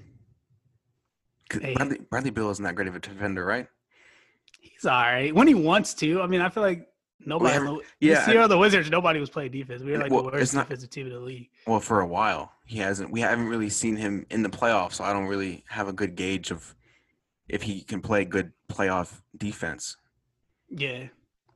Hey. 1.51 1.73
Bradley, 1.73 1.99
Bradley 2.09 2.31
Beal 2.31 2.49
isn't 2.49 2.63
that 2.63 2.75
great 2.75 2.87
of 2.87 2.95
a 2.95 2.99
defender, 2.99 3.45
right? 3.45 3.67
He's 4.61 4.85
all 4.85 5.01
right 5.01 5.33
when 5.35 5.47
he 5.47 5.53
wants 5.53 5.93
to. 5.95 6.21
I 6.21 6.27
mean, 6.27 6.41
I 6.41 6.49
feel 6.49 6.63
like 6.63 6.87
nobody. 7.25 7.59
the- 7.59 7.81
yeah, 7.99 8.19
this 8.25 8.27
year 8.29 8.41
on 8.41 8.49
the 8.49 8.57
Wizards, 8.57 8.89
nobody 8.89 9.19
was 9.19 9.29
playing 9.29 9.51
defense. 9.51 9.83
We 9.83 9.91
were 9.91 9.97
like 9.99 10.11
Well, 10.11 10.23
the 10.23 10.31
worst 10.31 10.53
not- 10.55 10.67
defensive 10.67 10.89
team 10.89 11.07
in 11.07 11.13
the 11.13 11.19
league. 11.19 11.49
Well, 11.67 11.79
for 11.79 11.99
a 11.99 12.07
while, 12.07 12.53
he 12.65 12.79
hasn't. 12.79 13.11
We 13.11 13.19
haven't 13.21 13.47
really 13.47 13.69
seen 13.69 13.97
him 13.97 14.25
in 14.29 14.41
the 14.41 14.49
playoffs, 14.49 14.93
so 14.93 15.03
I 15.03 15.11
don't 15.13 15.25
really 15.27 15.63
have 15.67 15.87
a 15.87 15.93
good 15.93 16.15
gauge 16.15 16.49
of 16.49 16.73
if 17.49 17.61
he 17.63 17.81
can 17.81 18.01
play 18.01 18.23
good 18.25 18.53
playoff 18.71 19.21
defense. 19.37 19.97
Yeah, 20.69 21.07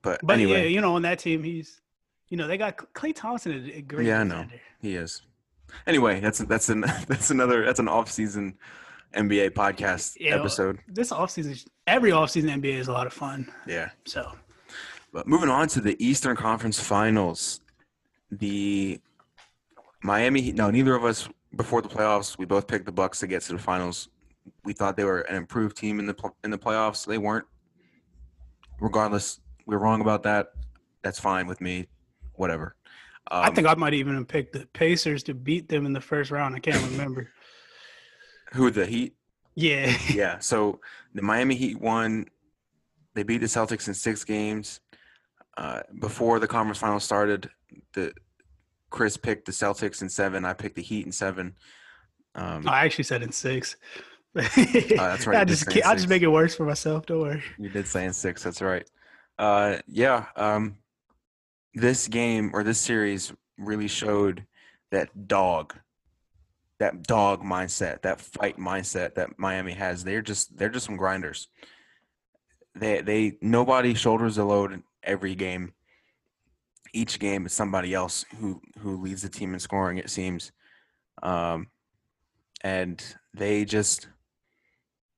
But, 0.03 0.19
but 0.21 0.38
yeah, 0.38 0.43
anyway, 0.43 0.67
you 0.71 0.81
know, 0.81 0.95
on 0.95 1.01
that 1.03 1.17
team, 1.19 1.43
he's 1.43 1.81
you 2.27 2.38
know 2.38 2.45
they 2.45 2.57
got 2.57 2.77
Klay 2.93 3.15
Thompson, 3.15 3.71
a 3.73 3.81
great 3.81 4.05
Yeah, 4.05 4.19
I 4.19 4.23
know. 4.25 4.36
defender. 4.43 4.62
he 4.81 4.95
is. 4.95 5.21
Anyway, 5.86 6.19
that's 6.19 6.39
that's 6.39 6.69
an 6.69 6.82
that's 7.08 7.30
another 7.32 7.65
that's 7.65 7.80
an 7.80 7.88
off-season 7.88 8.56
NBA 9.13 9.51
podcast 9.51 10.17
Yeah, 10.19 10.36
episode. 10.36 10.80
This 10.88 11.12
off 11.12 11.32
season, 11.32 11.56
every 11.88 12.12
off 12.12 12.30
season 12.30 12.49
NBA 12.62 12.75
is 12.75 12.88
a 12.88 12.93
lot 12.93 13.08
of 13.08 13.13
fun. 13.13 13.51
Yeah. 13.65 13.89
So 14.06 14.32
But 15.13 15.27
moving 15.27 15.49
on 15.49 15.67
to 15.69 15.82
the 15.82 15.95
Eastern 16.03 16.36
Conference 16.36 16.80
Finals, 16.80 17.62
the 18.32 18.99
Miami 20.03 20.51
No, 20.51 20.69
neither 20.69 20.95
of 20.95 21.06
us 21.06 21.30
before 21.56 21.82
the 21.82 21.89
playoffs. 21.89 22.38
We 22.38 22.45
both 22.45 22.67
picked 22.67 22.86
the 22.86 22.91
Bucks 22.91 23.19
to 23.21 23.27
get 23.27 23.41
to 23.43 23.53
the 23.53 23.60
finals. 23.60 24.10
We 24.63 24.73
thought 24.73 24.95
they 24.95 25.03
were 25.06 25.21
an 25.21 25.36
improved 25.36 25.75
team 25.77 25.99
in 25.99 26.06
the 26.06 26.15
in 26.43 26.51
the 26.51 26.58
playoffs. 26.58 27.06
They 27.06 27.17
weren't. 27.17 27.45
Regardless, 28.80 29.39
we 29.65 29.75
are 29.75 29.80
wrong 29.80 30.01
about 30.01 30.23
that. 30.23 30.47
That's 31.01 31.19
fine 31.19 31.47
with 31.47 31.62
me. 31.62 31.88
Whatever. 32.34 32.75
Um, 33.29 33.43
I 33.43 33.49
think 33.51 33.67
I 33.67 33.75
might 33.75 33.93
even 33.93 34.15
have 34.15 34.27
picked 34.27 34.53
the 34.53 34.65
Pacers 34.73 35.23
to 35.23 35.33
beat 35.33 35.67
them 35.69 35.85
in 35.85 35.93
the 35.93 36.01
first 36.01 36.31
round. 36.31 36.55
I 36.55 36.59
can't 36.59 36.81
remember. 36.91 37.29
who 38.53 38.71
the 38.71 38.85
Heat. 38.85 39.15
yeah. 39.55 39.95
Yeah. 40.13 40.39
So 40.39 40.79
the 41.13 41.21
Miami 41.21 41.55
Heat 41.55 41.79
won. 41.79 42.27
They 43.15 43.23
beat 43.23 43.39
the 43.39 43.47
Celtics 43.47 43.87
in 43.87 43.93
six 43.93 44.23
games. 44.23 44.79
Uh, 45.57 45.81
before 45.99 46.39
the 46.39 46.47
conference 46.47 46.77
finals 46.77 47.03
started, 47.03 47.49
the 47.93 48.13
Chris 48.91 49.17
picked 49.17 49.45
the 49.45 49.51
Celtics 49.51 50.01
in 50.01 50.09
seven. 50.09 50.45
I 50.45 50.53
picked 50.53 50.75
the 50.75 50.83
Heat 50.83 51.05
in 51.05 51.11
seven. 51.11 51.55
Um, 52.35 52.67
I 52.67 52.85
actually 52.85 53.05
said 53.05 53.23
in 53.23 53.31
six. 53.31 53.75
that's 54.33 55.25
right, 55.25 55.39
I 55.39 55.45
just 55.45 55.67
I 55.83 55.95
just 55.95 56.07
make 56.07 56.21
it 56.21 56.27
worse 56.27 56.53
for 56.55 56.63
myself. 56.63 57.07
Don't 57.07 57.21
worry. 57.21 57.43
you 57.57 57.69
did 57.69 57.87
say 57.87 58.05
in 58.05 58.13
six. 58.13 58.43
That's 58.43 58.61
right. 58.61 58.87
Uh, 59.39 59.77
yeah. 59.87 60.25
Um, 60.35 60.77
this 61.77 62.07
game 62.07 62.51
or 62.53 62.63
this 62.63 62.79
series 62.79 63.31
really 63.57 63.87
showed 63.87 64.45
that 64.91 65.27
dog, 65.27 65.75
that 66.79 67.03
dog 67.03 67.43
mindset, 67.43 68.01
that 68.01 68.19
fight 68.19 68.57
mindset 68.57 69.15
that 69.15 69.37
Miami 69.37 69.73
has. 69.73 70.03
They're 70.03 70.21
just 70.21 70.57
they're 70.57 70.69
just 70.69 70.85
some 70.85 70.97
grinders. 70.97 71.49
They 72.75 73.01
they 73.01 73.37
nobody 73.41 73.93
shoulders 73.93 74.35
the 74.35 74.45
load 74.45 74.81
every 75.03 75.35
game. 75.35 75.73
Each 76.93 77.19
game 77.19 77.45
is 77.45 77.53
somebody 77.53 77.93
else 77.93 78.25
who 78.39 78.61
who 78.79 78.97
leads 78.97 79.21
the 79.21 79.29
team 79.29 79.53
in 79.53 79.59
scoring. 79.59 79.97
It 79.97 80.09
seems, 80.09 80.51
um, 81.21 81.67
and 82.63 83.03
they 83.33 83.65
just 83.65 84.07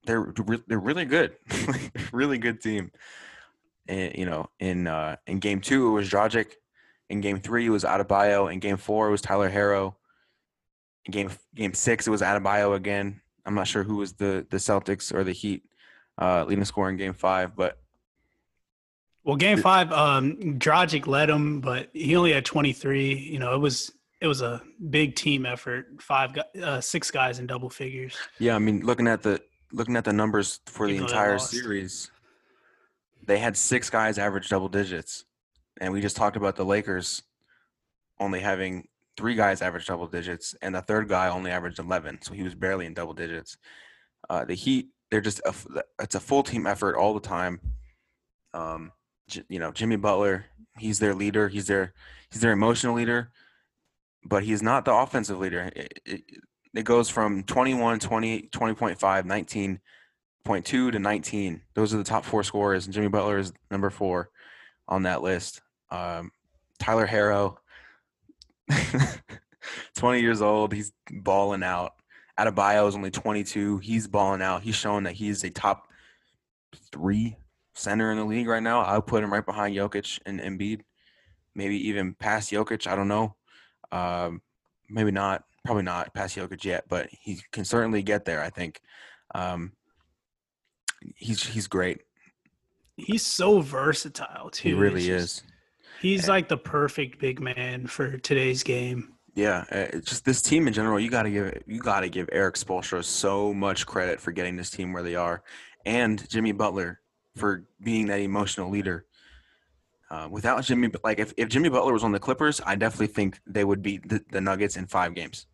they're 0.06 0.22
re- 0.22 0.64
they're 0.68 0.80
really 0.80 1.06
good, 1.06 1.38
really 2.12 2.38
good 2.38 2.62
team. 2.62 2.92
You 3.90 4.26
know, 4.26 4.50
in 4.60 4.88
uh, 4.88 5.16
in 5.28 5.40
game 5.40 5.62
two 5.62 5.88
it 5.88 5.92
was 5.92 6.10
Dragic. 6.10 6.54
In 7.10 7.22
game 7.22 7.40
three 7.40 7.66
it 7.66 7.70
was 7.70 7.84
Adebayo. 7.84 8.52
In 8.52 8.60
game 8.60 8.78
four 8.78 9.08
it 9.08 9.12
was 9.12 9.22
Tyler 9.22 9.50
Herro. 9.50 9.96
In 11.06 11.12
game 11.12 11.32
game 11.56 11.74
six 11.74 12.08
it 12.08 12.12
was 12.12 12.22
Adebayo 12.22 12.76
again. 12.76 13.22
I'm 13.46 13.56
not 13.56 13.68
sure 13.68 13.84
who 13.84 13.96
was 13.96 14.14
the 14.14 14.46
the 14.50 14.58
Celtics 14.58 15.14
or 15.14 15.24
the 15.24 15.32
Heat 15.32 15.64
uh, 16.20 16.46
leading 16.48 16.66
scorer 16.66 16.90
in 16.90 16.98
game 16.98 17.14
five, 17.14 17.56
but 17.56 17.80
Well, 19.24 19.38
game 19.38 19.58
five, 19.60 19.92
um, 19.92 20.36
Dragic 20.60 21.08
led 21.08 21.30
him, 21.30 21.62
but 21.62 21.90
he 21.94 22.16
only 22.16 22.34
had 22.34 22.46
23. 22.46 23.16
You 23.16 23.40
know, 23.40 23.56
it 23.56 23.60
was 23.60 23.92
it 24.22 24.28
was 24.28 24.42
a 24.42 24.62
big 24.90 25.16
team 25.16 25.46
effort. 25.46 26.02
Five, 26.02 26.38
uh, 26.62 26.82
six 26.82 27.10
guys 27.10 27.40
in 27.40 27.48
double 27.48 27.70
figures. 27.70 28.18
yeah, 28.38 28.56
I 28.56 28.60
mean, 28.60 28.82
looking 28.82 29.08
at 29.08 29.24
the 29.24 29.42
looking 29.72 29.96
at 29.96 30.04
the 30.04 30.14
numbers 30.14 30.60
for 30.66 30.88
the 30.88 30.94
Even 30.94 31.06
they 31.06 31.12
entire 31.12 31.40
series, 31.40 32.12
they 33.30 33.38
had 33.38 33.56
six 33.56 33.92
guys 33.92 34.18
average 34.18 34.50
double 34.50 34.70
digits, 34.70 35.24
and 35.80 35.94
we 35.94 36.02
just 36.02 36.16
talked 36.16 36.36
about 36.36 36.56
the 36.56 36.66
Lakers 36.66 37.22
only 38.20 38.40
having 38.40 38.88
three 39.16 39.36
guys 39.36 39.62
average 39.62 39.86
double 39.86 40.08
digits, 40.08 40.56
and 40.64 40.74
the 40.74 40.82
third 40.82 41.08
guy 41.08 41.30
only 41.30 41.52
averaged 41.52 41.78
11, 41.78 42.24
so 42.24 42.34
he 42.34 42.42
was 42.42 42.56
barely 42.56 42.88
in 42.88 42.96
double 42.96 43.14
digits. 43.14 43.56
Uh, 44.32 44.46
the 44.46 44.56
Heat, 44.56 44.90
they're 45.12 45.22
just 45.22 45.42
a, 45.46 45.54
it's 46.02 46.16
a 46.16 46.20
full 46.20 46.42
team 46.42 46.66
effort 46.66 46.96
all 46.96 47.14
the 47.14 47.20
time. 47.20 47.62
Um, 48.56 48.92
you 49.48 49.60
know, 49.60 49.72
Jimmy 49.72 49.98
Butler, 49.98 50.46
he's 50.80 50.98
their 50.98 51.14
leader. 51.14 51.50
He's 51.50 51.68
their 51.68 51.94
he's 52.32 52.42
their 52.42 52.52
emotional 52.52 52.96
leader, 52.96 53.30
but 54.26 54.42
he's 54.42 54.64
not 54.64 54.86
the 54.86 54.94
offensive 54.94 55.38
leader. 55.38 55.72
It, 55.76 56.00
it, 56.04 56.24
it 56.74 56.84
goes 56.84 57.10
from 57.10 57.44
21, 57.44 58.00
20, 58.00 58.50
20.5, 58.52 59.26
19.2 60.46 60.92
to 60.92 61.00
19. 61.00 61.62
Those 61.74 61.94
are 61.94 61.98
the 61.98 62.04
top 62.04 62.26
four 62.26 62.44
scorers, 62.44 62.86
and 62.86 62.94
Jimmy 62.94 63.08
Butler 63.08 63.38
is 63.38 63.54
number 63.70 63.90
four 63.90 64.30
on 64.88 65.04
that 65.04 65.22
list. 65.22 65.62
Um, 65.92 66.32
Tyler 66.80 67.08
Herro, 67.08 67.58
20 69.96 70.22
years 70.22 70.42
old, 70.42 70.74
he's 70.74 70.92
balling 71.12 71.64
out. 71.64 71.94
Adebayo 72.40 72.88
is 72.88 72.96
only 72.96 73.12
22. 73.12 73.80
He's 73.80 74.08
balling 74.08 74.42
out. 74.42 74.64
He's 74.64 74.76
showing 74.76 75.04
that 75.04 75.14
he's 75.14 75.44
a 75.44 75.50
top 75.50 75.88
three 76.92 77.36
center 77.74 78.12
in 78.12 78.18
the 78.18 78.26
league 78.26 78.48
right 78.48 78.64
now. 78.64 78.82
I'll 78.82 79.02
put 79.02 79.24
him 79.24 79.32
right 79.34 79.46
behind 79.46 79.76
Jokic 79.76 80.20
and 80.26 80.40
Embiid, 80.40 80.82
maybe 81.54 81.90
even 81.90 82.14
past 82.14 82.52
Jokic. 82.52 82.88
I 82.88 82.96
don't 82.96 83.08
know. 83.08 83.36
Um, 83.92 84.42
maybe 84.90 85.12
not. 85.12 85.44
Probably 85.66 85.84
not 85.84 86.14
past 86.14 86.38
Jokic 86.38 86.64
yet, 86.64 86.86
but 86.88 87.10
he 87.12 87.42
can 87.52 87.66
certainly 87.66 88.02
get 88.02 88.26
there. 88.26 88.42
I 88.42 88.50
think. 88.50 88.80
Um, 89.36 89.74
he's 91.16 91.44
he's 91.44 91.68
great. 91.68 92.02
He's 92.98 93.26
so 93.26 93.62
versatile 93.62 94.50
too. 94.50 94.70
He 94.70 94.74
really 94.74 95.00
It's 95.10 95.24
is. 95.24 95.34
just- 95.40 95.44
He's 96.02 96.30
like 96.30 96.48
the 96.48 96.56
perfect 96.58 97.20
big 97.20 97.42
man 97.42 97.86
for 97.86 98.18
today's 98.20 98.64
game. 98.64 99.16
Yeah, 99.36 99.66
it's 99.70 100.08
just 100.10 100.24
this 100.24 100.42
team 100.42 100.66
in 100.68 100.74
general. 100.74 100.98
You 100.98 101.10
got 101.10 101.24
to 101.24 101.30
give 101.30 101.62
you 101.68 101.80
got 101.80 102.02
to 102.02 102.10
give 102.10 102.30
Erik 102.32 102.56
Spoelstra 102.56 103.04
so 103.04 103.54
much 103.54 103.86
credit 103.86 104.22
for 104.22 104.32
getting 104.32 104.56
this 104.56 104.70
team 104.70 104.94
where 104.94 105.04
they 105.04 105.16
are, 105.16 105.44
and 105.86 106.28
Jimmy 106.30 106.54
Butler 106.54 107.02
for 107.36 107.66
being 107.84 108.08
that 108.08 108.22
emotional 108.22 108.70
leader. 108.70 109.06
Uh, 110.10 110.28
without 110.32 110.64
Jimmy, 110.64 110.90
like 111.04 111.20
if, 111.20 111.34
if 111.38 111.50
Jimmy 111.50 111.68
Butler 111.70 111.92
was 111.94 112.04
on 112.04 112.12
the 112.14 112.20
Clippers, 112.20 112.60
I 112.66 112.76
definitely 112.76 113.08
think 113.08 113.40
they 113.46 113.64
would 113.66 113.82
beat 113.84 114.08
the, 114.10 114.24
the 114.32 114.42
Nuggets 114.42 114.76
in 114.78 114.88
five 114.88 115.14
games. 115.16 115.46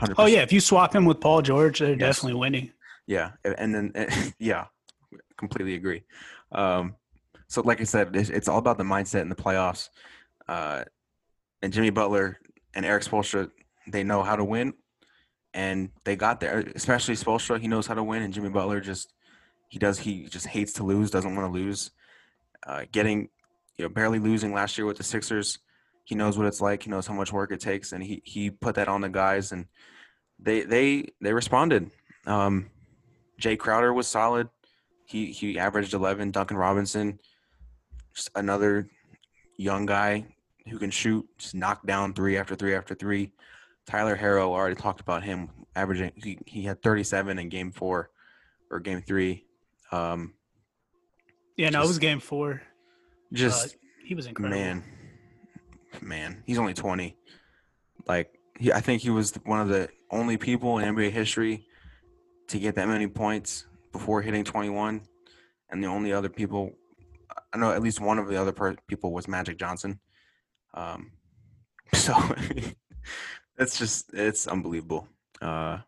100%. 0.00 0.14
Oh 0.16 0.26
yeah, 0.26 0.40
if 0.42 0.52
you 0.52 0.60
swap 0.60 0.94
him 0.94 1.04
with 1.04 1.20
Paul 1.20 1.42
George, 1.42 1.80
they're 1.80 1.90
Yes. 1.90 1.98
definitely 1.98 2.38
winning. 2.40 2.72
Yeah, 3.10 3.32
and 3.42 3.74
then 3.74 3.92
yeah, 4.38 4.66
completely 5.36 5.74
agree. 5.74 6.04
Um, 6.52 6.94
so 7.48 7.60
like 7.60 7.80
I 7.80 7.84
said, 7.84 8.14
it's, 8.14 8.30
it's 8.30 8.46
all 8.46 8.58
about 8.58 8.78
the 8.78 8.84
mindset 8.84 9.22
in 9.22 9.28
the 9.28 9.34
playoffs. 9.34 9.88
Uh, 10.46 10.84
and 11.60 11.72
Jimmy 11.72 11.90
Butler 11.90 12.38
and 12.72 12.86
Erik 12.86 13.02
Spoelstra, 13.02 13.50
they 13.88 14.04
know 14.04 14.22
how 14.22 14.36
to 14.36 14.44
win, 14.44 14.74
and 15.52 15.90
they 16.04 16.14
got 16.14 16.38
there. 16.38 16.60
Especially 16.76 17.16
Spoelstra, 17.16 17.60
he 17.60 17.66
knows 17.66 17.88
how 17.88 17.94
to 17.94 18.02
win, 18.04 18.22
and 18.22 18.32
Jimmy 18.32 18.48
Butler 18.48 18.80
just 18.80 19.12
he 19.68 19.80
does 19.80 19.98
he 19.98 20.26
just 20.26 20.46
hates 20.46 20.74
to 20.74 20.84
lose, 20.84 21.10
doesn't 21.10 21.34
want 21.34 21.52
to 21.52 21.58
lose. 21.58 21.90
Uh, 22.64 22.84
getting 22.92 23.28
you 23.76 23.86
know 23.86 23.88
barely 23.88 24.20
losing 24.20 24.54
last 24.54 24.78
year 24.78 24.86
with 24.86 24.98
the 24.98 25.02
Sixers, 25.02 25.58
he 26.04 26.14
knows 26.14 26.38
what 26.38 26.46
it's 26.46 26.60
like. 26.60 26.84
He 26.84 26.90
knows 26.90 27.08
how 27.08 27.14
much 27.14 27.32
work 27.32 27.50
it 27.50 27.58
takes, 27.58 27.90
and 27.90 28.04
he 28.04 28.22
he 28.24 28.50
put 28.50 28.76
that 28.76 28.86
on 28.86 29.00
the 29.00 29.08
guys, 29.08 29.50
and 29.50 29.66
they 30.38 30.62
they 30.62 31.08
they 31.20 31.32
responded. 31.32 31.90
Um, 32.24 32.70
Jae 33.40 33.58
Crowder 33.58 33.92
was 33.92 34.06
solid. 34.06 34.48
He 35.06 35.32
he 35.32 35.58
averaged 35.58 35.94
11. 35.94 36.30
Duncan 36.30 36.56
Robinson, 36.56 37.18
just 38.14 38.30
another 38.34 38.88
young 39.56 39.86
guy 39.86 40.26
who 40.68 40.78
can 40.78 40.90
shoot, 40.90 41.26
just 41.38 41.54
knock 41.54 41.84
down 41.86 42.12
three 42.14 42.36
after 42.36 42.54
three 42.54 42.74
after 42.74 42.94
three. 42.94 43.32
Tyler 43.86 44.16
Herro 44.16 44.52
already 44.52 44.76
talked 44.76 45.00
about 45.00 45.22
him 45.22 45.50
averaging. 45.74 46.12
He 46.14 46.38
he 46.46 46.62
had 46.62 46.82
37 46.82 47.38
in 47.38 47.48
game 47.48 47.72
four 47.72 48.10
or 48.70 48.78
game 48.78 49.02
three. 49.02 49.46
Um, 49.90 50.34
Yeah, 51.56 51.70
no, 51.70 51.82
it 51.82 51.88
was 51.88 51.98
game 51.98 52.20
four. 52.20 52.62
just 53.32 53.76
He 54.04 54.14
was 54.14 54.26
incredible. 54.26 54.60
man, 54.60 54.84
man, 56.00 56.42
he's 56.46 56.58
only 56.58 56.74
20. 56.74 57.16
Like 58.06 58.38
he, 58.58 58.72
I 58.72 58.80
think 58.80 59.02
he 59.02 59.10
was 59.10 59.34
one 59.44 59.60
of 59.60 59.68
the 59.68 59.88
only 60.10 60.36
people 60.36 60.78
in 60.78 60.94
NBA 60.94 61.10
history 61.10 61.66
to 62.50 62.58
get 62.58 62.74
that 62.74 62.88
many 62.88 63.06
points 63.06 63.66
before 63.92 64.22
hitting 64.22 64.44
21, 64.44 65.02
and 65.70 65.82
the 65.82 65.88
only 65.88 66.12
other 66.12 66.28
people, 66.28 66.72
I 67.52 67.58
know 67.58 67.72
at 67.72 67.82
least 67.82 68.00
one 68.00 68.18
of 68.18 68.28
the 68.28 68.40
other 68.40 68.52
per- 68.52 68.76
people 68.86 69.12
was 69.12 69.28
Magic 69.28 69.58
Johnson. 69.58 70.00
Um, 70.74 71.12
so 71.94 72.14
it's 73.58 73.78
just 73.78 74.12
it's 74.12 74.46
unbelievable. 74.46 75.08
Uh, 75.40 75.78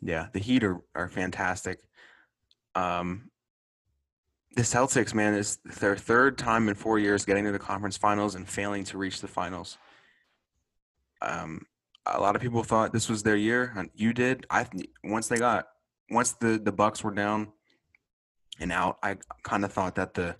yeah, 0.00 0.28
the 0.32 0.38
Heat 0.38 0.64
are, 0.64 0.80
are 0.94 1.08
fantastic. 1.08 1.80
Um, 2.74 3.30
the 4.56 4.62
Celtics, 4.62 5.14
man, 5.14 5.34
is 5.34 5.58
their 5.80 5.96
third 5.96 6.38
time 6.38 6.68
in 6.68 6.74
four 6.74 6.98
years 6.98 7.24
getting 7.24 7.44
to 7.44 7.52
the 7.52 7.58
conference 7.58 7.96
finals 7.96 8.34
and 8.36 8.48
failing 8.48 8.84
to 8.84 8.98
reach 8.98 9.20
the 9.20 9.28
finals. 9.28 9.78
Um, 11.22 11.66
a 12.06 12.20
lot 12.20 12.36
of 12.36 12.42
people 12.42 12.62
thought 12.62 12.92
this 12.92 13.08
was 13.08 13.22
their 13.22 13.36
year. 13.36 13.88
You 13.94 14.12
did. 14.12 14.46
I 14.50 14.66
once 15.02 15.28
they 15.28 15.36
got 15.36 15.68
once 16.10 16.32
the 16.32 16.58
the 16.58 16.72
Bucks 16.72 17.02
were 17.02 17.10
down 17.10 17.52
and 18.60 18.70
out, 18.70 18.98
I 19.02 19.16
kind 19.42 19.64
of 19.64 19.72
thought 19.72 19.94
that 19.96 20.14
the 20.14 20.36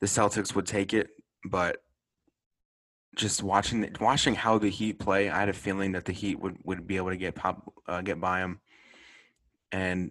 the 0.00 0.06
Celtics 0.06 0.54
would 0.54 0.66
take 0.66 0.92
it, 0.94 1.10
but 1.44 1.82
just 3.14 3.42
watching 3.42 3.88
watching 4.00 4.34
how 4.34 4.58
the 4.58 4.70
Heat 4.70 4.98
play, 4.98 5.28
I 5.28 5.38
had 5.38 5.48
a 5.48 5.52
feeling 5.52 5.92
that 5.92 6.06
the 6.06 6.12
Heat 6.12 6.40
would 6.40 6.56
would 6.64 6.86
be 6.86 6.96
able 6.96 7.10
to 7.10 7.16
get 7.16 7.34
pop 7.34 7.72
uh, 7.86 8.00
get 8.00 8.20
by 8.20 8.40
them, 8.40 8.60
and 9.70 10.10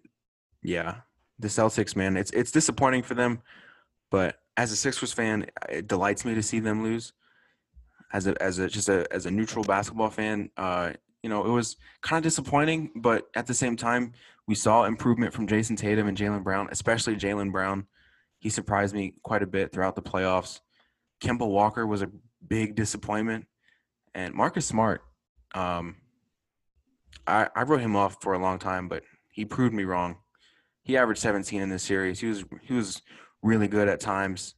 yeah, 0.61 1.01
the 1.39 1.47
Celtics, 1.47 1.95
man, 1.95 2.15
it's 2.17 2.31
it's 2.31 2.51
disappointing 2.51 3.03
for 3.03 3.15
them, 3.15 3.41
but 4.11 4.37
as 4.57 4.71
a 4.71 4.75
Sixers 4.75 5.13
fan, 5.13 5.47
it 5.69 5.87
delights 5.87 6.23
me 6.23 6.35
to 6.35 6.43
see 6.43 6.59
them 6.59 6.83
lose. 6.83 7.13
As 8.13 8.27
a 8.27 8.41
as 8.41 8.59
a 8.59 8.67
just 8.67 8.89
a 8.89 9.11
as 9.11 9.25
a 9.25 9.31
neutral 9.31 9.63
basketball 9.63 10.09
fan, 10.09 10.49
uh, 10.57 10.93
you 11.23 11.29
know, 11.29 11.45
it 11.45 11.49
was 11.49 11.77
kind 12.01 12.17
of 12.17 12.23
disappointing, 12.23 12.91
but 12.95 13.27
at 13.35 13.47
the 13.47 13.53
same 13.53 13.75
time, 13.75 14.13
we 14.47 14.55
saw 14.55 14.85
improvement 14.85 15.33
from 15.33 15.47
Jayson 15.47 15.75
Tatum 15.75 16.07
and 16.07 16.17
Jaylen 16.17 16.43
Brown, 16.43 16.67
especially 16.71 17.15
Jaylen 17.15 17.51
Brown. 17.51 17.85
He 18.39 18.49
surprised 18.49 18.95
me 18.95 19.13
quite 19.23 19.43
a 19.43 19.47
bit 19.47 19.71
throughout 19.71 19.95
the 19.95 20.01
playoffs. 20.01 20.61
Kemba 21.21 21.47
Walker 21.47 21.85
was 21.85 22.01
a 22.01 22.09
big 22.47 22.75
disappointment, 22.75 23.45
and 24.15 24.33
Marcus 24.33 24.65
Smart. 24.65 25.03
Um, 25.53 25.97
I 27.27 27.47
I 27.55 27.63
wrote 27.63 27.81
him 27.81 27.95
off 27.95 28.17
for 28.21 28.33
a 28.33 28.39
long 28.39 28.57
time, 28.57 28.87
but 28.87 29.03
he 29.29 29.45
proved 29.45 29.73
me 29.73 29.83
wrong. 29.83 30.17
He 30.83 30.97
averaged 30.97 31.21
17 31.21 31.61
in 31.61 31.69
this 31.69 31.83
series. 31.83 32.19
He 32.19 32.27
was 32.27 32.43
he 32.63 32.73
was 32.73 33.01
really 33.43 33.67
good 33.67 33.87
at 33.87 33.99
times, 33.99 34.55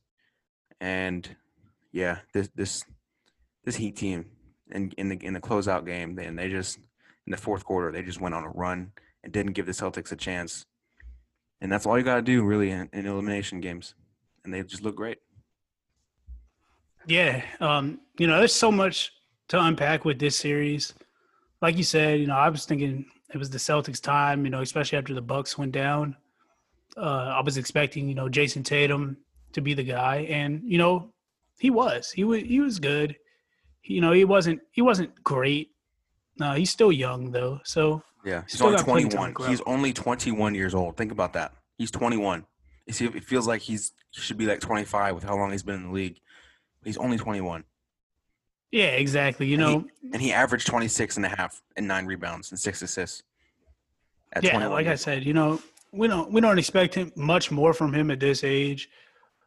and 0.79 1.35
yeah, 1.91 2.19
this 2.33 2.49
this 2.55 2.85
this 3.64 3.76
Heat 3.76 3.95
team 3.95 4.26
in 4.72 4.91
in 4.97 5.09
the 5.09 5.18
in 5.24 5.34
the 5.34 5.41
closeout 5.41 5.86
game, 5.86 6.16
then 6.16 6.36
they 6.36 6.49
just 6.49 6.78
in 7.26 7.32
the 7.32 7.38
fourth 7.38 7.64
quarter 7.64 7.91
they 7.91 8.01
just 8.01 8.22
went 8.22 8.36
on 8.36 8.43
a 8.43 8.49
run 8.49 8.91
and 9.24 9.32
didn't 9.32 9.53
give 9.53 9.66
the 9.66 9.72
Celtics 9.72 10.11
a 10.11 10.16
chance. 10.16 10.66
And 11.61 11.72
that's 11.72 11.86
all 11.86 11.97
you 11.97 12.03
got 12.03 12.16
to 12.16 12.22
do 12.22 12.43
really 12.43 12.72
in, 12.72 12.89
in, 12.91 13.05
elimination 13.05 13.61
games, 13.61 13.95
and 14.43 14.53
they 14.53 14.61
just 14.64 14.84
look 14.84 14.97
great. 14.97 15.20
Yeah, 17.07 17.41
um, 17.61 18.01
you 18.18 18.28
know, 18.28 18.38
there's 18.38 18.53
so 18.53 18.72
much 18.72 19.11
to 19.49 19.61
unpack 19.61 20.03
with 20.03 20.20
this 20.20 20.36
series. 20.36 20.93
Like 21.61 21.78
you 21.78 21.84
said, 21.84 22.20
you 22.20 22.28
know, 22.28 22.36
I 22.36 22.49
was 22.49 22.66
thinking 22.66 23.05
it 23.34 23.38
was 23.38 23.49
the 23.49 23.57
Celtics' 23.57 24.01
time. 24.01 24.43
You 24.43 24.51
know, 24.51 24.61
especially 24.61 24.97
after 24.97 25.14
the 25.14 25.22
Bucks 25.22 25.57
went 25.57 25.72
down. 25.72 26.18
Uh, 26.95 27.34
I 27.38 27.41
was 27.41 27.57
expecting, 27.57 28.07
you 28.07 28.14
know, 28.14 28.30
Jayson 28.30 28.64
Tatum 28.64 29.18
to 29.53 29.61
be 29.61 29.74
the 29.74 29.84
guy, 29.84 30.28
and 30.30 30.61
you 30.66 30.78
know, 30.78 31.14
he 31.59 31.70
was. 31.70 32.11
He 32.11 32.26
was. 32.26 32.41
He 32.41 32.59
was 32.59 32.78
good 32.78 33.16
you 33.84 34.01
know, 34.01 34.11
he 34.11 34.25
wasn't 34.25 34.61
he 34.71 34.81
wasn't 34.81 35.23
great. 35.23 35.71
No, 36.39 36.53
he's 36.53 36.69
still 36.69 36.91
young 36.91 37.31
though. 37.31 37.59
So 37.63 38.01
yeah, 38.25 38.43
he's 38.49 38.61
only 38.61 38.81
21. 38.81 39.36
He's 39.47 39.61
only 39.61 39.93
21 39.93 40.55
years 40.55 40.73
old. 40.73 40.97
Think 40.97 41.11
about 41.11 41.34
that. 41.34 41.53
He's 41.77 41.91
21. 41.91 42.45
You 42.86 43.11
it 43.15 43.23
feels 43.23 43.47
like 43.47 43.61
he's 43.61 43.91
he 44.11 44.21
should 44.21 44.38
be 44.38 44.45
like 44.45 44.59
25 44.59 45.15
with 45.15 45.23
how 45.23 45.36
long 45.36 45.51
he's 45.51 45.63
been 45.63 45.75
in 45.75 45.84
the 45.88 45.93
league. 45.93 46.19
He's 46.84 46.97
only 46.97 47.17
21. 47.17 47.63
Yeah, 48.71 48.86
exactly. 48.86 49.47
You 49.47 49.53
and 49.53 49.61
know, 49.61 49.79
he, 50.01 50.09
and 50.13 50.21
he 50.21 50.34
averaged 50.34 50.67
26 50.67 51.17
and 51.17 51.25
a 51.25 51.29
half 51.29 51.61
and 51.77 51.88
nine 51.88 52.05
rebounds 52.05 52.51
and 52.51 52.59
six 52.59 52.81
assists. 52.81 53.23
yeah, 54.41 54.67
like 54.67 54.88
I 54.88 54.95
said, 54.95 55.23
you 55.23 55.34
know, 55.34 55.61
we 55.91 56.07
don't 56.07 56.31
we 56.31 56.41
don't 56.41 56.57
expect 56.57 56.95
him 56.95 57.11
much 57.15 57.51
more 57.51 57.73
from 57.73 57.93
him 57.93 58.09
at 58.11 58.19
this 58.19 58.43
age. 58.43 58.89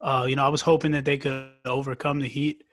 Uh, 0.00 0.26
you 0.28 0.36
know, 0.36 0.44
I 0.44 0.48
was 0.48 0.60
hoping 0.60 0.92
that 0.92 1.04
they 1.04 1.18
could 1.18 1.48
overcome 1.64 2.20
the 2.20 2.28
Heat, 2.28 2.64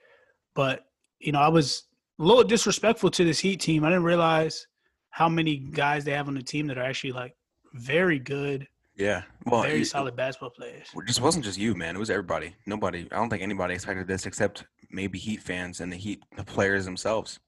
but 0.54 0.86
you 1.24 1.32
know, 1.32 1.40
I 1.40 1.48
was 1.48 1.84
a 2.18 2.22
little 2.22 2.44
disrespectful 2.44 3.10
to 3.10 3.24
this 3.24 3.38
Heat 3.38 3.60
team. 3.60 3.84
I 3.84 3.88
didn't 3.88 4.04
realize 4.04 4.66
how 5.10 5.28
many 5.28 5.56
guys 5.56 6.04
they 6.04 6.12
have 6.12 6.28
on 6.28 6.34
the 6.34 6.42
team 6.42 6.66
that 6.66 6.78
are 6.78 6.82
actually 6.82 7.12
like 7.12 7.34
very 7.72 8.18
good. 8.18 8.66
Yeah, 8.96 9.22
well, 9.46 9.62
very 9.62 9.80
it, 9.82 9.86
solid 9.86 10.14
basketball 10.14 10.50
players. 10.50 10.86
It 10.94 11.06
just 11.06 11.20
wasn't 11.20 11.44
just 11.44 11.58
you, 11.58 11.74
man. 11.74 11.96
It 11.96 11.98
was 11.98 12.10
everybody. 12.10 12.54
Nobody. 12.66 13.08
I 13.10 13.16
don't 13.16 13.28
think 13.28 13.42
anybody 13.42 13.74
expected 13.74 14.06
this 14.06 14.26
except 14.26 14.64
maybe 14.90 15.18
Heat 15.18 15.42
fans 15.42 15.80
and 15.80 15.92
the 15.92 15.96
Heat 15.96 16.22
the 16.36 16.44
players 16.44 16.84
themselves. 16.84 17.40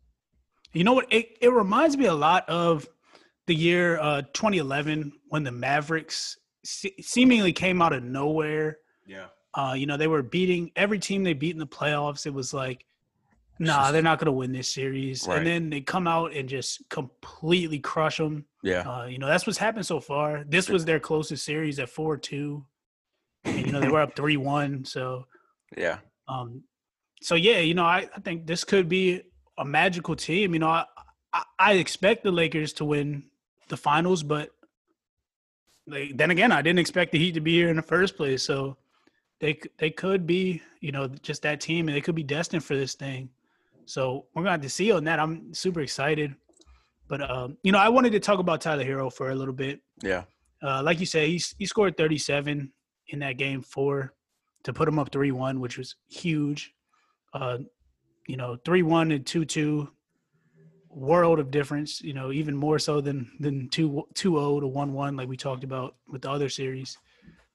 You 0.73 0.83
know 0.83 0.93
what? 0.93 1.07
It 1.13 1.37
it 1.41 1.53
reminds 1.53 1.97
me 1.97 2.07
a 2.07 2.15
lot 2.15 2.49
of 2.49 2.89
the 3.47 3.55
year 3.55 3.99
uh, 4.01 4.23
2011 4.33 5.13
when 5.29 5.45
the 5.45 5.53
Mavericks 5.53 6.37
se- 6.65 6.97
seemingly 7.01 7.53
came 7.53 7.81
out 7.81 7.93
of 7.93 8.03
nowhere. 8.03 8.79
Yeah. 9.07 9.27
Uh, 9.55 9.75
you 9.77 9.87
know, 9.87 9.97
they 9.97 10.09
were 10.09 10.23
beating 10.23 10.71
every 10.77 10.99
team 10.99 11.23
they 11.23 11.33
beat 11.33 11.53
in 11.53 11.59
the 11.59 11.67
playoffs. 11.67 12.27
It 12.27 12.35
was 12.35 12.53
like 12.53 12.85
Nah, 13.59 13.91
they're 13.91 14.03
not 14.03 14.19
going 14.19 14.27
to 14.27 14.33
win 14.33 14.53
this 14.53 14.73
series. 14.73 15.27
Right. 15.27 15.39
And 15.39 15.47
then 15.47 15.71
they 15.71 15.81
come 15.81 16.07
out 16.07 16.35
and 16.35 16.49
just 16.49 16.89
completely 16.89 17.79
crush 17.79 18.19
them. 18.19 18.45
Yeah. 18.63 18.81
Uh, 18.81 19.07
you 19.07 19.19
know, 19.19 19.27
that's 19.27 19.47
what's 19.47 19.59
happened 19.59 19.87
so 19.87 20.01
far. 20.01 20.45
This 20.47 20.69
was 20.69 20.85
their 20.85 21.01
closest 21.01 21.45
series 21.45 21.79
at 21.79 21.89
4 21.89 22.19
2. 22.19 22.65
And, 23.45 23.67
you 23.67 23.73
know, 23.73 23.81
they 23.81 23.89
were 23.89 24.01
up 24.01 24.17
3 24.17 24.37
1. 24.37 24.85
So, 24.85 25.27
yeah. 25.77 25.99
Um, 26.29 26.65
so, 27.23 27.35
yeah, 27.35 27.61
you 27.61 27.75
know, 27.75 27.85
I, 27.85 28.09
I 28.15 28.21
think 28.21 28.47
this 28.47 28.65
could 28.65 28.89
be 28.89 29.23
a 29.57 29.65
magical 29.65 30.17
team. 30.17 30.53
You 30.53 30.61
know, 30.61 30.69
I, 30.69 30.85
I, 31.33 31.43
I 31.59 31.73
expect 31.75 32.25
the 32.25 32.33
Lakers 32.33 32.75
to 32.75 32.85
win 32.85 33.25
the 33.69 33.77
finals, 33.77 34.23
but 34.23 34.51
they, 35.87 36.13
then 36.13 36.31
again, 36.31 36.53
I 36.53 36.63
didn't 36.63 36.81
expect 36.81 37.13
the 37.13 37.19
Heat 37.19 37.33
to 37.33 37.41
be 37.41 37.55
here 37.55 37.71
in 37.71 37.77
the 37.77 37.83
first 37.83 38.17
place. 38.17 38.43
So, 38.43 38.77
they 39.39 39.61
they 39.79 39.91
could 39.91 40.27
be, 40.27 40.63
you 40.81 40.93
know, 40.93 41.09
just 41.09 41.43
that 41.43 41.61
team, 41.61 41.89
and 41.89 41.97
they 41.97 42.01
could 42.01 42.15
be 42.15 42.23
destined 42.23 42.65
for 42.65 42.75
this 42.75 42.95
thing. 42.95 43.29
So 43.87 44.27
we're 44.35 44.43
gonna 44.43 44.53
have 44.53 44.61
to 44.63 44.69
see 44.69 44.93
on 44.93 45.05
that. 45.05 45.19
I'm 45.19 45.55
super 45.55 45.81
excited. 45.81 46.35
But 47.09 47.29
um, 47.31 47.57
you 47.63 47.73
know, 47.73 47.79
I 47.79 47.89
wanted 47.89 48.13
to 48.13 48.21
talk 48.21 48.39
about 48.39 48.61
Tyler 48.61 48.85
Herro 48.85 49.13
for 49.13 49.31
a 49.31 49.35
little 49.35 49.55
bit. 49.55 49.81
Yeah. 50.03 50.25
Uh, 50.63 50.83
like 50.83 51.01
you 51.01 51.07
said, 51.07 51.29
he 51.29 51.41
he 51.59 51.67
scored 51.67 51.97
37 51.97 52.73
in 53.09 53.19
that 53.21 53.39
game 53.39 53.63
four 53.63 54.15
to 54.65 54.73
put 54.73 54.89
him 54.89 54.99
up 54.99 55.13
three 55.13 55.31
one, 55.31 55.61
which 55.61 55.79
was 55.79 55.95
huge. 56.11 56.75
Uh, 57.33 57.59
you 58.27 58.37
know, 58.37 58.57
three 58.65 58.83
one 58.83 59.13
and 59.13 59.25
two 59.25 59.45
two, 59.45 59.89
world 60.91 61.39
of 61.39 61.51
difference. 61.53 62.01
You 62.01 62.15
know, 62.15 62.33
even 62.33 62.57
more 62.57 62.81
so 62.81 63.01
than 63.01 63.31
than 63.39 63.69
two 63.69 64.03
two 64.15 64.33
zero 64.33 64.61
to 64.61 64.67
one 64.67 64.93
one, 64.93 65.17
like 65.17 65.29
we 65.29 65.37
talked 65.37 65.63
about 65.63 65.95
with 66.09 66.23
the 66.23 66.31
other 66.31 66.49
series. 66.49 66.99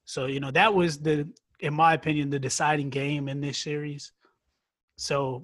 So 0.05 0.27
you 0.27 0.39
know, 0.39 0.51
that 0.51 0.73
was 0.73 0.99
the, 0.99 1.27
in 1.59 1.73
my 1.73 1.93
opinion, 1.93 2.29
the 2.29 2.39
deciding 2.39 2.89
game 2.89 3.27
in 3.27 3.41
this 3.41 3.57
series. 3.57 4.13
So 4.95 5.43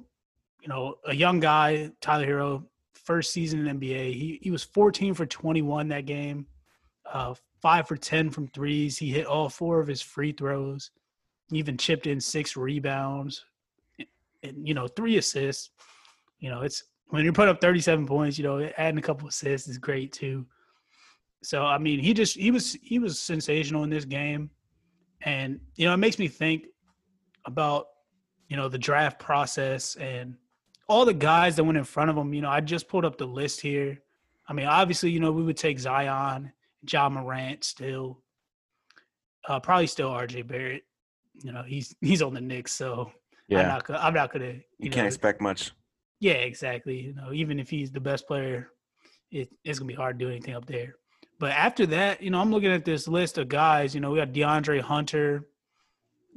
you 0.62 0.68
know, 0.68 0.96
a 1.06 1.16
young 1.16 1.40
guy, 1.40 1.92
Tyler 2.02 2.26
Herro, 2.26 2.64
first 2.94 3.32
season 3.32 3.66
in 3.66 3.80
NBA. 3.80 4.14
He 4.14 4.40
he 4.42 4.52
was 4.52 4.64
14 4.64 5.14
for 5.14 5.26
21 5.26 5.88
that 5.90 6.06
game, 6.06 6.46
uh, 7.12 7.34
five 7.62 7.88
for 7.88 7.96
10 7.96 8.30
from 8.30 8.48
threes. 8.50 8.98
He 8.98 9.10
hit 9.10 9.26
all 9.26 9.50
four 9.50 9.80
of 9.80 9.88
his 9.88 10.02
free 10.02 10.32
throws. 10.32 10.92
He 11.50 11.58
even 11.58 11.78
chipped 11.78 12.08
in 12.08 12.20
six 12.20 12.58
rebounds, 12.58 13.46
and 14.44 14.68
you 14.68 14.74
know, 14.74 14.88
three 14.88 15.18
assists. 15.18 15.70
You 16.40 16.50
know, 16.50 16.62
it's 16.62 16.84
when 17.08 17.24
you 17.24 17.32
put 17.32 17.48
up 17.48 17.62
37 17.62 18.06
points. 18.06 18.38
You 18.38 18.44
know, 18.44 18.70
adding 18.78 19.00
a 19.00 19.02
couple 19.02 19.28
assists 19.28 19.68
is 19.68 19.78
great 19.78 20.12
too. 20.12 20.46
So 21.44 21.64
I 21.64 21.78
mean, 21.78 22.00
he 22.00 22.14
just 22.14 22.36
he 22.36 22.52
was 22.52 22.74
he 22.82 23.00
was 23.00 23.20
sensational 23.20 23.84
in 23.84 23.90
this 23.90 24.06
game, 24.06 24.50
and 25.22 25.60
you 25.76 25.86
know, 25.86 25.94
it 25.94 25.98
makes 25.98 26.20
me 26.20 26.28
think 26.28 26.66
about 27.46 27.88
you 28.50 28.58
know 28.58 28.68
the 28.68 28.78
draft 28.78 29.20
process 29.20 29.96
and 29.96 30.36
all 30.88 31.06
the 31.06 31.14
guys 31.14 31.56
that 31.56 31.64
went 31.64 31.78
in 31.78 31.84
front 31.84 32.10
of 32.10 32.18
him, 32.18 32.34
you 32.34 32.42
know, 32.42 32.50
I 32.50 32.62
just 32.62 32.88
pulled 32.88 33.06
up 33.06 33.18
the 33.18 33.26
list 33.26 33.62
here. 33.62 34.02
I 34.48 34.54
mean, 34.54 34.66
obviously, 34.66 35.12
you 35.12 35.20
know, 35.20 35.32
we 35.32 35.44
would 35.44 35.58
take 35.58 35.80
Zion, 35.80 36.54
Ja 36.90 37.10
Morant 37.10 37.64
still, 37.64 38.22
uh, 39.48 39.60
probably 39.60 39.88
still 39.88 40.10
RJ 40.10 40.48
Barrett. 40.48 40.84
You 41.44 41.52
know, 41.52 41.64
he's 41.64 41.96
he's 42.02 42.22
on 42.22 42.34
the 42.34 42.42
Knicks, 42.42 42.74
so 42.74 43.12
yeah, 43.48 43.62
I'm 43.62 43.68
not, 43.68 43.84
gonna, 43.86 44.00
I'm 44.00 44.14
not 44.14 44.32
gonna. 44.32 44.46
You, 44.46 44.62
you 44.80 44.90
know, 44.90 44.96
can't 44.96 45.08
expect 45.08 45.42
much. 45.42 45.72
Yeah, 46.20 46.34
exactly. 46.34 47.00
You 47.00 47.14
know, 47.14 47.34
even 47.34 47.60
if 47.60 47.70
he's 47.70 47.92
the 47.92 48.00
best 48.00 48.26
player, 48.28 48.70
it, 49.32 49.50
it's 49.64 49.80
gonna 49.80 49.88
be 49.88 49.94
hard 49.94 50.18
to 50.18 50.26
do 50.26 50.32
anything 50.32 50.56
up 50.56 50.66
there. 50.66 50.96
But 51.40 51.52
after 51.52 51.86
that, 51.88 52.24
you 52.24 52.32
know, 52.32 52.40
I'm 52.40 52.52
looking 52.52 52.72
at 52.72 52.86
this 52.86 53.08
list 53.08 53.38
of 53.38 53.50
guys. 53.50 53.94
You 53.94 54.02
know, 54.02 54.12
we 54.12 54.18
got 54.18 54.32
DeAndre 54.32 54.82
Hunter, 54.82 55.48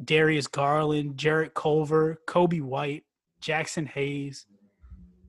Darius 0.04 0.46
Garland, 0.46 1.16
Jarrett 1.16 1.54
Culver, 1.54 2.20
Coby 2.26 2.60
White, 2.60 3.04
Jaxson 3.40 3.86
Hayes. 3.88 4.46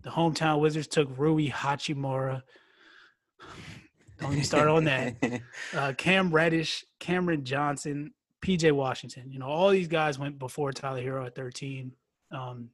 The 0.03 0.09
hometown 0.09 0.59
Wizards 0.59 0.87
took 0.87 1.09
Rui 1.17 1.49
Hachimura. 1.49 2.41
Don't 4.19 4.33
even 4.33 4.43
start 4.43 4.67
on 4.67 4.83
that. 4.85 5.15
Uh, 5.73 5.93
Cam 5.93 6.31
Reddish, 6.31 6.83
Cameron 6.99 7.45
Johnson, 7.45 8.13
PJ 8.41 8.71
Washington. 8.73 9.31
You 9.31 9.39
know, 9.39 9.45
all 9.45 9.69
these 9.69 9.87
guys 9.87 10.19
went 10.19 10.37
before 10.37 10.73
Tyler 10.73 11.01
Herro 11.01 11.25
at 11.25 11.35
13. 11.35 11.93
Um, 12.31 12.69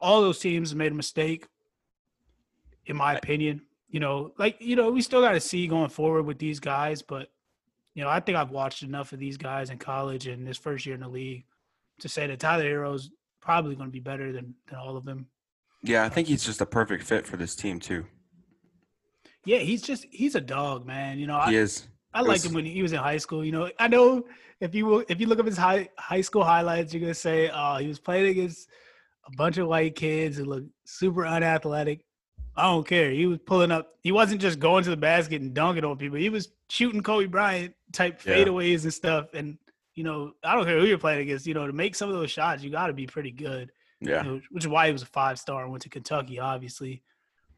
all 0.00 0.22
those 0.22 0.40
teams 0.40 0.74
made 0.74 0.90
a 0.90 0.94
mistake, 0.94 1.46
in 2.86 2.96
my 2.96 3.14
opinion. 3.14 3.62
You 3.88 4.00
know, 4.00 4.32
like, 4.38 4.56
you 4.60 4.74
know, 4.74 4.90
we 4.90 5.02
still 5.02 5.20
got 5.20 5.32
to 5.32 5.40
see 5.40 5.68
going 5.68 5.90
forward 5.90 6.24
with 6.24 6.38
these 6.38 6.58
guys, 6.58 7.00
but, 7.02 7.28
you 7.94 8.02
know, 8.02 8.10
I 8.10 8.18
think 8.18 8.36
I've 8.36 8.50
watched 8.50 8.82
enough 8.82 9.12
of 9.12 9.20
these 9.20 9.36
guys 9.36 9.70
in 9.70 9.78
college 9.78 10.26
and 10.26 10.44
this 10.44 10.58
first 10.58 10.84
year 10.84 10.96
in 10.96 11.00
the 11.00 11.08
league 11.08 11.44
to 12.00 12.08
say 12.08 12.26
that 12.26 12.40
Tyler 12.40 12.64
Herro's 12.64 13.10
probably 13.46 13.76
going 13.76 13.88
to 13.88 13.92
be 13.92 14.00
better 14.00 14.32
than, 14.32 14.54
than 14.68 14.78
all 14.78 14.96
of 14.96 15.04
them. 15.04 15.26
Yeah, 15.82 16.02
I 16.02 16.06
uh, 16.06 16.10
think 16.10 16.26
he's 16.26 16.44
just 16.44 16.60
a 16.60 16.66
perfect 16.66 17.04
fit 17.04 17.26
for 17.26 17.36
this 17.36 17.54
team 17.54 17.78
too. 17.78 18.04
Yeah, 19.44 19.58
he's 19.58 19.82
just 19.82 20.04
he's 20.10 20.34
a 20.34 20.40
dog, 20.40 20.84
man. 20.84 21.18
You 21.20 21.28
know, 21.28 21.40
he 21.42 21.56
I, 21.56 21.60
is. 21.60 21.86
I 22.12 22.22
liked 22.22 22.44
him 22.44 22.54
when 22.54 22.66
he 22.66 22.82
was 22.82 22.92
in 22.92 22.98
high 22.98 23.18
school. 23.18 23.44
You 23.44 23.52
know, 23.52 23.70
I 23.78 23.86
know 23.86 24.24
if 24.60 24.74
you 24.74 25.04
if 25.08 25.20
you 25.20 25.28
look 25.28 25.38
up 25.38 25.46
his 25.46 25.56
high 25.56 25.88
high 25.96 26.22
school 26.22 26.42
highlights, 26.42 26.92
you're 26.92 27.00
gonna 27.00 27.14
say, 27.14 27.48
"Oh, 27.54 27.76
he 27.76 27.86
was 27.86 28.00
playing 28.00 28.26
against 28.26 28.68
a 29.26 29.36
bunch 29.36 29.58
of 29.58 29.68
white 29.68 29.94
kids 29.94 30.36
who 30.36 30.44
look 30.44 30.64
super 30.84 31.24
unathletic." 31.24 32.04
I 32.56 32.64
don't 32.64 32.86
care. 32.86 33.10
He 33.10 33.26
was 33.26 33.38
pulling 33.46 33.70
up. 33.70 33.92
He 34.02 34.10
wasn't 34.10 34.40
just 34.40 34.58
going 34.58 34.82
to 34.84 34.90
the 34.90 34.96
basket 34.96 35.40
and 35.40 35.54
dunking 35.54 35.84
on 35.84 35.98
people. 35.98 36.18
He 36.18 36.30
was 36.30 36.48
shooting 36.68 37.02
Kobe 37.02 37.26
Bryant 37.26 37.74
type 37.92 38.20
fadeaways 38.20 38.82
and 38.84 38.94
stuff. 38.94 39.34
And 39.34 39.58
you 39.96 40.04
know, 40.04 40.32
I 40.44 40.54
don't 40.54 40.64
care 40.64 40.78
who 40.78 40.86
you're 40.86 40.98
playing 40.98 41.22
against. 41.22 41.46
You 41.46 41.54
know, 41.54 41.66
to 41.66 41.72
make 41.72 41.94
some 41.96 42.08
of 42.08 42.14
those 42.14 42.30
shots, 42.30 42.62
you 42.62 42.70
got 42.70 42.86
to 42.86 42.92
be 42.92 43.06
pretty 43.06 43.32
good. 43.32 43.72
Yeah. 44.00 44.22
You 44.22 44.30
know, 44.30 44.40
which 44.50 44.64
is 44.64 44.68
why 44.68 44.86
he 44.86 44.92
was 44.92 45.02
a 45.02 45.06
five 45.06 45.38
star 45.38 45.62
and 45.62 45.70
went 45.72 45.82
to 45.82 45.88
Kentucky, 45.88 46.38
obviously. 46.38 47.02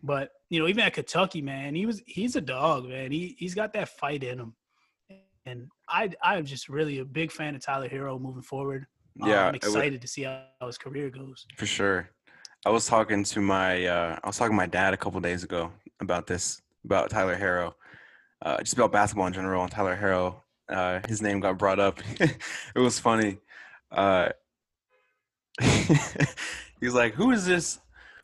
But 0.02 0.30
you 0.48 0.60
know, 0.60 0.68
even 0.68 0.84
at 0.84 0.94
Kentucky, 0.94 1.42
man, 1.42 1.74
he 1.74 1.84
was 1.84 2.00
he's 2.06 2.36
a 2.36 2.40
dog, 2.40 2.88
man. 2.88 3.10
He 3.12 3.36
he's 3.38 3.54
got 3.54 3.72
that 3.74 3.88
fight 3.88 4.22
in 4.22 4.38
him, 4.38 4.54
and 5.46 5.68
I 5.88 6.10
I'm 6.22 6.44
just 6.44 6.68
really 6.68 7.00
a 7.00 7.04
big 7.04 7.32
fan 7.32 7.54
of 7.56 7.60
Tyler 7.62 7.88
Herro 7.88 8.20
moving 8.20 8.42
forward. 8.42 8.86
Um, 9.20 9.28
Yeah, 9.28 9.48
I'm 9.48 9.54
it 9.56 9.64
would- 9.64 9.74
excited 9.74 10.00
to 10.02 10.08
see 10.08 10.22
how 10.22 10.44
his 10.64 10.78
career 10.78 11.10
goes. 11.10 11.44
For 11.56 11.66
sure. 11.66 12.08
I 12.66 12.70
was 12.70 12.86
talking 12.86 13.24
to 13.24 13.40
my 13.40 13.86
uh, 13.86 14.18
I 14.22 14.26
was 14.26 14.36
talking 14.38 14.52
to 14.52 14.56
my 14.56 14.66
dad 14.66 14.94
a 14.94 14.96
couple 14.96 15.20
days 15.20 15.42
ago 15.44 15.72
about 16.00 16.26
this 16.28 16.60
about 16.84 17.10
Tyler 17.10 17.36
Herro, 17.36 17.74
uh, 18.42 18.58
just 18.58 18.74
about 18.74 18.92
basketball 18.92 19.26
in 19.26 19.32
general. 19.32 19.62
And 19.62 19.70
Tyler 19.72 19.96
Herro, 19.96 20.42
uh, 20.68 21.00
his 21.08 21.22
name 21.22 21.40
got 21.40 21.58
brought 21.58 21.78
up. 21.78 22.00
it 22.20 22.78
was 22.78 22.98
funny. 22.98 23.38
Uh, 23.90 24.30
he's 25.60 26.94
like, 26.94 27.14
"Who 27.14 27.30
is 27.30 27.46
this? 27.46 27.80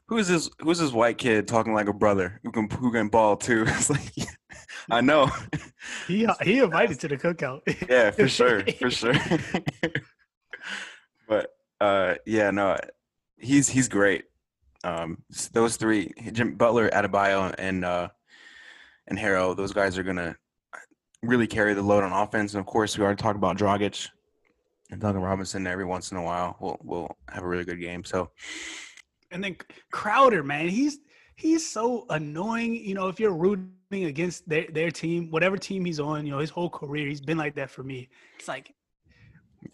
Who 0.06 0.18
is 0.18 0.28
this? 0.28 0.50
Who's 0.60 0.78
this 0.78 0.92
white 0.92 1.18
kid 1.18 1.48
talking 1.48 1.74
like 1.74 1.88
a 1.88 1.92
brother 1.92 2.40
who 2.42 2.52
can 2.52 2.68
who 2.70 2.92
can 2.92 3.08
ball 3.08 3.36
too?" 3.36 3.64
It's 3.68 3.90
like, 3.90 4.12
I 4.90 5.00
know. 5.00 5.30
He 6.06 6.28
he 6.42 6.58
invited 6.58 7.00
to 7.00 7.08
the 7.08 7.16
cookout. 7.16 7.62
yeah, 7.88 8.10
for 8.10 8.28
sure, 8.28 8.62
for 8.78 8.90
sure. 8.90 9.14
but 11.26 11.54
uh, 11.80 12.14
yeah, 12.26 12.50
no, 12.50 12.78
he's 13.38 13.68
he's 13.68 13.88
great. 13.88 14.24
Um, 14.84 15.22
those 15.52 15.76
three, 15.76 16.12
Jim 16.32 16.56
Butler, 16.56 16.90
Adebayo, 16.90 17.54
and 17.56 17.84
uh, 17.84 18.08
and 19.06 19.18
Herro, 19.18 19.56
those 19.56 19.72
guys 19.72 19.96
are 19.96 20.02
gonna 20.02 20.36
really 21.26 21.46
carry 21.46 21.74
the 21.74 21.82
load 21.82 22.04
on 22.04 22.12
offense. 22.12 22.54
And 22.54 22.60
of 22.60 22.66
course, 22.66 22.96
we 22.96 23.04
already 23.04 23.20
talked 23.20 23.36
about 23.36 23.58
Dragic 23.58 24.08
and 24.90 25.00
Duncan 25.00 25.22
Robinson. 25.22 25.66
Every 25.66 25.84
once 25.84 26.10
in 26.12 26.16
a 26.16 26.22
while, 26.22 26.56
we'll 26.60 26.78
we'll 26.82 27.16
have 27.28 27.42
a 27.42 27.48
really 27.48 27.64
good 27.64 27.80
game. 27.80 28.04
So 28.04 28.30
And 29.30 29.42
then 29.42 29.56
Crowder, 29.90 30.42
man, 30.42 30.68
he's 30.68 30.98
he's 31.36 31.68
so 31.68 32.06
annoying. 32.10 32.76
You 32.76 32.94
know, 32.94 33.08
if 33.08 33.18
you're 33.18 33.34
rooting 33.34 33.72
against 33.92 34.48
their 34.48 34.66
their 34.72 34.90
team, 34.90 35.30
whatever 35.30 35.56
team 35.56 35.84
he's 35.84 36.00
on, 36.00 36.26
you 36.26 36.32
know, 36.32 36.38
his 36.38 36.50
whole 36.50 36.70
career, 36.70 37.08
he's 37.08 37.20
been 37.20 37.38
like 37.38 37.54
that 37.56 37.70
for 37.70 37.82
me. 37.82 38.08
It's 38.38 38.48
like, 38.48 38.72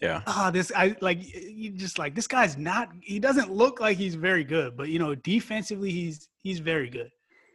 yeah, 0.01 0.21
ah, 0.27 0.51
this 0.51 0.71
I 0.75 0.95
like 1.01 1.19
you 1.21 1.71
just 1.71 1.99
like 1.99 2.15
this 2.15 2.27
guy's 2.27 2.57
not. 2.57 2.89
He 3.01 3.19
doesn't 3.19 3.51
look 3.51 3.79
like 3.79 3.97
he's 3.97 4.15
very 4.15 4.43
good, 4.43 4.77
but 4.77 4.89
you 4.89 4.99
know, 4.99 5.15
defensively, 5.15 5.91
he's 5.91 6.29
he's 6.41 6.59
very 6.59 6.89
good. 6.89 7.11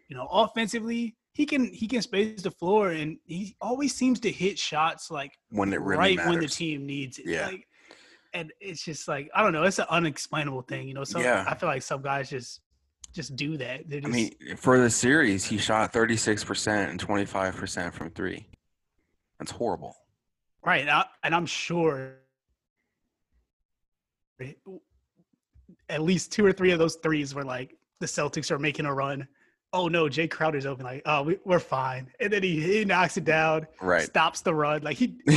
You 0.08 0.16
know, 0.16 0.26
offensively, 0.30 1.16
he 1.36 1.44
can 1.44 1.66
he 1.66 1.86
can 1.86 2.00
space 2.00 2.40
the 2.40 2.50
floor, 2.50 2.92
and 2.92 3.18
he 3.26 3.54
always 3.60 3.94
seems 3.94 4.18
to 4.20 4.32
hit 4.32 4.58
shots 4.58 5.10
like 5.10 5.32
when 5.50 5.70
it 5.74 5.82
really 5.82 5.98
right 5.98 6.16
matters. 6.16 6.30
when 6.30 6.40
the 6.40 6.48
team 6.48 6.86
needs 6.86 7.18
it. 7.18 7.26
Yeah. 7.26 7.48
Like, 7.48 7.68
and 8.32 8.50
it's 8.58 8.82
just 8.82 9.06
like 9.06 9.28
I 9.34 9.42
don't 9.42 9.52
know. 9.52 9.64
It's 9.64 9.78
an 9.78 9.84
unexplainable 9.90 10.62
thing, 10.62 10.88
you 10.88 10.94
know. 10.94 11.04
So 11.04 11.20
Yeah. 11.20 11.44
I 11.46 11.54
feel 11.54 11.68
like 11.68 11.82
some 11.82 12.00
guys 12.00 12.30
just 12.30 12.62
just 13.12 13.36
do 13.36 13.58
that. 13.58 13.82
They're 13.86 14.00
I 14.02 14.08
mean, 14.08 14.32
for 14.56 14.78
the 14.78 14.88
series, 14.88 15.44
he 15.44 15.58
shot 15.58 15.92
thirty 15.92 16.16
six 16.16 16.42
percent 16.42 16.90
and 16.90 16.98
twenty 16.98 17.26
five 17.26 17.54
percent 17.54 17.92
from 17.92 18.08
three. 18.12 18.48
That's 19.38 19.50
horrible. 19.50 19.94
right, 20.64 20.80
and, 20.80 20.90
I, 20.90 21.04
and 21.22 21.34
I'm 21.34 21.44
sure 21.44 22.14
at 25.90 26.00
least 26.00 26.32
two 26.32 26.46
or 26.46 26.52
three 26.54 26.70
of 26.70 26.78
those 26.78 26.94
threes 26.96 27.34
were 27.34 27.44
like 27.44 27.76
the 28.00 28.06
Celtics 28.06 28.50
are 28.50 28.58
making 28.58 28.86
a 28.86 28.94
run. 28.94 29.28
Oh 29.72 29.88
no, 29.88 30.04
Jae 30.06 30.30
Crowder's 30.30 30.64
open. 30.66 30.84
Like, 30.84 31.02
oh, 31.06 31.22
we, 31.22 31.38
we're 31.44 31.58
fine. 31.58 32.08
And 32.20 32.32
then 32.32 32.42
he, 32.42 32.60
he 32.60 32.84
knocks 32.84 33.16
it 33.16 33.24
down, 33.24 33.66
Right. 33.80 34.02
stops 34.02 34.40
the 34.40 34.54
run. 34.54 34.82
Like 34.82 34.96
he, 34.96 35.08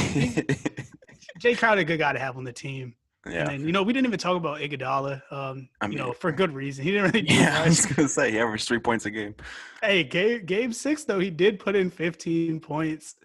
Jae 1.39 1.57
Crowder, 1.57 1.81
a 1.81 1.83
good 1.83 1.97
guy 1.99 2.13
to 2.13 2.19
have 2.19 2.37
on 2.37 2.43
the 2.43 2.53
team. 2.53 2.95
And 3.25 3.33
yeah. 3.33 3.45
then, 3.45 3.65
you 3.65 3.71
know, 3.73 3.83
we 3.83 3.91
didn't 3.91 4.07
even 4.07 4.19
talk 4.19 4.37
about 4.37 4.59
Iguodala. 4.59 5.21
Um, 5.31 5.67
I 5.81 5.87
you 5.87 5.97
know, 5.97 6.13
for 6.13 6.31
good 6.31 6.53
reason. 6.53 6.85
He 6.85 6.91
didn't 6.91 7.11
really 7.11 7.21
do 7.27 7.33
Yeah, 7.33 7.61
I 7.65 7.67
was 7.67 7.85
gonna 7.85 8.07
say 8.07 8.31
he 8.31 8.39
averaged 8.39 8.67
three 8.67 8.79
points 8.79 9.05
a 9.05 9.11
game. 9.11 9.35
Hey, 9.83 10.03
game 10.03 10.45
game 10.45 10.71
six 10.73 11.03
though, 11.03 11.19
he 11.19 11.29
did 11.29 11.59
put 11.59 11.75
in 11.75 11.89
15 11.89 12.59
points. 12.61 13.15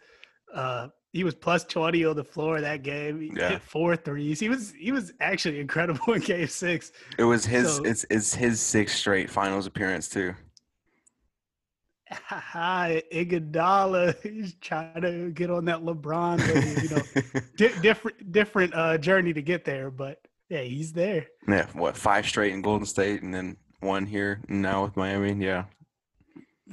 Uh, 0.52 0.88
he 1.12 1.22
was 1.22 1.34
plus 1.36 1.62
20 1.64 2.04
on 2.06 2.16
the 2.16 2.24
floor 2.24 2.60
that 2.60 2.82
game. 2.82 3.20
He 3.20 3.30
Yeah. 3.36 3.50
hit 3.50 3.62
four 3.62 3.94
threes. 3.94 4.40
He 4.40 4.48
was 4.48 4.72
he 4.76 4.90
was 4.90 5.12
actually 5.20 5.60
incredible 5.60 6.12
in 6.14 6.22
game 6.22 6.48
six. 6.48 6.90
It 7.16 7.24
was 7.24 7.46
his. 7.46 7.76
So- 7.76 7.84
it's 7.84 8.04
it's 8.10 8.34
his 8.34 8.60
sixth 8.60 8.96
straight 8.96 9.30
finals 9.30 9.66
appearance 9.66 10.08
too. 10.08 10.34
Hi, 12.10 13.02
Iguodala. 13.12 14.14
He's 14.22 14.54
trying 14.60 15.00
to 15.02 15.30
get 15.30 15.50
on 15.50 15.64
that 15.66 15.80
LeBron, 15.82 16.38
wave, 16.54 16.82
you 16.82 16.88
know, 16.90 17.40
di- 17.56 17.80
different 17.80 18.32
different 18.32 18.74
uh, 18.74 18.98
journey 18.98 19.32
to 19.32 19.42
get 19.42 19.64
there, 19.64 19.90
but 19.90 20.20
yeah, 20.50 20.60
he's 20.60 20.92
there. 20.92 21.26
yeah, 21.48 21.66
what 21.72 21.96
five 21.96 22.26
straight 22.26 22.52
in 22.52 22.60
Golden 22.62 22.86
State, 22.86 23.22
and 23.22 23.34
then 23.34 23.56
one 23.80 24.04
here 24.06 24.40
now 24.48 24.84
with 24.84 24.96
Miami. 24.96 25.32
Yeah, 25.44 25.64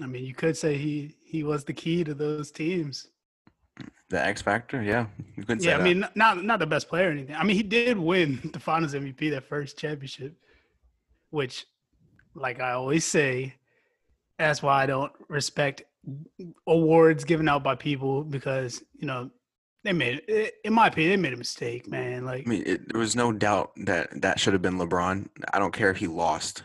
I 0.01 0.05
mean, 0.07 0.25
you 0.25 0.33
could 0.33 0.57
say 0.57 0.77
he 0.77 1.15
he 1.23 1.43
was 1.43 1.63
the 1.63 1.73
key 1.73 2.03
to 2.03 2.13
those 2.13 2.51
teams. 2.51 3.07
the 4.09 4.21
X 4.23 4.41
factor. 4.41 4.83
Yeah, 4.83 5.05
you 5.37 5.43
couldn't 5.43 5.61
say 5.61 5.69
Yeah, 5.69 5.75
I 5.75 5.77
that. 5.77 5.83
mean, 5.85 6.05
not 6.15 6.43
not 6.43 6.59
the 6.59 6.67
best 6.67 6.89
player 6.89 7.07
or 7.07 7.11
anything. 7.11 7.35
I 7.35 7.43
mean, 7.45 7.55
he 7.55 7.63
did 7.63 7.97
win 7.97 8.49
the 8.51 8.59
Finals 8.59 8.93
MVP 8.93 9.31
that 9.31 9.45
first 9.45 9.77
championship, 9.79 10.35
which, 11.29 11.65
like 12.35 12.59
I 12.59 12.73
always 12.73 13.05
say, 13.05 13.55
that's 14.41 14.61
why 14.61 14.83
I 14.83 14.85
don't 14.85 15.11
respect 15.29 15.83
awards 16.67 17.23
given 17.23 17.47
out 17.47 17.63
by 17.63 17.75
people 17.75 18.23
because 18.23 18.83
you 18.97 19.07
know 19.07 19.29
they 19.83 19.93
made, 19.93 20.21
in 20.63 20.73
my 20.73 20.87
opinion, 20.87 21.11
they 21.11 21.17
made 21.17 21.33
a 21.33 21.37
mistake, 21.37 21.87
man. 21.87 22.23
Like, 22.23 22.45
I 22.45 22.49
mean, 22.49 22.63
it, 22.65 22.91
there 22.91 22.99
was 22.99 23.15
no 23.15 23.31
doubt 23.31 23.71
that 23.77 24.21
that 24.21 24.39
should 24.39 24.53
have 24.53 24.61
been 24.61 24.77
LeBron. 24.77 25.27
I 25.53 25.59
don't 25.59 25.73
care 25.73 25.89
if 25.89 25.97
he 25.97 26.07
lost. 26.07 26.63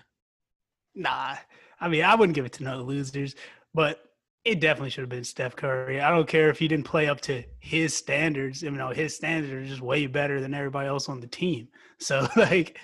nah. 0.95 1.37
I 1.79 1.89
mean, 1.89 2.05
I 2.05 2.15
wouldn't 2.15 2.35
give 2.35 2.47
it 2.47 2.55
to 2.55 2.65
no 2.65 2.83
losers, 2.83 3.35
but 3.75 4.01
it 4.45 4.61
definitely 4.61 4.91
should 4.91 5.03
have 5.03 5.11
been 5.11 5.25
Steph 5.25 5.57
Curry. 5.57 6.01
I 6.01 6.11
don't 6.11 6.29
care 6.29 6.49
if 6.49 6.59
he 6.59 6.69
didn't 6.69 6.87
play 6.87 7.09
up 7.09 7.21
to 7.23 7.43
his 7.59 7.95
standards. 7.95 8.63
You 8.63 8.71
know, 8.71 8.91
his 8.91 9.15
standards 9.15 9.53
are 9.53 9.65
just 9.65 9.83
way 9.83 10.07
better 10.07 10.41
than 10.41 10.55
everybody 10.55 10.89
else 10.89 11.09
on 11.09 11.21
the 11.21 11.27
team. 11.27 11.69
So 11.99 12.27
like, 12.37 12.79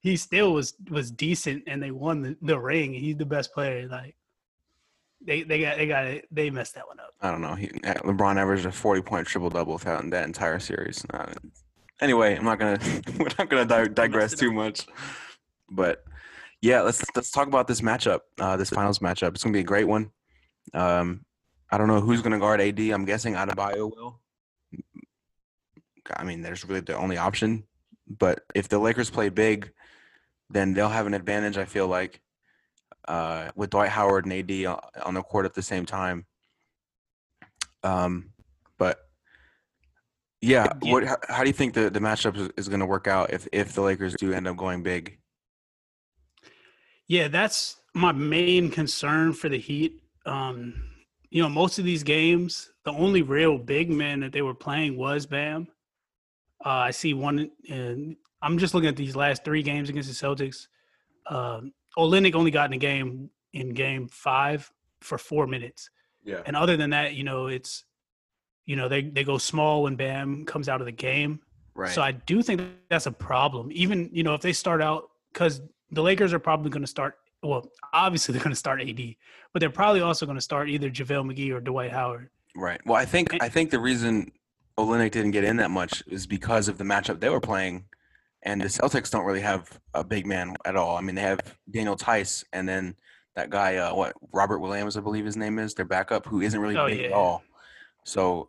he 0.00 0.16
still 0.16 0.52
was 0.52 0.74
was 0.90 1.10
decent, 1.10 1.64
and 1.66 1.82
they 1.82 1.90
won 1.90 2.22
the, 2.22 2.36
the 2.40 2.58
ring. 2.58 2.94
He's 2.94 3.16
the 3.16 3.26
best 3.26 3.52
player. 3.52 3.86
Like, 3.88 4.16
they 5.20 5.42
they 5.42 5.60
got 5.60 5.76
they 5.76 5.86
got 5.86 6.06
it. 6.06 6.26
They 6.30 6.50
messed 6.50 6.74
that 6.74 6.86
one 6.86 7.00
up. 7.00 7.14
I 7.20 7.30
don't 7.30 7.40
know. 7.40 7.54
He, 7.54 7.68
uh, 7.84 7.94
LeBron 7.94 8.36
averaged 8.36 8.66
a 8.66 8.72
forty-point 8.72 9.26
triple-double 9.26 9.72
without 9.72 10.08
that 10.10 10.24
entire 10.24 10.58
series. 10.58 11.04
Uh, 11.12 11.32
anyway, 12.00 12.36
I'm 12.36 12.44
not 12.44 12.58
gonna. 12.58 12.78
we're 13.18 13.28
not 13.38 13.48
gonna 13.48 13.64
di- 13.64 13.88
digress 13.88 14.34
too 14.34 14.52
much. 14.52 14.86
But 15.70 16.04
yeah, 16.60 16.82
let's 16.82 17.04
let's 17.14 17.30
talk 17.30 17.48
about 17.48 17.66
this 17.66 17.80
matchup. 17.80 18.20
Uh, 18.38 18.56
this 18.56 18.70
finals 18.70 19.00
matchup. 19.00 19.34
It's 19.34 19.42
gonna 19.42 19.52
be 19.52 19.60
a 19.60 19.64
great 19.64 19.88
one. 19.88 20.10
Um, 20.72 21.24
I 21.70 21.78
don't 21.78 21.88
know 21.88 22.00
who's 22.00 22.22
gonna 22.22 22.38
guard 22.38 22.60
AD. 22.60 22.78
I'm 22.78 23.04
guessing 23.04 23.34
Adebayo 23.34 23.90
will. 23.90 24.20
I 26.16 26.24
mean, 26.24 26.42
there's 26.42 26.64
really 26.64 26.80
the 26.80 26.96
only 26.96 27.18
option. 27.18 27.64
But 28.06 28.40
if 28.54 28.68
the 28.68 28.78
Lakers 28.78 29.10
play 29.10 29.28
big, 29.28 29.72
then 30.48 30.72
they'll 30.72 30.88
have 30.88 31.06
an 31.06 31.14
advantage. 31.14 31.58
I 31.58 31.66
feel 31.66 31.88
like 31.88 32.20
uh, 33.08 33.50
with 33.56 33.70
Dwight 33.70 33.88
Howard 33.88 34.26
and 34.26 34.32
AD 34.32 34.66
on- 35.02 35.14
the 35.14 35.22
court 35.22 35.46
at 35.46 35.54
the 35.54 35.62
same 35.62 35.84
time. 35.86 36.26
Um, 37.82 38.30
but 38.78 38.98
yeah, 40.40 40.68
Yeah. 40.82 40.92
what? 40.92 41.04
How, 41.04 41.16
how 41.28 41.42
do 41.42 41.48
you 41.48 41.54
think 41.54 41.74
the, 41.74 41.90
the 41.90 42.00
matchup 42.00 42.36
is, 42.36 42.50
is 42.56 42.68
going 42.68 42.80
to 42.80 42.86
work 42.86 43.06
out 43.08 43.32
if 43.32 43.48
if 43.52 43.72
the 43.72 43.80
Lakers 43.82 44.14
do 44.14 44.32
end 44.32 44.46
up 44.46 44.56
going 44.56 44.82
big? 44.82 45.18
Yeah, 47.08 47.28
that's 47.28 47.76
my 47.94 48.12
main 48.12 48.70
concern 48.70 49.32
for 49.32 49.48
the 49.48 49.58
Heat. 49.58 50.02
Um, 50.26 50.74
you 51.30 51.42
know, 51.42 51.48
most 51.48 51.78
of 51.78 51.84
these 51.84 52.02
games, 52.02 52.70
the 52.84 52.92
only 52.92 53.22
real 53.22 53.58
big 53.58 53.90
man 53.90 54.20
that 54.20 54.32
they 54.32 54.42
were 54.42 54.54
playing 54.54 54.96
was 54.96 55.24
Bam. 55.26 55.68
Uh, 56.64 56.68
I 56.68 56.90
see 56.90 57.14
one, 57.14 57.50
and 57.70 58.16
I'm 58.42 58.58
just 58.58 58.74
looking 58.74 58.88
at 58.88 58.96
these 58.96 59.16
last 59.16 59.44
three 59.44 59.62
games 59.62 59.88
against 59.88 60.08
the 60.08 60.26
Celtics. 60.26 60.66
Um, 61.30 61.72
Olynyk 61.98 62.34
only 62.34 62.50
got 62.50 62.66
in 62.66 62.70
the 62.70 62.78
game 62.78 63.30
in 63.52 63.70
game 63.70 64.08
five 64.08 64.70
for 65.00 65.18
four 65.18 65.46
minutes. 65.46 65.90
Yeah, 66.24 66.42
And 66.46 66.56
other 66.56 66.76
than 66.76 66.90
that, 66.90 67.14
you 67.14 67.24
know, 67.24 67.46
it's, 67.46 67.84
you 68.66 68.76
know, 68.76 68.88
they, 68.88 69.02
they 69.02 69.24
go 69.24 69.38
small 69.38 69.82
when 69.82 69.96
Bam 69.96 70.44
comes 70.44 70.68
out 70.68 70.80
of 70.80 70.84
the 70.84 70.92
game. 70.92 71.40
right. 71.74 71.90
So 71.90 72.02
I 72.02 72.12
do 72.12 72.42
think 72.42 72.62
that's 72.90 73.06
a 73.06 73.12
problem. 73.12 73.70
Even 73.72 74.10
you 74.12 74.22
know 74.22 74.34
if 74.34 74.42
they 74.42 74.52
start 74.52 74.82
out 74.82 75.10
because 75.32 75.62
the 75.90 76.02
Lakers 76.02 76.32
are 76.32 76.38
probably 76.38 76.70
going 76.70 76.82
to 76.82 76.88
start. 76.88 77.18
Well, 77.42 77.70
obviously 77.92 78.32
they're 78.34 78.42
going 78.42 78.52
to 78.52 78.58
start 78.58 78.80
AD, 78.82 79.00
but 79.52 79.60
they're 79.60 79.70
probably 79.70 80.02
also 80.02 80.26
going 80.26 80.36
to 80.36 80.42
start 80.42 80.68
either 80.68 80.90
JaVale 80.90 81.32
McGee 81.32 81.52
or 81.52 81.60
Dwight 81.60 81.92
Howard. 81.92 82.30
right. 82.54 82.80
Well, 82.84 82.96
I 82.96 83.06
think 83.06 83.36
I 83.40 83.48
think 83.48 83.70
the 83.70 83.80
reason 83.80 84.32
Olynyk 84.76 85.12
didn't 85.12 85.32
get 85.32 85.44
in 85.44 85.56
that 85.56 85.70
much 85.70 86.02
is 86.06 86.26
because 86.26 86.68
of 86.68 86.78
the 86.78 86.84
matchup 86.84 87.20
they 87.20 87.30
were 87.30 87.40
playing, 87.40 87.86
and 88.48 88.62
the 88.62 88.66
Celtics 88.66 89.10
don't 89.10 89.26
really 89.26 89.42
have 89.42 89.78
a 89.92 90.02
big 90.02 90.26
man 90.26 90.56
at 90.64 90.74
all. 90.74 90.96
I 90.96 91.02
mean, 91.02 91.14
they 91.14 91.20
have 91.20 91.38
Daniel 91.70 91.96
Theis, 91.96 92.44
and 92.54 92.66
then 92.66 92.96
that 93.36 93.50
guy, 93.50 93.76
uh, 93.76 93.94
what 93.94 94.14
Robert 94.32 94.60
Williams, 94.60 94.96
I 94.96 95.00
believe 95.00 95.26
his 95.26 95.36
name 95.36 95.58
is, 95.58 95.74
their 95.74 95.84
backup, 95.84 96.24
who 96.24 96.40
isn't 96.40 96.58
really 96.58 96.76
Oh, 96.76 96.86
big 96.86 97.04
at 97.04 97.12
all. 97.12 97.42
So 98.06 98.48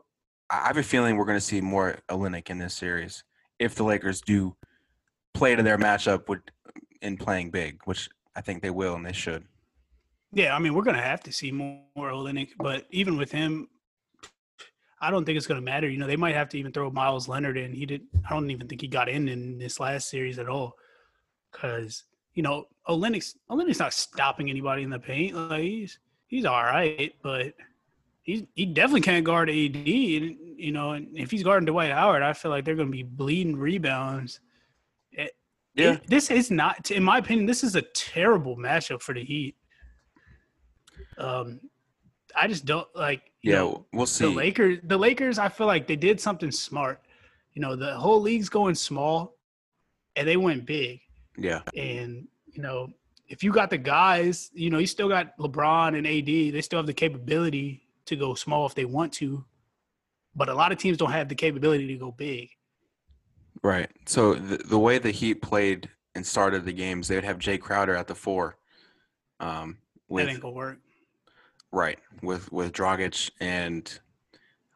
I 0.50 0.68
have 0.68 0.78
a 0.78 0.84
feeling 0.84 1.18
we're 1.18 1.26
going 1.26 1.38
to 1.38 1.46
see 1.46 1.60
more 1.60 1.98
Olynyk 2.10 2.50
in 2.50 2.60
this 2.60 2.74
series 2.74 3.26
if 3.60 3.76
the 3.76 3.84
Lakers 3.84 4.22
do 4.22 4.56
play 5.34 5.54
to 5.54 5.64
their 5.64 5.78
matchup 5.78 6.30
with 6.30 6.40
in 7.02 7.18
playing 7.18 7.52
big, 7.52 7.82
which 7.84 8.08
I 8.38 8.42
think 8.42 8.62
they 8.62 8.70
will 8.70 8.96
and 8.96 9.06
they 9.06 9.12
should. 9.12 9.44
Yeah, 10.32 10.56
I 10.56 10.60
mean, 10.60 10.76
we're 10.76 10.84
going 10.84 10.96
to 10.96 11.04
have 11.04 11.24
to 11.24 11.34
see 11.34 11.52
more, 11.52 11.82
more 11.98 12.12
Olynyk, 12.12 12.52
but 12.58 12.86
even 12.90 13.18
with 13.18 13.34
him, 13.34 13.68
I 15.02 15.12
don't 15.12 15.26
think 15.26 15.38
it's 15.38 15.48
going 15.48 15.60
to 15.60 15.66
matter. 15.66 15.90
You 15.90 15.98
know, 15.98 16.08
they 16.08 16.18
might 16.18 16.36
have 16.36 16.50
to 16.50 16.60
even 16.60 16.72
throw 16.72 16.92
Meyers 16.92 17.28
Leonard 17.28 17.58
in. 17.58 17.74
He 17.74 17.86
didn't. 17.86 18.10
I 18.30 18.34
don't 18.34 18.52
even 18.52 18.68
think 18.68 18.82
he 18.82 18.88
got 18.88 19.10
in 19.10 19.30
in 19.30 19.58
this 19.58 19.80
last 19.80 20.10
series 20.10 20.40
at 20.40 20.50
all, 20.50 20.76
because 21.52 22.04
you 22.34 22.44
know, 22.44 22.66
Olynyk's 22.88 23.36
Olynyk's 23.50 23.80
not 23.80 23.94
stopping 23.94 24.50
anybody 24.50 24.84
in 24.84 24.90
the 24.90 25.00
paint. 25.00 25.36
Like 25.36 25.62
he's 25.62 26.00
he's 26.28 26.46
all 26.46 26.64
right, 26.64 27.14
but 27.22 27.54
he 28.22 28.48
he 28.56 28.66
definitely 28.66 29.02
can't 29.02 29.26
guard 29.26 29.50
AD. 29.50 29.76
You 29.76 30.72
know, 30.72 30.92
and 30.92 31.18
if 31.18 31.32
he's 31.32 31.44
guarding 31.44 31.66
Dwight 31.66 31.92
Howard, 31.92 32.22
I 32.22 32.34
feel 32.34 32.52
like 32.52 32.66
they're 32.66 32.76
going 32.76 32.90
to 32.90 32.92
be 32.92 33.04
bleeding 33.04 33.56
rebounds. 33.56 34.42
It, 35.12 35.32
yeah, 35.74 35.94
it, 35.94 36.08
this 36.08 36.30
is 36.30 36.52
not, 36.52 36.92
in 36.92 37.04
my 37.04 37.20
opinion, 37.20 37.46
this 37.46 37.64
is 37.64 37.76
a 37.76 37.82
terrible 37.82 38.58
matchup 38.58 39.02
for 39.02 39.14
the 39.14 39.24
Heat. 39.24 39.56
Um, 41.18 41.62
I 42.36 42.48
just 42.48 42.66
don't 42.66 42.88
like. 42.96 43.29
Yeah, 43.42 43.56
know, 43.56 43.86
we'll 43.94 44.06
see. 44.06 44.26
The 44.26 44.32
Lakers, 44.32 44.80
the 44.84 44.98
Lakers, 44.98 45.40
I 45.40 45.50
feel 45.50 45.68
like 45.68 45.88
they 45.88 45.96
did 45.96 46.20
something 46.20 46.52
smart. 46.52 47.02
You 47.54 47.62
know, 47.62 47.76
the 47.76 47.94
whole 47.94 48.22
league's 48.22 48.50
going 48.50 48.76
small, 48.76 49.38
and 50.16 50.28
they 50.28 50.38
went 50.38 50.66
big. 50.66 51.00
Yeah, 51.38 51.62
and 51.76 52.28
you 52.48 52.62
know, 52.62 52.90
if 53.28 53.44
you 53.44 53.52
got 53.52 53.70
the 53.70 53.78
guys, 53.78 54.50
you 54.54 54.70
know, 54.70 54.80
you 54.80 54.88
still 54.88 55.08
got 55.08 55.38
LeBron 55.38 55.98
and 55.98 56.06
AD. 56.06 56.54
They 56.54 56.62
still 56.62 56.80
have 56.80 56.88
the 56.88 56.94
capability 56.94 57.84
to 58.06 58.16
go 58.16 58.34
small 58.34 58.66
if 58.66 58.76
they 58.76 58.86
want 58.86 59.14
to, 59.14 59.46
but 60.36 60.50
a 60.50 60.54
lot 60.54 60.72
of 60.72 60.78
teams 60.78 60.98
don't 60.98 61.12
have 61.12 61.30
the 61.30 61.36
capability 61.36 61.88
to 61.88 61.96
go 61.96 62.12
big. 62.12 62.50
Right. 63.64 63.90
So 64.06 64.34
the, 64.34 64.58
the 64.58 64.80
way 64.80 64.98
the 64.98 65.12
Heat 65.12 65.42
played 65.42 65.90
and 66.16 66.26
started 66.26 66.66
the 66.66 66.74
games, 66.74 67.08
they 67.08 67.16
would 67.16 67.24
have 67.24 67.38
Jae 67.38 67.60
Crowder 67.60 67.96
at 67.96 68.08
the 68.08 68.16
four. 68.16 68.58
Um, 69.40 69.78
with, 70.08 70.26
that 70.26 70.32
ain't 70.32 70.42
gonna 70.42 70.54
work. 70.54 70.80
Right, 71.72 72.00
with 72.24 72.52
with 72.52 72.72
Dragic 72.74 73.30
and 73.40 74.00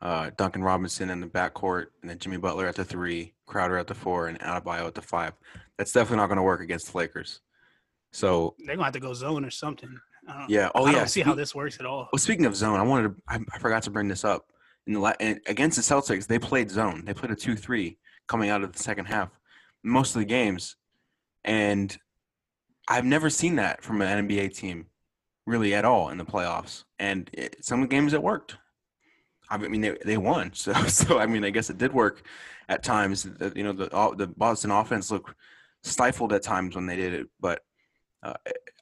uh, 0.02 0.32
Duncan 0.38 0.64
Robinson 0.64 1.10
in 1.10 1.20
the 1.20 1.28
backcourt, 1.28 1.88
and 2.02 2.10
then 2.10 2.20
Jimmy 2.20 2.38
Butler 2.38 2.68
at 2.68 2.76
the 2.76 2.84
three, 2.84 3.34
Crowder 3.48 3.78
at 3.78 3.88
the 3.88 3.96
four, 3.96 4.28
and 4.28 4.40
Adebayo 4.40 4.86
at 4.86 4.94
the 4.94 5.02
five. 5.02 5.34
That's 5.78 5.92
definitely 5.92 6.18
not 6.18 6.28
going 6.28 6.38
to 6.38 6.44
work 6.44 6.62
against 6.62 6.92
the 6.92 6.98
Lakers. 6.98 7.40
So 8.12 8.56
they're 8.60 8.76
gonna 8.76 8.86
have 8.86 8.94
to 8.94 9.00
go 9.00 9.14
zone 9.14 9.44
or 9.44 9.50
something. 9.50 9.98
yeah. 10.48 10.70
Oh 10.76 10.86
I 10.86 10.92
yeah. 10.92 10.98
Don't 11.00 11.10
see 11.10 11.22
how 11.22 11.34
this 11.34 11.56
works 11.56 11.80
at 11.80 11.86
all. 11.86 12.10
Well, 12.14 12.20
speaking 12.20 12.46
of 12.46 12.56
zone, 12.56 12.80
I 12.80 12.84
wanted 12.84 13.16
to. 13.16 13.22
I, 13.28 13.40
I 13.54 13.58
forgot 13.60 13.84
to 13.84 13.90
bring 13.90 14.08
this 14.08 14.24
up. 14.24 14.46
In 14.86 14.94
the 14.94 15.00
la- 15.00 15.14
against 15.20 15.78
the 15.78 15.82
Celtics, 15.96 16.28
they 16.28 16.38
played 16.38 16.70
zone. 16.70 17.04
They 17.06 17.14
played 17.14 17.32
a 17.32 17.36
two-three 17.36 17.98
coming 18.28 18.50
out 18.50 18.64
of 18.64 18.74
the 18.74 18.80
second 18.84 19.06
half, 19.06 19.30
most 19.84 20.14
of 20.16 20.20
the 20.20 20.26
games, 20.26 20.76
and 21.46 21.98
I've 22.90 23.06
never 23.06 23.30
seen 23.30 23.56
that 23.56 23.82
from 23.82 24.02
an 24.02 24.28
NBA 24.28 24.56
team 24.56 24.88
really 25.46 25.74
at 25.74 25.86
all 25.86 26.10
in 26.10 26.18
the 26.18 26.26
playoffs. 26.26 26.84
And 27.00 27.30
it, 27.34 27.64
some 27.64 27.86
games 27.88 28.14
it 28.14 28.24
worked. 28.24 28.58
I 29.50 29.58
mean, 29.58 29.82
they 29.82 29.98
they 30.06 30.18
won. 30.18 30.52
So 30.56 30.74
so 30.74 31.20
I 31.20 31.26
mean, 31.26 31.44
I 31.44 31.50
guess 31.50 31.70
it 31.70 31.78
did 31.78 31.94
work 31.94 32.24
at 32.70 32.84
times. 32.84 33.28
You 33.56 33.64
know, 33.64 33.74
the 33.74 33.90
the 34.18 34.28
Boston 34.28 34.72
offense 34.72 35.12
looked 35.12 35.36
stifled 35.84 36.34
at 36.34 36.44
times 36.44 36.76
when 36.76 36.86
they 36.86 36.96
did 36.96 37.14
it. 37.14 37.28
But 37.40 37.62
uh, 38.24 38.34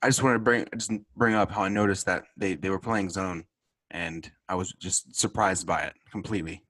I 0.01 0.07
just 0.07 0.23
wanted 0.23 0.35
to 0.35 0.39
bring 0.39 0.67
just 0.75 0.91
bring 1.17 1.33
up 1.33 1.51
how 1.51 1.63
I 1.63 1.69
noticed 1.69 2.05
that 2.05 2.23
they 2.37 2.55
they 2.55 2.69
were 2.69 2.79
playing 2.79 3.09
zone, 3.09 3.45
and 3.89 4.31
I 4.47 4.55
was 4.55 4.71
just 4.73 5.15
surprised 5.15 5.65
by 5.67 5.81
it 5.81 5.93
completely. 6.11 6.63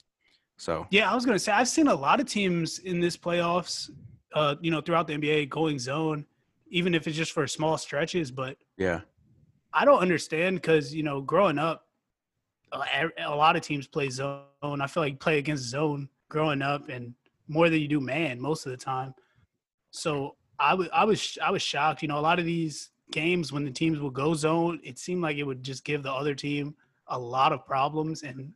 So 0.58 0.88
yeah, 0.89 1.12
I 1.12 1.16
was 1.16 1.26
gonna 1.26 1.39
say 1.39 1.52
I've 1.52 1.68
seen 1.68 1.88
a 1.88 1.96
lot 1.96 2.20
of 2.20 2.28
teams 2.28 2.80
in 2.80 3.00
this 3.00 3.18
playoffs, 3.18 3.89
uh, 4.34 4.56
you 4.62 4.72
know, 4.72 4.82
throughout 4.82 5.08
the 5.08 5.14
NBA 5.14 5.50
going 5.50 5.80
zone, 5.80 6.26
even 6.70 6.96
if 6.96 7.08
it's 7.08 7.18
just 7.18 7.34
for 7.34 7.46
small 7.48 7.78
stretches. 7.78 8.32
But 8.32 8.58
yeah, 8.78 9.02
I 9.74 9.86
don't 9.86 10.00
understand 10.00 10.58
because 10.58 10.94
you 10.94 11.04
know, 11.04 11.22
growing 11.22 11.58
up, 11.58 11.88
a 12.74 13.36
lot 13.36 13.56
of 13.56 13.62
teams 13.62 13.88
play 13.88 14.10
zone. 14.10 14.46
I 14.64 14.88
feel 14.88 15.04
like 15.04 15.20
play 15.20 15.38
against 15.38 15.64
zone 15.64 16.10
growing 16.30 16.62
up, 16.62 16.90
and 16.90 17.14
more 17.48 17.70
than 17.70 17.80
you 17.80 17.88
do 17.88 18.00
man 18.00 18.40
most 18.40 18.66
of 18.66 18.72
the 18.72 18.78
time. 18.78 19.14
So 19.92 20.36
I 20.60 20.74
was 20.74 20.88
I 20.94 21.04
was 21.04 21.38
I 21.44 21.52
was 21.52 21.62
shocked. 21.62 22.02
You 22.02 22.08
know, 22.08 22.18
a 22.18 22.22
lot 22.22 22.40
of 22.40 22.46
these 22.46 22.92
games 23.12 23.52
when 23.52 23.66
the 23.66 23.72
teams 23.72 24.00
would 24.00 24.14
go 24.14 24.34
zone, 24.34 24.80
it 24.84 24.98
seemed 24.98 25.22
like 25.22 25.38
it 25.38 25.44
would 25.44 25.64
just 25.64 25.84
give 25.84 26.04
the 26.04 26.12
other 26.12 26.34
team 26.34 26.76
a 27.08 27.20
lot 27.20 27.52
of 27.52 27.66
problems. 27.66 28.24
And 28.24 28.54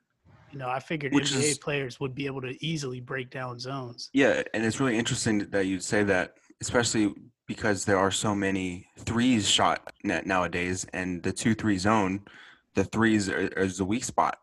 you 0.51 0.59
know, 0.59 0.70
I 0.70 0.80
figured 0.80 1.13
Which 1.13 1.34
NBA 1.34 1.51
is, 1.51 1.57
players 1.57 1.99
would 1.99 2.16
be 2.16 2.26
able 2.26 2.41
to 2.41 2.55
easily 2.66 3.01
break 3.01 3.30
down 3.30 3.59
zones. 3.59 4.09
Yeah, 4.13 4.43
and 4.53 4.63
it's 4.63 4.80
really 4.80 4.97
interesting 4.97 5.39
that 5.49 5.66
you 5.66 5.80
say 5.82 6.03
that, 6.03 6.36
especially 6.61 7.13
because 7.47 7.85
there 7.85 7.97
are 7.97 8.11
so 8.11 8.33
many 8.33 8.87
threes 8.97 9.47
shot 9.47 9.93
nowadays, 10.03 10.85
and 10.93 11.21
the 11.23 11.31
two 11.31 11.53
three 11.53 11.77
zone, 11.77 12.21
the 12.73 12.83
threes 12.83 13.29
are, 13.29 13.39
is 13.39 13.77
the 13.77 13.85
weak 13.85 14.03
spot. 14.03 14.39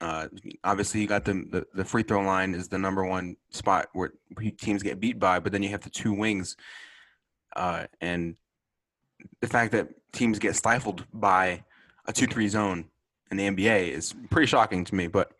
Uh, 0.00 0.28
obviously, 0.64 1.00
you 1.00 1.06
got 1.06 1.24
the, 1.24 1.32
the, 1.50 1.66
the 1.74 1.84
free 1.84 2.02
throw 2.02 2.20
line 2.20 2.54
is 2.54 2.68
the 2.68 2.78
number 2.78 3.04
one 3.04 3.36
spot 3.50 3.88
where 3.92 4.12
teams 4.58 4.82
get 4.82 5.00
beat 5.00 5.18
by, 5.18 5.38
but 5.38 5.52
then 5.52 5.62
you 5.62 5.70
have 5.70 5.82
the 5.82 5.90
two 5.90 6.12
wings, 6.12 6.56
uh, 7.56 7.86
and 8.00 8.36
the 9.40 9.46
fact 9.46 9.72
that 9.72 9.88
teams 10.12 10.38
get 10.38 10.56
stifled 10.56 11.04
by 11.12 11.64
a 12.06 12.12
two 12.12 12.26
three 12.26 12.48
zone 12.48 12.86
in 13.30 13.36
the 13.36 13.48
NBA 13.48 13.88
is 13.88 14.14
pretty 14.30 14.46
shocking 14.46 14.84
to 14.84 14.94
me. 14.94 15.06
But 15.06 15.32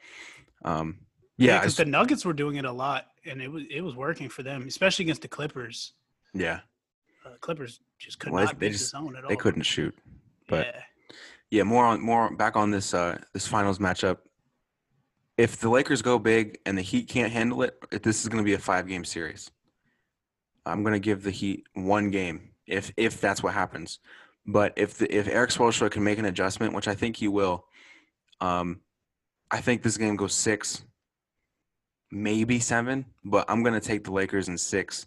um, 0.64 0.98
yeah, 1.36 1.60
because 1.60 1.78
yeah, 1.78 1.84
the 1.84 1.90
Nuggets 1.90 2.24
were 2.24 2.32
doing 2.32 2.56
it 2.56 2.64
a 2.64 2.72
lot, 2.72 3.06
and 3.26 3.42
it 3.42 3.50
was 3.50 3.64
it 3.70 3.82
was 3.82 3.94
working 3.94 4.28
for 4.28 4.42
them, 4.42 4.66
especially 4.66 5.04
against 5.04 5.22
the 5.22 5.28
Clippers. 5.28 5.92
Yeah, 6.32 6.60
uh, 7.24 7.30
Clippers 7.40 7.80
just 7.98 8.18
could 8.18 8.32
well, 8.32 8.44
not 8.44 8.58
they 8.58 8.70
just, 8.70 8.92
the 8.92 8.98
zone 8.98 9.16
at 9.16 9.24
all. 9.24 9.30
They 9.30 9.36
couldn't 9.36 9.62
shoot. 9.62 9.94
But 10.48 10.66
yeah. 10.66 10.80
yeah, 11.50 11.62
more 11.62 11.84
on 11.84 12.00
more 12.00 12.34
back 12.34 12.56
on 12.56 12.70
this 12.70 12.94
uh 12.94 13.18
this 13.32 13.46
finals 13.46 13.78
matchup. 13.78 14.18
If 15.36 15.58
the 15.58 15.68
Lakers 15.68 16.02
go 16.02 16.18
big 16.18 16.58
and 16.64 16.78
the 16.78 16.82
Heat 16.82 17.08
can't 17.08 17.32
handle 17.32 17.62
it, 17.62 17.74
this 18.02 18.22
is 18.22 18.28
going 18.28 18.42
to 18.42 18.46
be 18.46 18.54
a 18.54 18.58
five 18.58 18.86
game 18.86 19.04
series. 19.04 19.50
I'm 20.66 20.82
going 20.82 20.92
to 20.92 21.00
give 21.00 21.22
the 21.22 21.30
Heat 21.30 21.66
one 21.74 22.10
game 22.10 22.50
if 22.66 22.92
if 22.96 23.20
that's 23.20 23.42
what 23.42 23.54
happens. 23.54 23.98
But 24.46 24.74
if 24.76 24.98
the, 24.98 25.12
if 25.14 25.26
Erik 25.26 25.50
Spoelstra 25.50 25.90
can 25.90 26.04
make 26.04 26.18
an 26.18 26.26
adjustment, 26.26 26.74
which 26.74 26.86
I 26.86 26.94
think 26.94 27.16
he 27.16 27.28
will, 27.28 27.64
um, 28.42 28.80
I 29.50 29.62
think 29.62 29.82
this 29.82 29.96
game 29.96 30.16
goes 30.16 30.34
six, 30.34 30.84
maybe 32.10 32.58
seven. 32.60 33.06
But 33.24 33.46
I'm 33.48 33.62
going 33.62 33.74
to 33.74 33.86
take 33.86 34.04
the 34.04 34.12
Lakers 34.12 34.48
in 34.48 34.58
six 34.58 35.06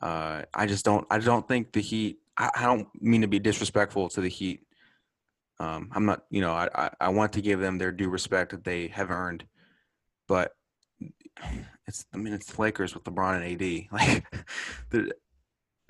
uh, 0.00 0.42
I 0.52 0.66
just 0.66 0.84
don't. 0.84 1.06
I 1.10 1.18
don't 1.18 1.46
think 1.46 1.72
the 1.72 1.80
Heat. 1.80 2.18
I, 2.36 2.50
I, 2.56 2.62
don't 2.64 2.88
mean 3.00 3.20
to 3.20 3.28
be 3.28 3.38
disrespectful 3.38 4.08
to 4.10 4.20
the 4.20 4.28
Heat. 4.28 4.60
Um, 5.58 5.90
I'm 5.92 6.04
not. 6.04 6.24
You 6.30 6.40
know, 6.40 6.52
I, 6.52 6.68
I, 6.74 6.90
I 7.00 7.08
want 7.10 7.32
to 7.34 7.42
give 7.42 7.60
them 7.60 7.78
their 7.78 7.92
due 7.92 8.08
respect 8.08 8.50
that 8.50 8.64
they 8.64 8.88
have 8.88 9.10
earned, 9.10 9.44
but 10.28 10.52
it's. 11.86 12.04
I 12.12 12.16
mean, 12.16 12.32
it's 12.32 12.52
the 12.52 12.60
Lakers 12.60 12.94
with 12.94 13.04
LeBron 13.04 13.42
and 13.42 13.62
AD. 13.62 13.88
Like, 14.92 15.06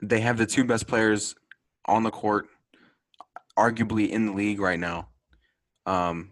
they 0.03 0.21
have 0.21 0.37
the 0.37 0.47
two 0.47 0.65
best 0.65 0.87
players 0.89 1.35
on 1.87 2.03
the 2.03 2.11
court, 2.11 2.49
arguably 3.57 4.11
in 4.11 4.27
the 4.27 4.33
league 4.33 4.61
right 4.61 4.81
now. 4.81 5.09
Um, 5.87 6.31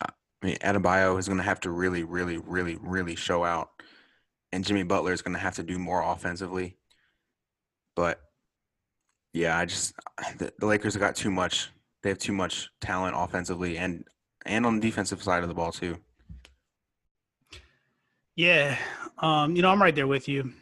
I 0.00 0.46
mean, 0.46 0.56
Adebayo 0.56 1.18
is 1.18 1.26
going 1.26 1.38
to 1.38 1.44
have 1.44 1.60
to 1.60 1.70
really, 1.70 2.04
really, 2.04 2.38
really, 2.38 2.76
really 2.80 3.16
show 3.16 3.44
out 3.44 3.70
and 4.52 4.64
Jimmy 4.64 4.82
Butler 4.82 5.12
is 5.12 5.22
going 5.22 5.34
to 5.34 5.40
have 5.40 5.56
to 5.56 5.62
do 5.62 5.78
more 5.78 6.02
offensively. 6.02 6.76
But 7.94 8.20
yeah, 9.32 9.58
I 9.58 9.64
just 9.64 9.94
the, 10.38 10.52
the 10.58 10.66
Lakers 10.66 10.94
have 10.94 11.00
got 11.00 11.16
too 11.16 11.30
much. 11.30 11.70
They 12.02 12.08
have 12.10 12.18
too 12.18 12.32
much 12.32 12.70
talent 12.80 13.14
offensively 13.16 13.76
and 13.76 14.04
and 14.46 14.64
on 14.64 14.76
the 14.76 14.80
defensive 14.80 15.22
side 15.22 15.42
of 15.42 15.48
the 15.48 15.54
ball 15.54 15.72
too. 15.72 15.98
Yeah, 18.36 18.78
um, 19.18 19.56
you 19.56 19.62
know 19.62 19.70
I'm 19.70 19.82
right 19.82 19.94
there 19.94 20.06
with 20.06 20.28
you. 20.28 20.52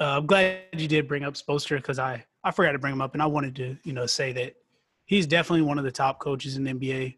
Uh, 0.00 0.18
I'm 0.18 0.26
glad 0.26 0.62
you 0.72 0.88
did 0.88 1.06
bring 1.06 1.22
up 1.22 1.34
Spoelstra 1.34 1.76
because 1.76 1.98
I 1.98 2.24
I 2.44 2.50
forgot 2.50 2.72
to 2.72 2.78
bring 2.78 2.92
him 2.92 3.00
up 3.00 3.14
and 3.14 3.22
I 3.22 3.26
wanted 3.26 3.56
to 3.56 3.76
you 3.84 3.92
know 3.92 4.06
say 4.06 4.32
that 4.32 4.56
he's 5.06 5.26
definitely 5.26 5.62
one 5.62 5.78
of 5.78 5.84
the 5.84 5.92
top 5.92 6.18
coaches 6.18 6.56
in 6.56 6.64
the 6.64 6.72
NBA. 6.72 7.16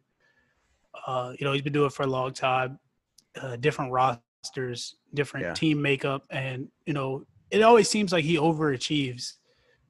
Uh, 1.07 1.33
you 1.39 1.45
know 1.45 1.53
he's 1.53 1.63
been 1.63 1.73
doing 1.73 1.87
it 1.87 1.93
for 1.93 2.03
a 2.03 2.07
long 2.07 2.33
time. 2.33 2.79
Uh, 3.41 3.57
different 3.57 3.91
roster 3.91 4.23
rosters, 4.45 4.97
different 5.15 5.47
yeah. 5.47 5.55
team 5.55 5.81
makeup, 5.81 6.25
and 6.31 6.69
you 6.87 6.93
know, 6.93 7.25
it 7.51 7.63
always 7.63 7.89
seems 7.89 8.13
like 8.13 8.25
he 8.25 8.37
overachieves. 8.37 9.35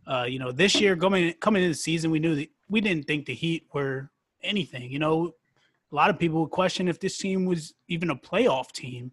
Uh, 0.06 0.26
you 0.28 0.38
know, 0.38 0.52
this 0.52 0.80
year 0.80 0.96
coming 0.96 1.32
coming 1.34 1.62
into 1.62 1.74
the 1.74 1.78
season, 1.78 2.10
we 2.10 2.18
knew 2.18 2.34
that 2.36 2.48
we 2.68 2.80
didn't 2.80 3.06
think 3.06 3.26
the 3.26 3.34
Heat 3.34 3.66
were 3.72 4.10
anything. 4.42 4.90
You 4.90 4.98
know, 4.98 5.32
a 5.90 5.94
lot 5.94 6.10
of 6.10 6.18
people 6.18 6.40
would 6.42 6.50
question 6.50 6.88
if 6.88 7.00
this 7.00 7.18
team 7.18 7.46
was 7.46 7.74
even 7.88 8.10
a 8.10 8.16
playoff 8.16 8.72
team. 8.72 9.12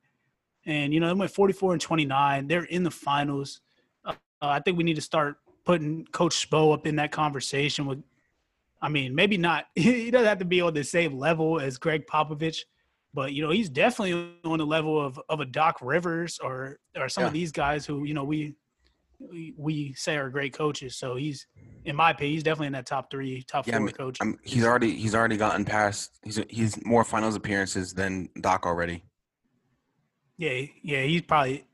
And 0.66 0.94
you 0.94 1.00
know, 1.00 1.08
they 1.08 1.14
went 1.14 1.32
44 1.32 1.74
and 1.74 1.82
29. 1.82 2.48
They're 2.48 2.66
in 2.66 2.84
the 2.84 2.92
finals. 2.92 3.62
Uh, 4.06 4.14
I 4.42 4.60
think 4.60 4.78
we 4.78 4.84
need 4.84 4.96
to 4.96 5.02
start 5.02 5.38
putting 5.66 6.06
Coach 6.12 6.50
Spo 6.50 6.74
up 6.74 6.86
in 6.86 6.96
that 6.98 7.12
conversation 7.12 7.86
with. 7.86 8.04
I 8.84 8.90
mean, 8.90 9.14
maybe 9.14 9.38
not. 9.38 9.66
He 9.76 10.12
doesn't 10.12 10.28
have 10.28 10.40
to 10.40 10.46
be 10.46 10.62
on 10.62 10.74
the 10.74 10.84
same 10.84 11.18
level 11.18 11.60
as 11.60 11.78
Gregg 11.78 12.06
Popovich, 12.08 12.62
but 13.14 13.34
you 13.34 13.44
know 13.44 13.52
he's 13.52 13.70
definitely 13.70 14.14
on 14.46 14.58
the 14.58 14.66
level 14.66 15.00
of 15.00 15.20
of 15.30 15.40
a 15.40 15.46
Doc 15.46 15.78
Rivers 15.82 16.40
or 16.44 16.78
or 16.98 17.10
some 17.10 17.24
Yeah. 17.24 17.28
of 17.28 17.34
these 17.34 17.52
guys 17.52 17.86
who 17.86 18.04
you 18.06 18.14
know 18.14 18.24
we, 18.24 18.56
we 19.20 19.54
we 19.58 19.94
say 19.94 20.18
are 20.18 20.30
great 20.30 20.54
coaches. 20.54 20.96
So 20.98 21.16
he's 21.16 21.48
in 21.86 21.96
my 21.96 22.12
opinion, 22.12 22.34
he's 22.36 22.44
definitely 22.44 22.68
in 22.68 22.74
that 22.74 22.86
top 22.86 23.10
three, 23.12 23.44
top 23.44 23.68
Yeah, 23.68 23.76
I 23.76 23.78
four 23.78 23.86
mean, 23.88 23.96
coach. 23.96 24.18
I'm, 24.22 24.40
he's 24.44 24.64
already 24.66 24.96
he's 24.96 25.16
already 25.16 25.38
gotten 25.38 25.66
past. 25.66 26.20
He's 26.24 26.40
he's 26.50 26.84
more 26.86 27.04
finals 27.04 27.36
appearances 27.36 27.94
than 27.94 28.30
Doc 28.40 28.66
already. 28.66 29.04
Yeah, 30.38 30.62
yeah, 30.84 31.04
he's 31.04 31.22
probably. 31.22 31.66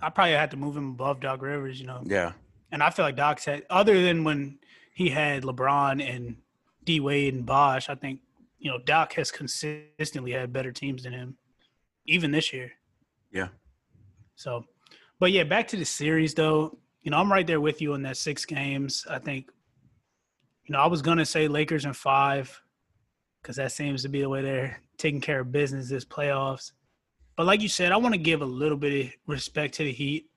I 0.00 0.10
probably 0.10 0.32
had 0.34 0.50
to 0.50 0.56
move 0.58 0.76
him 0.76 0.90
above 0.90 1.20
Doc 1.20 1.40
Rivers, 1.40 1.80
you 1.80 1.86
know. 1.86 2.02
Yeah, 2.04 2.32
And 2.70 2.82
I 2.82 2.90
feel 2.90 3.06
like 3.06 3.16
Doc's 3.16 3.46
had, 3.46 3.64
other 3.70 4.02
than 4.02 4.24
when 4.24 4.58
he 4.92 5.08
had 5.08 5.42
LeBron 5.42 6.06
and 6.06 6.36
D 6.84 7.00
Wade 7.00 7.32
and 7.32 7.46
Bosh, 7.46 7.88
I 7.88 7.94
think 7.94 8.20
you 8.58 8.70
know 8.70 8.78
Doc 8.78 9.12
has 9.14 9.30
consistently 9.30 10.32
had 10.32 10.52
better 10.52 10.72
teams 10.72 11.04
than 11.04 11.12
him, 11.12 11.36
even 12.06 12.30
this 12.30 12.52
year. 12.52 12.72
Yeah. 13.32 13.48
So, 14.34 14.64
but 15.18 15.32
yeah, 15.32 15.44
back 15.44 15.68
to 15.68 15.76
the 15.76 15.84
series 15.84 16.34
though. 16.34 16.78
You 17.02 17.10
know, 17.10 17.18
I'm 17.18 17.30
right 17.30 17.46
there 17.46 17.60
with 17.60 17.80
you 17.80 17.94
on 17.94 18.02
that 18.02 18.16
six 18.16 18.44
games. 18.44 19.06
I 19.08 19.20
think, 19.20 19.50
you 20.64 20.72
know, 20.72 20.80
I 20.80 20.86
was 20.86 21.02
gonna 21.02 21.26
say 21.26 21.48
Lakers 21.48 21.84
in 21.84 21.92
five, 21.92 22.60
because 23.40 23.56
that 23.56 23.72
seems 23.72 24.02
to 24.02 24.08
be 24.08 24.20
the 24.20 24.28
way 24.28 24.42
they're 24.42 24.80
taking 24.98 25.20
care 25.20 25.40
of 25.40 25.52
business 25.52 25.88
this 25.88 26.04
playoffs. 26.04 26.72
But 27.36 27.46
like 27.46 27.60
you 27.60 27.68
said, 27.68 27.92
I 27.92 27.96
want 27.96 28.14
to 28.14 28.18
give 28.20 28.42
a 28.42 28.46
little 28.46 28.78
bit 28.78 29.06
of 29.06 29.12
respect 29.26 29.74
to 29.74 29.84
the 29.84 29.92
Heat. 29.92 30.28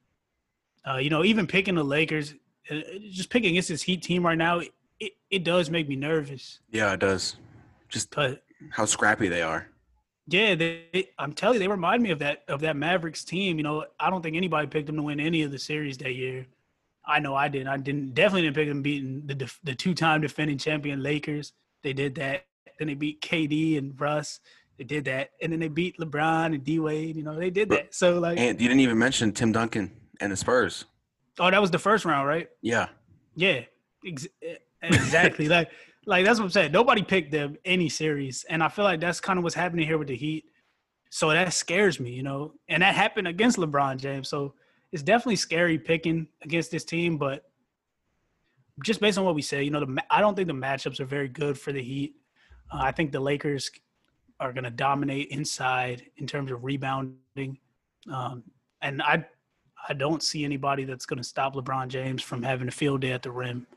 Uh, 0.87 0.97
you 0.97 1.09
know, 1.09 1.23
even 1.23 1.47
picking 1.47 1.75
the 1.75 1.83
Lakers, 1.83 2.35
uh, 2.69 2.75
just 3.09 3.29
picking 3.29 3.51
against 3.51 3.69
this 3.69 3.81
Heat 3.81 4.03
team 4.03 4.25
right 4.25 4.37
now, 4.37 4.61
it, 4.99 5.13
it 5.31 5.43
does 5.43 5.69
make 5.69 5.87
me 5.87 5.95
nervous. 5.95 6.59
yeah, 6.71 6.93
it 6.93 6.99
does. 6.99 7.37
Just 7.89 8.13
But 8.15 8.43
how 8.71 8.85
scrappy 8.85 9.27
they 9.27 9.41
are. 9.41 9.67
yeah, 10.27 10.55
they, 10.55 11.09
I'm 11.17 11.33
telling 11.33 11.55
you, 11.55 11.59
they 11.59 11.67
remind 11.67 12.03
me 12.03 12.11
of 12.11 12.19
that 12.19 12.43
of 12.47 12.61
that 12.61 12.75
Mavericks 12.75 13.23
team. 13.23 13.57
You 13.57 13.63
know, 13.63 13.85
I 13.99 14.09
don't 14.09 14.21
think 14.21 14.35
anybody 14.35 14.67
picked 14.67 14.87
them 14.87 14.95
to 14.97 15.03
win 15.03 15.19
any 15.19 15.41
of 15.43 15.51
the 15.51 15.59
series 15.59 15.97
that 15.99 16.13
year. 16.15 16.45
I 17.05 17.19
know 17.19 17.33
I 17.35 17.47
didn't. 17.47 17.67
I 17.69 17.77
didn't 17.77 18.13
definitely 18.13 18.43
didn't 18.43 18.55
pick 18.55 18.67
them 18.67 18.81
beating 18.81 19.23
the 19.25 19.33
def- 19.35 19.59
the 19.63 19.73
two 19.75 19.93
time 19.95 20.21
defending 20.21 20.57
champion 20.57 21.01
Lakers. 21.01 21.53
They 21.83 21.93
did 21.93 22.15
that. 22.15 22.45
Then 22.77 22.87
they 22.87 22.93
beat 22.93 23.21
KD 23.21 23.77
and 23.77 23.99
Russ. 23.99 24.39
They 24.77 24.83
did 24.85 25.05
that, 25.05 25.31
and 25.41 25.51
then 25.51 25.59
they 25.59 25.67
beat 25.67 25.97
LeBron 25.97 26.53
and 26.53 26.63
D 26.63 26.79
Wade. 26.79 27.15
You 27.17 27.23
know, 27.23 27.35
they 27.37 27.49
did 27.49 27.69
that. 27.69 27.93
So 27.95 28.19
like, 28.19 28.37
And 28.37 28.61
you 28.61 28.67
didn't 28.67 28.79
even 28.81 28.97
mention 28.97 29.31
Tim 29.33 29.51
Duncan 29.51 29.91
and 30.21 30.31
the 30.31 30.37
Spurs. 30.37 30.85
oh, 31.39 31.49
that 31.49 31.59
was 31.61 31.71
the 31.71 31.79
first 31.79 32.05
round, 32.05 32.27
right? 32.27 32.47
Yeah, 32.61 32.87
Yeah, 33.35 33.61
ex- 34.05 34.27
eh, 34.43 34.55
exactly. 34.81 35.47
like, 35.49 35.69
like 36.09 36.25
that's 36.25 36.39
what 36.39 36.45
I'm 36.45 36.51
saying. 36.51 36.71
Nobody 36.71 37.03
picked 37.03 37.31
them 37.31 37.55
any 37.65 37.87
series, 37.87 38.43
and 38.49 38.63
I 38.63 38.67
feel 38.67 38.83
like 38.83 38.99
that's 38.99 39.21
kind 39.21 39.37
of 39.37 39.43
what's 39.43 39.55
happening 39.55 39.85
here 39.85 39.99
with 39.99 40.07
the 40.07 40.15
Heat. 40.15 40.45
So 41.11 41.29
that 41.29 41.53
scares 41.53 41.99
me, 41.99 42.11
you 42.11 42.23
know, 42.23 42.53
and 42.67 42.81
that 42.81 42.95
happened 42.95 43.27
against 43.27 43.57
LeBron 43.57 43.97
James. 43.97 44.27
So 44.27 44.55
it's 44.91 45.03
definitely 45.03 45.35
scary 45.35 45.77
picking 45.77 46.27
against 46.41 46.71
this 46.71 46.83
team, 46.83 47.17
but 47.17 47.43
just 48.83 48.99
based 48.99 49.19
on 49.19 49.25
what 49.25 49.35
we 49.35 49.41
say, 49.43 49.61
you 49.61 49.69
know, 49.69 49.85
the 49.85 50.03
I 50.09 50.19
don't 50.19 50.35
think 50.35 50.47
the 50.47 50.53
matchups 50.53 50.99
are 50.99 51.05
very 51.05 51.27
good 51.27 51.59
for 51.59 51.71
the 51.71 51.81
Heat. 51.81 52.15
Uh, 52.71 52.79
I 52.81 52.91
think 52.91 53.11
the 53.11 53.19
Lakers 53.19 53.69
are 54.39 54.51
going 54.51 54.63
to 54.63 54.71
dominate 54.71 55.27
inside 55.27 56.07
in 56.17 56.25
terms 56.25 56.51
of 56.51 56.63
rebounding, 56.63 57.59
um, 58.11 58.43
and 58.81 59.03
I 59.03 59.25
I 59.87 59.93
don't 59.93 60.23
see 60.23 60.43
anybody 60.43 60.85
that's 60.85 61.05
going 61.05 61.19
to 61.19 61.23
stop 61.23 61.53
LeBron 61.53 61.87
James 61.87 62.23
from 62.23 62.41
having 62.41 62.67
a 62.67 62.71
field 62.71 63.01
day 63.01 63.11
at 63.11 63.21
the 63.21 63.31
rim. 63.31 63.67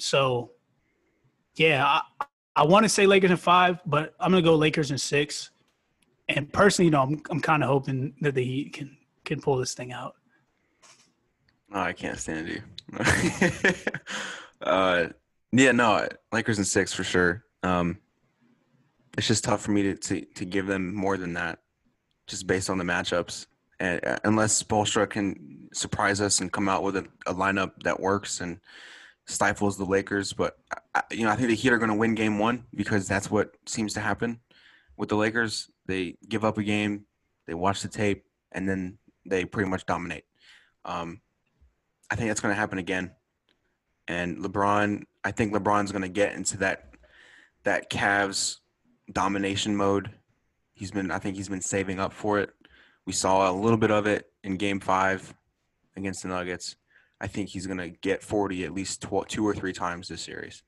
So, 0.00 0.50
yeah, 1.54 1.84
I, 1.86 2.24
I 2.56 2.64
want 2.64 2.84
to 2.84 2.88
say 2.88 3.06
Lakers 3.06 3.30
in 3.30 3.36
five, 3.36 3.80
but 3.86 4.14
I'm 4.20 4.32
to 4.32 4.42
go 4.42 4.54
Lakers 4.54 4.90
in 4.90 4.98
six. 4.98 5.50
And 6.28 6.52
personally, 6.52 6.86
you 6.86 6.90
know, 6.90 7.02
I'm 7.02 7.22
I'm 7.30 7.40
kind 7.40 7.62
of 7.62 7.68
hoping 7.68 8.14
that 8.20 8.34
the 8.34 8.44
Heat 8.44 8.72
can 8.72 8.96
can 9.24 9.40
pull 9.40 9.56
this 9.56 9.74
thing 9.74 9.92
out. 9.92 10.14
oh, 11.72 11.80
I 11.80 11.92
can't 11.92 12.18
stand 12.18 12.48
you. 12.48 12.62
uh, 14.62 15.06
yeah, 15.52 15.72
no, 15.72 16.06
Lakers 16.32 16.58
in 16.58 16.64
six 16.64 16.92
for 16.92 17.04
sure. 17.04 17.44
Um, 17.62 17.98
it's 19.18 19.26
just 19.26 19.44
tough 19.44 19.60
for 19.60 19.72
me 19.72 19.82
to, 19.82 19.94
to 19.94 20.20
to 20.20 20.44
give 20.44 20.66
them 20.66 20.94
more 20.94 21.16
than 21.16 21.34
that, 21.34 21.58
just 22.26 22.46
based 22.46 22.70
on 22.70 22.78
the 22.78 22.84
matchups. 22.84 23.46
And 23.80 24.04
uh, 24.06 24.18
unless 24.24 24.62
Spoelstra 24.62 25.10
can 25.10 25.68
surprise 25.72 26.20
us 26.20 26.40
and 26.40 26.52
come 26.52 26.68
out 26.68 26.82
with 26.82 26.96
a, 26.96 27.06
a 27.26 27.34
lineup 27.34 27.72
that 27.82 27.98
works 27.98 28.40
and 28.40 28.60
stifles 29.26 29.76
the 29.76 29.84
Lakers, 29.84 30.32
but 30.32 30.58
I, 30.94 31.02
you 31.10 31.24
know, 31.24 31.30
I 31.30 31.36
think 31.36 31.48
the 31.48 31.54
Heat 31.54 31.72
are 31.72 31.78
going 31.78 31.90
to 31.90 31.96
win 31.96 32.14
Game 32.14 32.38
One 32.38 32.64
because 32.74 33.06
that's 33.06 33.30
what 33.30 33.56
seems 33.66 33.94
to 33.94 34.00
happen 34.00 34.40
with 34.96 35.08
the 35.08 35.16
Lakers. 35.16 35.70
They 35.86 36.16
give 36.28 36.44
up 36.44 36.58
a 36.58 36.62
game, 36.62 37.06
they 37.46 37.54
watch 37.54 37.82
the 37.82 37.88
tape, 37.88 38.24
and 38.52 38.68
then 38.68 38.98
they 39.24 39.44
pretty 39.44 39.70
much 39.70 39.86
dominate. 39.86 40.24
Um, 40.84 41.20
I 42.10 42.16
think 42.16 42.28
that's 42.28 42.40
going 42.40 42.54
to 42.54 42.60
happen 42.60 42.78
again. 42.78 43.12
And 44.08 44.38
LeBron, 44.38 45.04
I 45.24 45.30
think 45.30 45.54
LeBron's 45.54 45.92
going 45.92 46.02
to 46.02 46.08
get 46.08 46.34
into 46.34 46.58
that 46.58 46.88
that 47.64 47.90
Cavs 47.90 48.58
domination 49.10 49.76
mode. 49.76 50.10
He's 50.74 50.90
been, 50.90 51.10
I 51.10 51.18
think 51.18 51.36
he's 51.36 51.48
been 51.48 51.60
saving 51.60 52.00
up 52.00 52.12
for 52.12 52.40
it. 52.40 52.50
We 53.06 53.12
saw 53.12 53.50
a 53.50 53.52
little 53.52 53.76
bit 53.76 53.90
of 53.90 54.06
it 54.06 54.30
in 54.42 54.56
Game 54.56 54.80
Five 54.80 55.32
against 55.96 56.22
the 56.22 56.28
Nuggets. 56.28 56.76
I 57.22 57.28
think 57.28 57.48
he's 57.48 57.68
going 57.68 57.78
to 57.78 57.88
get 57.88 58.20
40 58.20 58.64
at 58.64 58.74
least 58.74 59.02
tw- 59.02 59.28
two 59.28 59.46
or 59.46 59.54
three 59.54 59.72
times 59.72 60.08
this 60.08 60.20
series. 60.20 60.64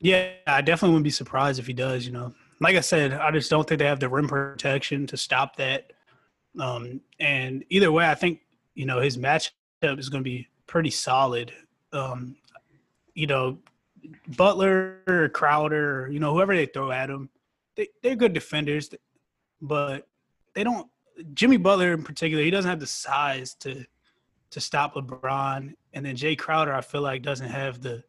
Yeah, 0.00 0.30
I 0.46 0.62
definitely 0.62 0.94
wouldn't 0.94 1.04
be 1.04 1.10
surprised 1.10 1.60
if 1.60 1.66
he 1.66 1.74
does. 1.74 2.06
You 2.06 2.12
know, 2.12 2.34
like 2.58 2.74
I 2.74 2.80
said, 2.80 3.12
I 3.12 3.30
just 3.30 3.50
don't 3.50 3.68
think 3.68 3.78
they 3.78 3.86
have 3.86 4.00
the 4.00 4.08
rim 4.08 4.26
protection 4.26 5.06
to 5.08 5.18
stop 5.18 5.56
that. 5.56 5.92
Um, 6.58 7.02
and 7.20 7.64
either 7.68 7.92
way, 7.92 8.08
I 8.08 8.14
think 8.14 8.40
you 8.74 8.86
know 8.86 9.00
his 9.00 9.18
matchup 9.18 9.50
is 9.82 10.08
going 10.08 10.24
to 10.24 10.28
be 10.28 10.48
pretty 10.66 10.90
solid. 10.90 11.52
Um, 11.92 12.36
you 13.14 13.26
know, 13.26 13.58
Butler 14.36 15.00
or 15.06 15.28
Crowder, 15.28 16.08
you 16.10 16.18
know, 16.18 16.32
whoever 16.32 16.56
they 16.56 16.66
throw 16.66 16.90
at 16.90 17.10
him, 17.10 17.28
they 17.76 17.88
they're 18.02 18.16
good 18.16 18.32
defenders, 18.32 18.90
but 19.60 20.06
they 20.54 20.64
don't. 20.64 20.88
Jimmy 21.34 21.56
Butler 21.58 21.92
in 21.92 22.02
particular, 22.02 22.42
he 22.42 22.50
doesn't 22.50 22.68
have 22.68 22.80
the 22.80 22.86
size 22.86 23.54
to 23.60 23.86
to 24.54 24.60
stop 24.60 24.94
LeBron, 24.94 25.74
and 25.92 26.06
then 26.06 26.16
Jae 26.16 26.38
Crowder, 26.38 26.72
I 26.72 26.80
feel 26.80 27.02
like 27.02 27.22
doesn't 27.22 27.50
have 27.50 27.80
the 27.80 28.02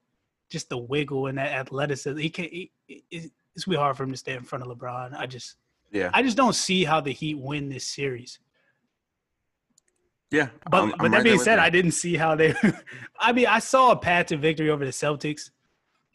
just 0.50 0.70
the 0.70 0.78
wiggle 0.78 1.28
and 1.28 1.38
that 1.38 1.52
athleticism. 1.52 2.18
He 2.18 2.30
can. 2.30 2.46
He, 2.46 2.72
it, 2.88 3.32
it's 3.56 3.66
be 3.66 3.76
hard 3.76 3.96
for 3.98 4.04
him 4.04 4.12
to 4.12 4.18
stay 4.18 4.34
in 4.34 4.43
front 4.43 4.66
of 4.66 4.78
LeBron. 4.78 5.16
I 5.18 5.26
just, 5.28 5.56
Yeah, 5.91 6.10
I 6.14 6.22
just 6.22 6.36
don't 6.38 6.54
see 6.56 6.84
how 6.84 7.00
the 7.02 7.12
Heat 7.12 7.36
win 7.39 7.70
this 7.70 7.86
series. 7.88 8.39
yeah. 10.32 10.50
But 10.70 10.78
I'm- 10.78 10.89
but 10.98 11.06
I'm 11.06 11.12
that 11.12 11.18
right 11.18 11.24
being 11.24 11.39
said. 11.39 11.60
I 11.60 11.70
didn't 11.70 11.91
see 11.91 12.16
how 12.16 12.36
they. 12.36 12.54
I 13.20 13.32
mean, 13.32 13.48
I 13.48 13.60
saw 13.60 13.91
a 13.91 13.96
path 13.96 14.28
to 14.28 14.38
victory 14.38 14.70
over 14.70 14.84
the 14.86 14.91
Celtics, 14.91 15.52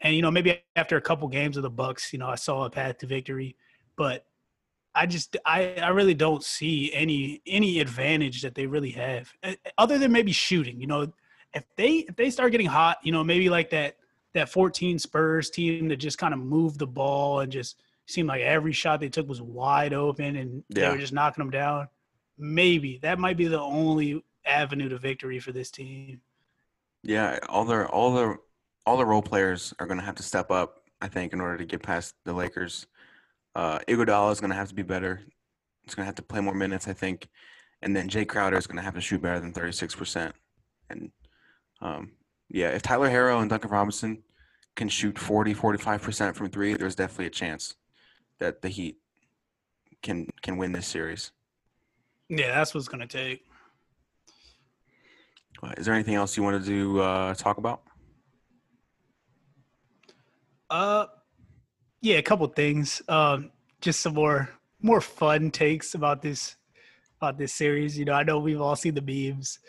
and 0.01 0.15
you 0.15 0.21
know 0.21 0.31
maybe 0.31 0.61
after 0.75 0.97
a 0.97 1.01
couple 1.01 1.27
games 1.27 1.57
of 1.57 1.63
the 1.63 1.69
Bucks, 1.69 2.13
you 2.13 2.19
know 2.19 2.27
I 2.27 2.35
saw 2.35 2.63
a 2.65 2.69
path 2.69 2.99
to 2.99 3.07
victory, 3.07 3.55
but 3.95 4.25
I 4.93 5.05
just 5.05 5.37
I 5.45 5.75
I 5.75 5.89
really 5.89 6.13
don't 6.13 6.43
see 6.43 6.91
any 6.93 7.41
any 7.47 7.79
advantage 7.79 8.41
that 8.41 8.55
they 8.55 8.65
really 8.67 8.91
have 8.91 9.31
Uh, 9.43 9.53
other 9.77 9.97
than 9.97 10.11
maybe 10.11 10.31
shooting. 10.31 10.79
You 10.79 10.87
know, 10.87 11.13
if 11.53 11.63
they 11.75 12.05
if 12.09 12.15
they 12.15 12.29
start 12.29 12.51
getting 12.51 12.67
hot, 12.67 12.97
you 13.03 13.11
know 13.11 13.23
maybe 13.23 13.49
like 13.49 13.69
that 13.71 13.97
that 14.33 14.49
14 14.49 14.99
Spurs 14.99 15.49
team 15.49 15.89
that 15.89 15.97
just 15.97 16.17
kind 16.17 16.33
of 16.33 16.39
moved 16.39 16.79
the 16.79 16.87
ball 16.87 17.41
and 17.41 17.51
just 17.51 17.81
seemed 18.07 18.27
like 18.27 18.41
every 18.41 18.71
shot 18.71 18.99
they 18.99 19.09
took 19.09 19.27
was 19.27 19.41
wide 19.41 19.93
open 19.93 20.35
and 20.37 20.63
they 20.69 20.89
were 20.89 20.97
just 20.97 21.13
knocking 21.13 21.43
them 21.43 21.51
down. 21.51 21.87
Maybe 22.37 22.99
that 23.01 23.19
might 23.19 23.37
be 23.37 23.47
the 23.47 23.59
only 23.59 24.23
avenue 24.45 24.89
to 24.89 24.97
victory 24.97 25.39
for 25.39 25.51
this 25.51 25.69
team. 25.69 26.21
Yeah, 27.03 27.39
all 27.49 27.65
their 27.65 27.87
all 27.87 28.13
the 28.13 28.37
all 28.85 28.97
the 28.97 29.05
role 29.05 29.21
players 29.21 29.73
are 29.79 29.85
going 29.85 29.99
to 29.99 30.05
have 30.05 30.15
to 30.15 30.23
step 30.23 30.51
up. 30.51 30.81
I 31.01 31.07
think 31.07 31.33
in 31.33 31.41
order 31.41 31.57
to 31.57 31.65
get 31.65 31.81
past 31.81 32.15
the 32.25 32.33
Lakers. 32.33 32.87
Uh, 33.55 33.79
Iguodala 33.87 34.31
is 34.31 34.39
going 34.39 34.51
to 34.51 34.55
have 34.55 34.69
to 34.69 34.75
be 34.75 34.81
better. 34.83 35.21
He's 35.83 35.95
going 35.95 36.03
to 36.03 36.07
have 36.07 36.15
to 36.15 36.21
play 36.21 36.39
more 36.41 36.53
minutes, 36.53 36.87
I 36.87 36.93
think, 36.93 37.27
and 37.81 37.95
then 37.95 38.09
Jae 38.09 38.27
Crowder 38.27 38.57
is 38.57 38.67
going 38.67 38.77
to 38.77 38.83
have 38.83 38.93
to 38.95 39.01
shoot 39.01 39.21
better 39.21 39.39
than 39.39 39.51
thirty 39.53 39.71
six 39.71 39.95
percent. 39.95 40.35
And 40.89 41.11
um, 41.81 42.11
yeah, 42.49 42.69
if 42.69 42.81
Tyler 42.81 43.09
Herro 43.09 43.41
and 43.41 43.49
Duncan 43.49 43.71
Robinson 43.71 44.23
can 44.75 44.87
shoot 44.87 45.17
40, 45.17 45.53
45 45.53 46.01
percent 46.01 46.35
from 46.35 46.49
three, 46.49 46.73
there's 46.75 46.95
definitely 46.95 47.25
a 47.25 47.31
chance 47.31 47.75
that 48.39 48.61
the 48.61 48.69
Heat 48.69 48.97
can 50.01 50.27
can 50.41 50.57
win 50.57 50.71
this 50.71 50.87
series. 50.87 51.31
Yeah, 52.29 52.55
that's 52.55 52.73
what's 52.73 52.87
gonna 52.87 53.07
take. 53.07 53.45
Uh, 55.61 55.73
Is 55.77 55.85
there 55.85 55.93
anything 55.93 56.15
else 56.15 56.37
you 56.37 56.43
wanted 56.43 56.65
to 56.65 57.01
uh, 57.01 57.33
talk 57.35 57.57
about? 57.57 57.81
Uh, 60.69 61.05
yeah, 62.01 62.17
a 62.17 62.21
couple 62.23 62.47
things. 62.47 63.01
Um, 63.07 63.51
just 63.79 63.99
some 64.01 64.13
more 64.13 64.49
more 64.81 65.01
fun 65.01 65.51
takes 65.51 65.93
about 65.93 66.21
this 66.21 66.55
about 67.17 67.37
this 67.37 67.53
series. 67.53 67.97
You 67.97 68.05
know, 68.05 68.13
I 68.13 68.23
know 68.23 68.39
we've 68.39 68.61
all 68.61 68.75
seen 68.75 68.95
the 68.95 69.01
memes. 69.01 69.59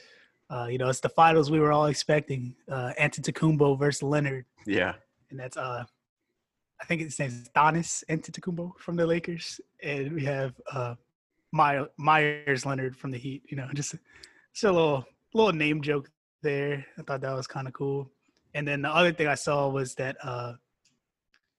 Uh, 0.50 0.66
you 0.66 0.78
know, 0.78 0.88
it's 0.88 1.00
the 1.00 1.08
finals 1.08 1.50
we 1.50 1.60
were 1.60 1.72
all 1.72 1.86
expecting. 1.86 2.54
Uh, 2.70 2.92
Antetokounmpo 3.00 3.78
versus 3.78 4.02
Leonard, 4.02 4.44
Yeah, 4.66 4.94
and 5.30 5.38
that's 5.38 5.56
uh, 5.56 5.84
I 6.80 6.84
think 6.84 7.02
his 7.02 7.18
name's 7.18 7.48
Giannis 7.50 8.02
Antetokounmpo 8.08 8.78
from 8.78 8.96
the 8.96 9.06
Lakers, 9.06 9.60
and 9.82 10.12
we 10.12 10.24
have 10.24 10.60
uh, 10.72 10.94
My, 11.52 11.86
Meyers 11.96 12.66
Leonard 12.66 12.96
from 12.96 13.12
the 13.12 13.18
Heat. 13.18 13.42
You 13.48 13.56
know, 13.56 13.68
just 13.74 13.94
just 14.52 14.64
a 14.64 14.72
little 14.72 15.04
little 15.34 15.52
name 15.52 15.80
joke 15.80 16.10
there. 16.42 16.84
I 16.98 17.02
thought 17.02 17.20
that 17.20 17.34
was 17.34 17.46
kind 17.46 17.68
of 17.68 17.74
cool. 17.74 18.10
And 18.54 18.68
then 18.68 18.82
the 18.82 18.90
other 18.90 19.12
thing 19.12 19.28
I 19.28 19.34
saw 19.34 19.68
was 19.68 19.94
that 19.94 20.16
uh, 20.22 20.54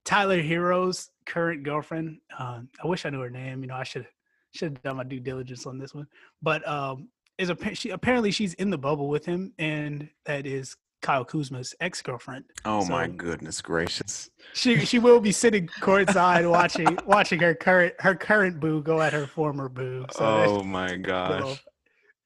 Tyler 0.06 0.42
Herro's 0.42 1.10
current 1.26 1.64
girlfriend. 1.64 2.20
Uh, 2.38 2.62
I 2.84 2.88
wish 2.88 3.06
I 3.06 3.10
knew 3.10 3.22
her 3.22 3.30
name. 3.30 3.62
You 3.62 3.68
know, 3.68 3.76
I 3.76 3.84
should 3.84 4.08
should 4.52 4.74
have 4.74 4.84
done 4.84 4.98
my 4.98 5.04
due 5.04 5.20
diligence 5.20 5.66
on 5.66 5.78
this 5.78 5.94
one. 5.94 6.08
But 6.42 6.68
um, 6.68 7.10
is 7.38 7.50
a 7.50 7.76
she, 7.76 7.90
apparently 7.90 8.32
she's 8.32 8.54
in 8.56 8.70
the 8.70 8.78
bubble 8.78 9.08
with 9.08 9.26
him, 9.26 9.54
and 9.58 10.10
that 10.26 10.46
is 10.46 10.76
Kyle 11.02 11.26
Kuzma's 11.26 11.74
ex 11.80 12.02
girlfriend. 12.02 12.46
Oh 12.66 12.84
so 12.84 12.90
my 12.90 13.08
goodness 13.08 13.62
gracious! 13.62 14.30
She 14.54 14.86
she 14.86 15.00
will 15.00 15.20
be 15.20 15.32
sitting 15.32 15.68
courtside 15.82 16.50
watching 16.50 16.98
watching 17.06 17.40
her 17.40 17.56
current 17.56 17.94
her 18.00 18.16
current 18.16 18.60
boo 18.60 18.82
go 18.82 19.02
at 19.02 19.14
her 19.14 19.28
former 19.28 19.70
boo. 19.70 20.06
So 20.12 20.26
oh 20.26 20.64
my 20.64 20.96
gosh! 20.98 21.64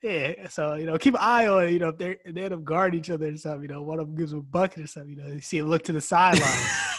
yeah, 0.04 0.48
so 0.48 0.76
you 0.76 0.86
know, 0.86 0.98
keep 0.98 1.16
an 1.16 1.22
eye 1.22 1.48
on 1.48 1.66
it. 1.66 1.72
You 1.72 1.80
know, 1.80 1.90
if 1.90 1.98
they 1.98 2.18
they 2.26 2.44
end 2.44 2.54
up 2.54 2.64
guarding 2.64 3.00
each 3.00 3.10
other 3.10 3.28
or 3.28 3.38
something, 3.38 3.64
you 3.64 3.68
know, 3.68 3.82
one 3.82 4.00
of 4.00 4.08
them 4.08 4.16
gives 4.16 4.32
them 4.32 4.40
a 4.40 4.44
bucket 4.44 4.84
or 4.84 4.88
something. 4.88 5.12
You 5.12 5.24
know, 5.24 5.28
you 5.34 5.42
see 5.42 5.58
him 5.58 5.68
look 5.68 5.84
to 5.86 5.94
the 5.94 6.02
sideline. 6.02 6.48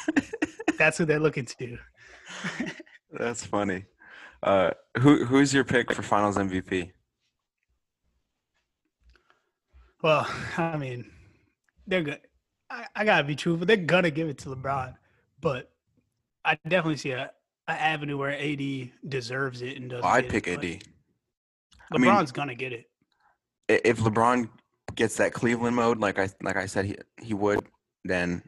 That's 0.79 0.97
who 0.99 1.05
they're 1.05 1.21
looking 1.21 1.45
to. 1.45 1.79
That's 3.13 3.45
funny. 3.45 3.85
Uh, 4.43 4.71
who 5.01 5.25
who's 5.25 5.53
your 5.53 5.65
pick 5.65 5.93
for 5.93 6.03
Finals 6.03 6.37
MVP? 6.37 6.93
Well, 10.03 10.29
I 10.57 10.77
mean, 10.77 11.11
they're 11.87 12.03
good. 12.03 12.21
I, 12.71 12.87
I 12.95 13.05
gotta 13.05 13.25
be 13.25 13.35
truthful. 13.35 13.67
They're 13.67 13.77
gonna 13.77 14.11
give 14.11 14.29
it 14.29 14.39
to 14.39 14.51
LeBron, 14.51 14.95
but 15.41 15.73
I 16.45 16.57
definitely 16.69 16.99
see 16.99 17.11
a, 17.11 17.31
a 17.67 17.73
avenue 17.73 18.17
where 18.17 18.39
AD 18.39 18.91
deserves 19.09 19.63
it 19.63 19.77
and 19.77 19.91
doesn't. 19.91 20.05
Oh, 20.05 20.09
I'd 20.09 20.29
pick 20.29 20.47
it, 20.47 20.59
AD. 20.59 20.85
LeBron's 21.93 21.93
I 21.93 21.99
mean, 21.99 22.27
gonna 22.33 22.55
get 22.55 22.73
it. 22.73 22.87
If 23.69 23.99
LeBron 23.99 24.49
gets 24.95 25.17
that 25.17 25.33
Cleveland 25.33 25.75
mode, 25.75 25.99
like 25.99 26.19
I 26.19 26.29
like 26.43 26.57
I 26.57 26.67
said 26.67 26.85
he 26.85 26.97
he 27.21 27.35
would, 27.35 27.61
then 28.05 28.43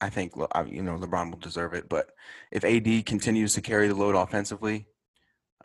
I 0.00 0.08
think 0.08 0.34
you 0.36 0.82
know 0.82 0.96
LeBron 0.96 1.30
will 1.30 1.38
deserve 1.38 1.74
it. 1.74 1.88
But 1.88 2.10
if 2.50 2.64
AD 2.64 3.06
continues 3.06 3.54
to 3.54 3.60
carry 3.60 3.88
the 3.88 3.94
load 3.94 4.14
offensively, 4.14 4.86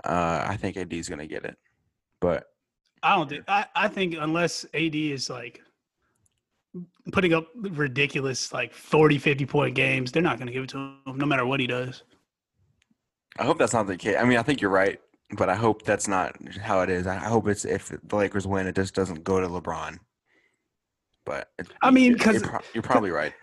uh, 0.03 0.45
I 0.47 0.57
think 0.57 0.77
AD 0.77 0.93
is 0.93 1.09
gonna 1.09 1.27
get 1.27 1.45
it. 1.45 1.57
But 2.19 2.47
I 3.03 3.15
don't 3.15 3.29
think 3.29 3.43
I, 3.47 3.65
I 3.75 3.87
think 3.87 4.15
unless 4.19 4.65
AD 4.73 4.95
is 4.95 5.29
like 5.29 5.61
putting 7.11 7.33
up 7.33 7.47
ridiculous 7.55 8.51
like 8.51 8.73
40 8.73 9.17
50 9.17 9.45
point 9.45 9.75
games 9.75 10.11
they're 10.11 10.21
not 10.21 10.37
going 10.37 10.47
to 10.47 10.53
give 10.53 10.63
it 10.63 10.69
to 10.71 10.77
him 10.77 11.17
no 11.17 11.25
matter 11.25 11.45
what 11.45 11.59
he 11.59 11.67
does 11.67 12.03
i 13.39 13.45
hope 13.45 13.57
that's 13.57 13.73
not 13.73 13.87
the 13.87 13.97
case 13.97 14.17
i 14.19 14.23
mean 14.23 14.37
i 14.37 14.41
think 14.41 14.61
you're 14.61 14.71
right 14.71 14.99
but 15.37 15.49
i 15.49 15.55
hope 15.55 15.83
that's 15.83 16.07
not 16.07 16.35
how 16.57 16.81
it 16.81 16.89
is 16.89 17.07
i 17.07 17.15
hope 17.15 17.47
it's 17.47 17.65
if 17.65 17.91
the 18.03 18.15
lakers 18.15 18.45
win 18.45 18.67
it 18.67 18.75
just 18.75 18.93
doesn't 18.93 19.23
go 19.23 19.39
to 19.39 19.47
lebron 19.47 19.99
but 21.25 21.49
it, 21.57 21.67
i 21.81 21.91
mean 21.91 22.13
because 22.13 22.41
you're, 22.41 22.61
you're, 22.73 22.83
probably 22.83 23.11
right 23.11 23.33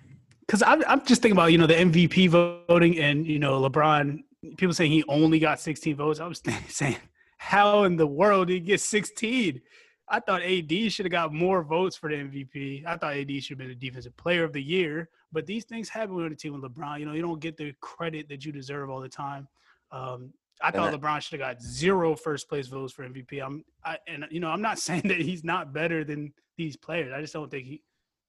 because 0.52 0.62
I'm, 0.62 0.84
I'm 0.86 1.02
just 1.06 1.22
thinking 1.22 1.36
about 1.36 1.50
you 1.50 1.56
know 1.56 1.66
the 1.66 1.74
mvp 1.74 2.28
voting 2.28 2.98
and 2.98 3.26
you 3.26 3.38
know 3.38 3.58
lebron 3.60 4.22
people 4.58 4.74
saying 4.74 4.92
he 4.92 5.02
only 5.08 5.38
got 5.38 5.58
16 5.58 5.96
votes 5.96 6.20
i 6.20 6.26
was 6.26 6.42
saying 6.68 6.96
how 7.42 7.82
in 7.82 7.96
the 7.96 8.06
world 8.06 8.46
did 8.46 8.54
he 8.54 8.60
get 8.60 8.80
16? 8.80 9.60
I 10.08 10.20
thought 10.20 10.42
AD 10.42 10.92
should 10.92 11.06
have 11.06 11.10
got 11.10 11.34
more 11.34 11.64
votes 11.64 11.96
for 11.96 12.08
the 12.08 12.14
MVP. 12.14 12.86
I 12.86 12.96
thought 12.96 13.16
AD 13.16 13.30
should 13.42 13.50
have 13.50 13.58
been 13.58 13.68
the 13.68 13.74
defensive 13.74 14.16
player 14.16 14.44
of 14.44 14.52
the 14.52 14.62
year. 14.62 15.08
But 15.32 15.46
these 15.46 15.64
things 15.64 15.88
happen 15.88 16.14
with 16.14 16.30
a 16.30 16.36
team 16.36 16.52
with 16.52 16.62
LeBron. 16.62 17.00
You 17.00 17.06
know, 17.06 17.14
you 17.14 17.22
don't 17.22 17.40
get 17.40 17.56
the 17.56 17.74
credit 17.80 18.28
that 18.28 18.44
you 18.44 18.52
deserve 18.52 18.90
all 18.90 19.00
the 19.00 19.08
time. 19.08 19.48
Um, 19.90 20.32
I 20.62 20.70
thought 20.70 20.94
LeBron 20.94 21.20
should 21.20 21.40
have 21.40 21.56
got 21.56 21.60
zero 21.60 22.14
first 22.14 22.48
place 22.48 22.68
votes 22.68 22.92
for 22.92 23.02
MVP. 23.08 23.44
I'm, 23.44 23.64
I, 23.84 23.98
and 24.06 24.24
you 24.30 24.38
know, 24.38 24.48
I'm 24.48 24.62
not 24.62 24.78
saying 24.86 25.02
that 25.06 25.20
he's 25.20 25.42
not 25.42 25.72
better 25.72 26.04
than 26.04 26.32
these 26.56 26.76
players. 26.76 27.12
I 27.12 27.20
just 27.20 27.32
don't 27.32 27.50
think 27.50 27.66
he 27.66 27.82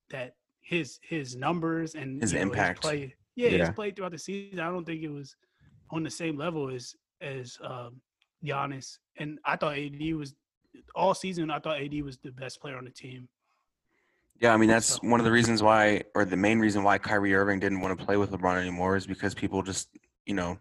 that 0.09 0.33
his 0.63 0.99
his 1.01 1.35
numbers 1.35 1.95
and 1.95 2.21
his 2.21 2.33
know, 2.33 2.39
impact, 2.39 2.83
his 2.83 2.89
play, 2.89 3.15
yeah, 3.35 3.49
yeah, 3.49 3.57
his 3.59 3.69
play 3.69 3.91
throughout 3.91 4.11
the 4.11 4.17
season. 4.17 4.59
I 4.59 4.69
don't 4.69 4.85
think 4.85 5.03
it 5.03 5.11
was 5.11 5.35
on 5.91 6.03
the 6.03 6.09
same 6.09 6.37
level 6.37 6.69
as 6.69 6.95
as 7.21 7.57
um, 7.63 8.01
Giannis, 8.43 8.97
and 9.17 9.39
I 9.45 9.55
thought 9.55 9.77
AD 9.77 10.01
was 10.15 10.33
all 10.95 11.13
season. 11.13 11.51
I 11.51 11.59
thought 11.59 11.81
AD 11.81 12.01
was 12.01 12.17
the 12.17 12.31
best 12.31 12.61
player 12.61 12.77
on 12.77 12.85
the 12.85 12.91
team. 12.91 13.27
Yeah, 14.39 14.53
I 14.53 14.57
mean 14.57 14.69
that's 14.69 15.01
one 15.01 15.19
of 15.19 15.25
the 15.25 15.31
reasons 15.31 15.61
why, 15.61 16.03
or 16.15 16.25
the 16.25 16.37
main 16.37 16.59
reason 16.59 16.83
why 16.83 16.97
Kyrie 16.97 17.35
Irving 17.35 17.59
didn't 17.59 17.81
want 17.81 17.97
to 17.97 18.05
play 18.05 18.17
with 18.17 18.31
LeBron 18.31 18.59
anymore 18.59 18.95
is 18.95 19.05
because 19.05 19.33
people 19.33 19.61
just, 19.61 19.89
you 20.25 20.33
know, 20.33 20.57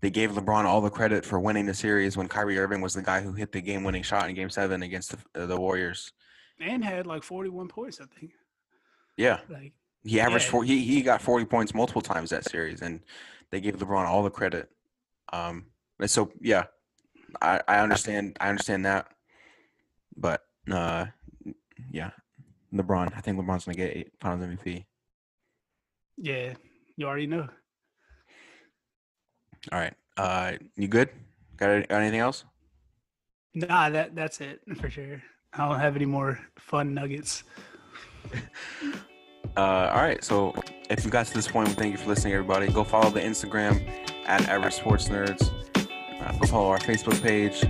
they 0.00 0.10
gave 0.10 0.32
LeBron 0.32 0.64
all 0.64 0.80
the 0.80 0.90
credit 0.90 1.24
for 1.24 1.40
winning 1.40 1.66
the 1.66 1.74
series 1.74 2.16
when 2.16 2.28
Kyrie 2.28 2.58
Irving 2.58 2.80
was 2.80 2.94
the 2.94 3.02
guy 3.02 3.20
who 3.20 3.32
hit 3.32 3.50
the 3.50 3.60
game-winning 3.60 4.02
shot 4.02 4.28
in 4.28 4.34
Game 4.34 4.50
Seven 4.50 4.82
against 4.82 5.12
the, 5.12 5.42
uh, 5.42 5.46
the 5.46 5.58
Warriors, 5.58 6.12
and 6.60 6.84
had 6.84 7.06
like 7.06 7.22
forty-one 7.22 7.68
points, 7.68 8.00
I 8.00 8.04
think. 8.20 8.32
Yeah, 9.18 9.40
like 9.50 9.72
he 10.04 10.20
averaged 10.20 10.46
yeah. 10.46 10.50
four. 10.52 10.64
He 10.64 10.84
he 10.84 11.02
got 11.02 11.20
forty 11.20 11.44
points 11.44 11.74
multiple 11.74 12.00
times 12.00 12.30
that 12.30 12.48
series, 12.48 12.80
and 12.80 13.00
they 13.50 13.60
gave 13.60 13.76
LeBron 13.76 14.06
all 14.06 14.22
the 14.22 14.30
credit. 14.30 14.70
Um, 15.32 15.66
and 15.98 16.08
so 16.08 16.30
yeah, 16.40 16.66
I, 17.42 17.60
I 17.66 17.80
understand 17.80 18.36
I 18.40 18.48
understand 18.48 18.86
that, 18.86 19.08
but 20.16 20.42
uh, 20.70 21.06
yeah, 21.90 22.10
LeBron. 22.72 23.12
I 23.16 23.20
think 23.20 23.38
LeBron's 23.38 23.64
gonna 23.64 23.76
get 23.76 23.96
eight 23.96 24.12
Finals 24.20 24.48
MVP. 24.48 24.84
Yeah, 26.16 26.54
you 26.96 27.06
already 27.06 27.26
know. 27.26 27.48
All 29.72 29.80
right, 29.80 29.94
uh, 30.16 30.52
you 30.76 30.86
good? 30.86 31.10
Got, 31.56 31.88
got 31.88 32.00
anything 32.02 32.20
else? 32.20 32.44
Nah, 33.52 33.90
that 33.90 34.14
that's 34.14 34.40
it 34.40 34.60
for 34.80 34.88
sure. 34.88 35.20
I 35.52 35.68
don't 35.68 35.80
have 35.80 35.96
any 35.96 36.04
more 36.04 36.38
fun 36.56 36.94
nuggets. 36.94 37.42
uh, 39.56 39.60
all 39.92 40.02
right, 40.02 40.22
so 40.22 40.54
if 40.90 41.04
you 41.04 41.10
got 41.10 41.26
to 41.26 41.34
this 41.34 41.48
point, 41.48 41.68
thank 41.70 41.92
you 41.92 41.98
for 41.98 42.08
listening, 42.08 42.34
everybody. 42.34 42.68
Go 42.68 42.84
follow 42.84 43.10
the 43.10 43.20
Instagram 43.20 43.86
at 44.26 44.48
Average 44.48 44.74
Sports 44.74 45.08
Nerds. 45.08 45.50
Uh, 46.20 46.32
go 46.32 46.46
follow 46.46 46.68
our 46.68 46.78
Facebook 46.78 47.20
page. 47.22 47.64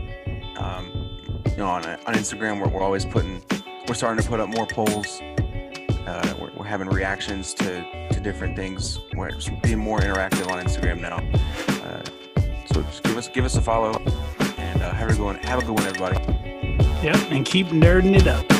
Um, 0.58 1.20
you 1.46 1.56
know, 1.56 1.66
on, 1.66 1.84
on 1.84 2.14
Instagram, 2.14 2.60
we're, 2.60 2.68
we're 2.68 2.82
always 2.82 3.04
putting, 3.04 3.42
we're 3.86 3.94
starting 3.94 4.22
to 4.22 4.28
put 4.28 4.40
up 4.40 4.48
more 4.48 4.66
polls. 4.66 5.20
Uh, 5.20 6.34
we're, 6.40 6.50
we're, 6.52 6.64
having 6.64 6.88
reactions 6.88 7.52
to, 7.54 7.84
to 8.10 8.20
different 8.20 8.56
things. 8.56 8.98
We're 9.14 9.30
being 9.62 9.78
more 9.78 10.00
interactive 10.00 10.50
on 10.50 10.64
Instagram 10.64 11.00
now. 11.00 11.18
Uh, 11.84 12.02
so 12.66 12.82
just 12.82 13.02
give 13.02 13.16
us 13.16 13.28
give 13.28 13.44
us 13.44 13.56
a 13.56 13.62
follow, 13.62 13.92
and 14.58 14.82
uh, 14.82 14.92
have 14.92 15.10
a 15.10 15.12
good 15.12 15.22
one. 15.22 15.36
Have 15.36 15.58
a 15.58 15.64
good 15.64 15.74
one, 15.74 15.84
everybody. 15.84 16.16
Yep, 17.02 17.30
and 17.30 17.44
keep 17.44 17.68
nerding 17.68 18.16
it 18.16 18.26
up. 18.26 18.57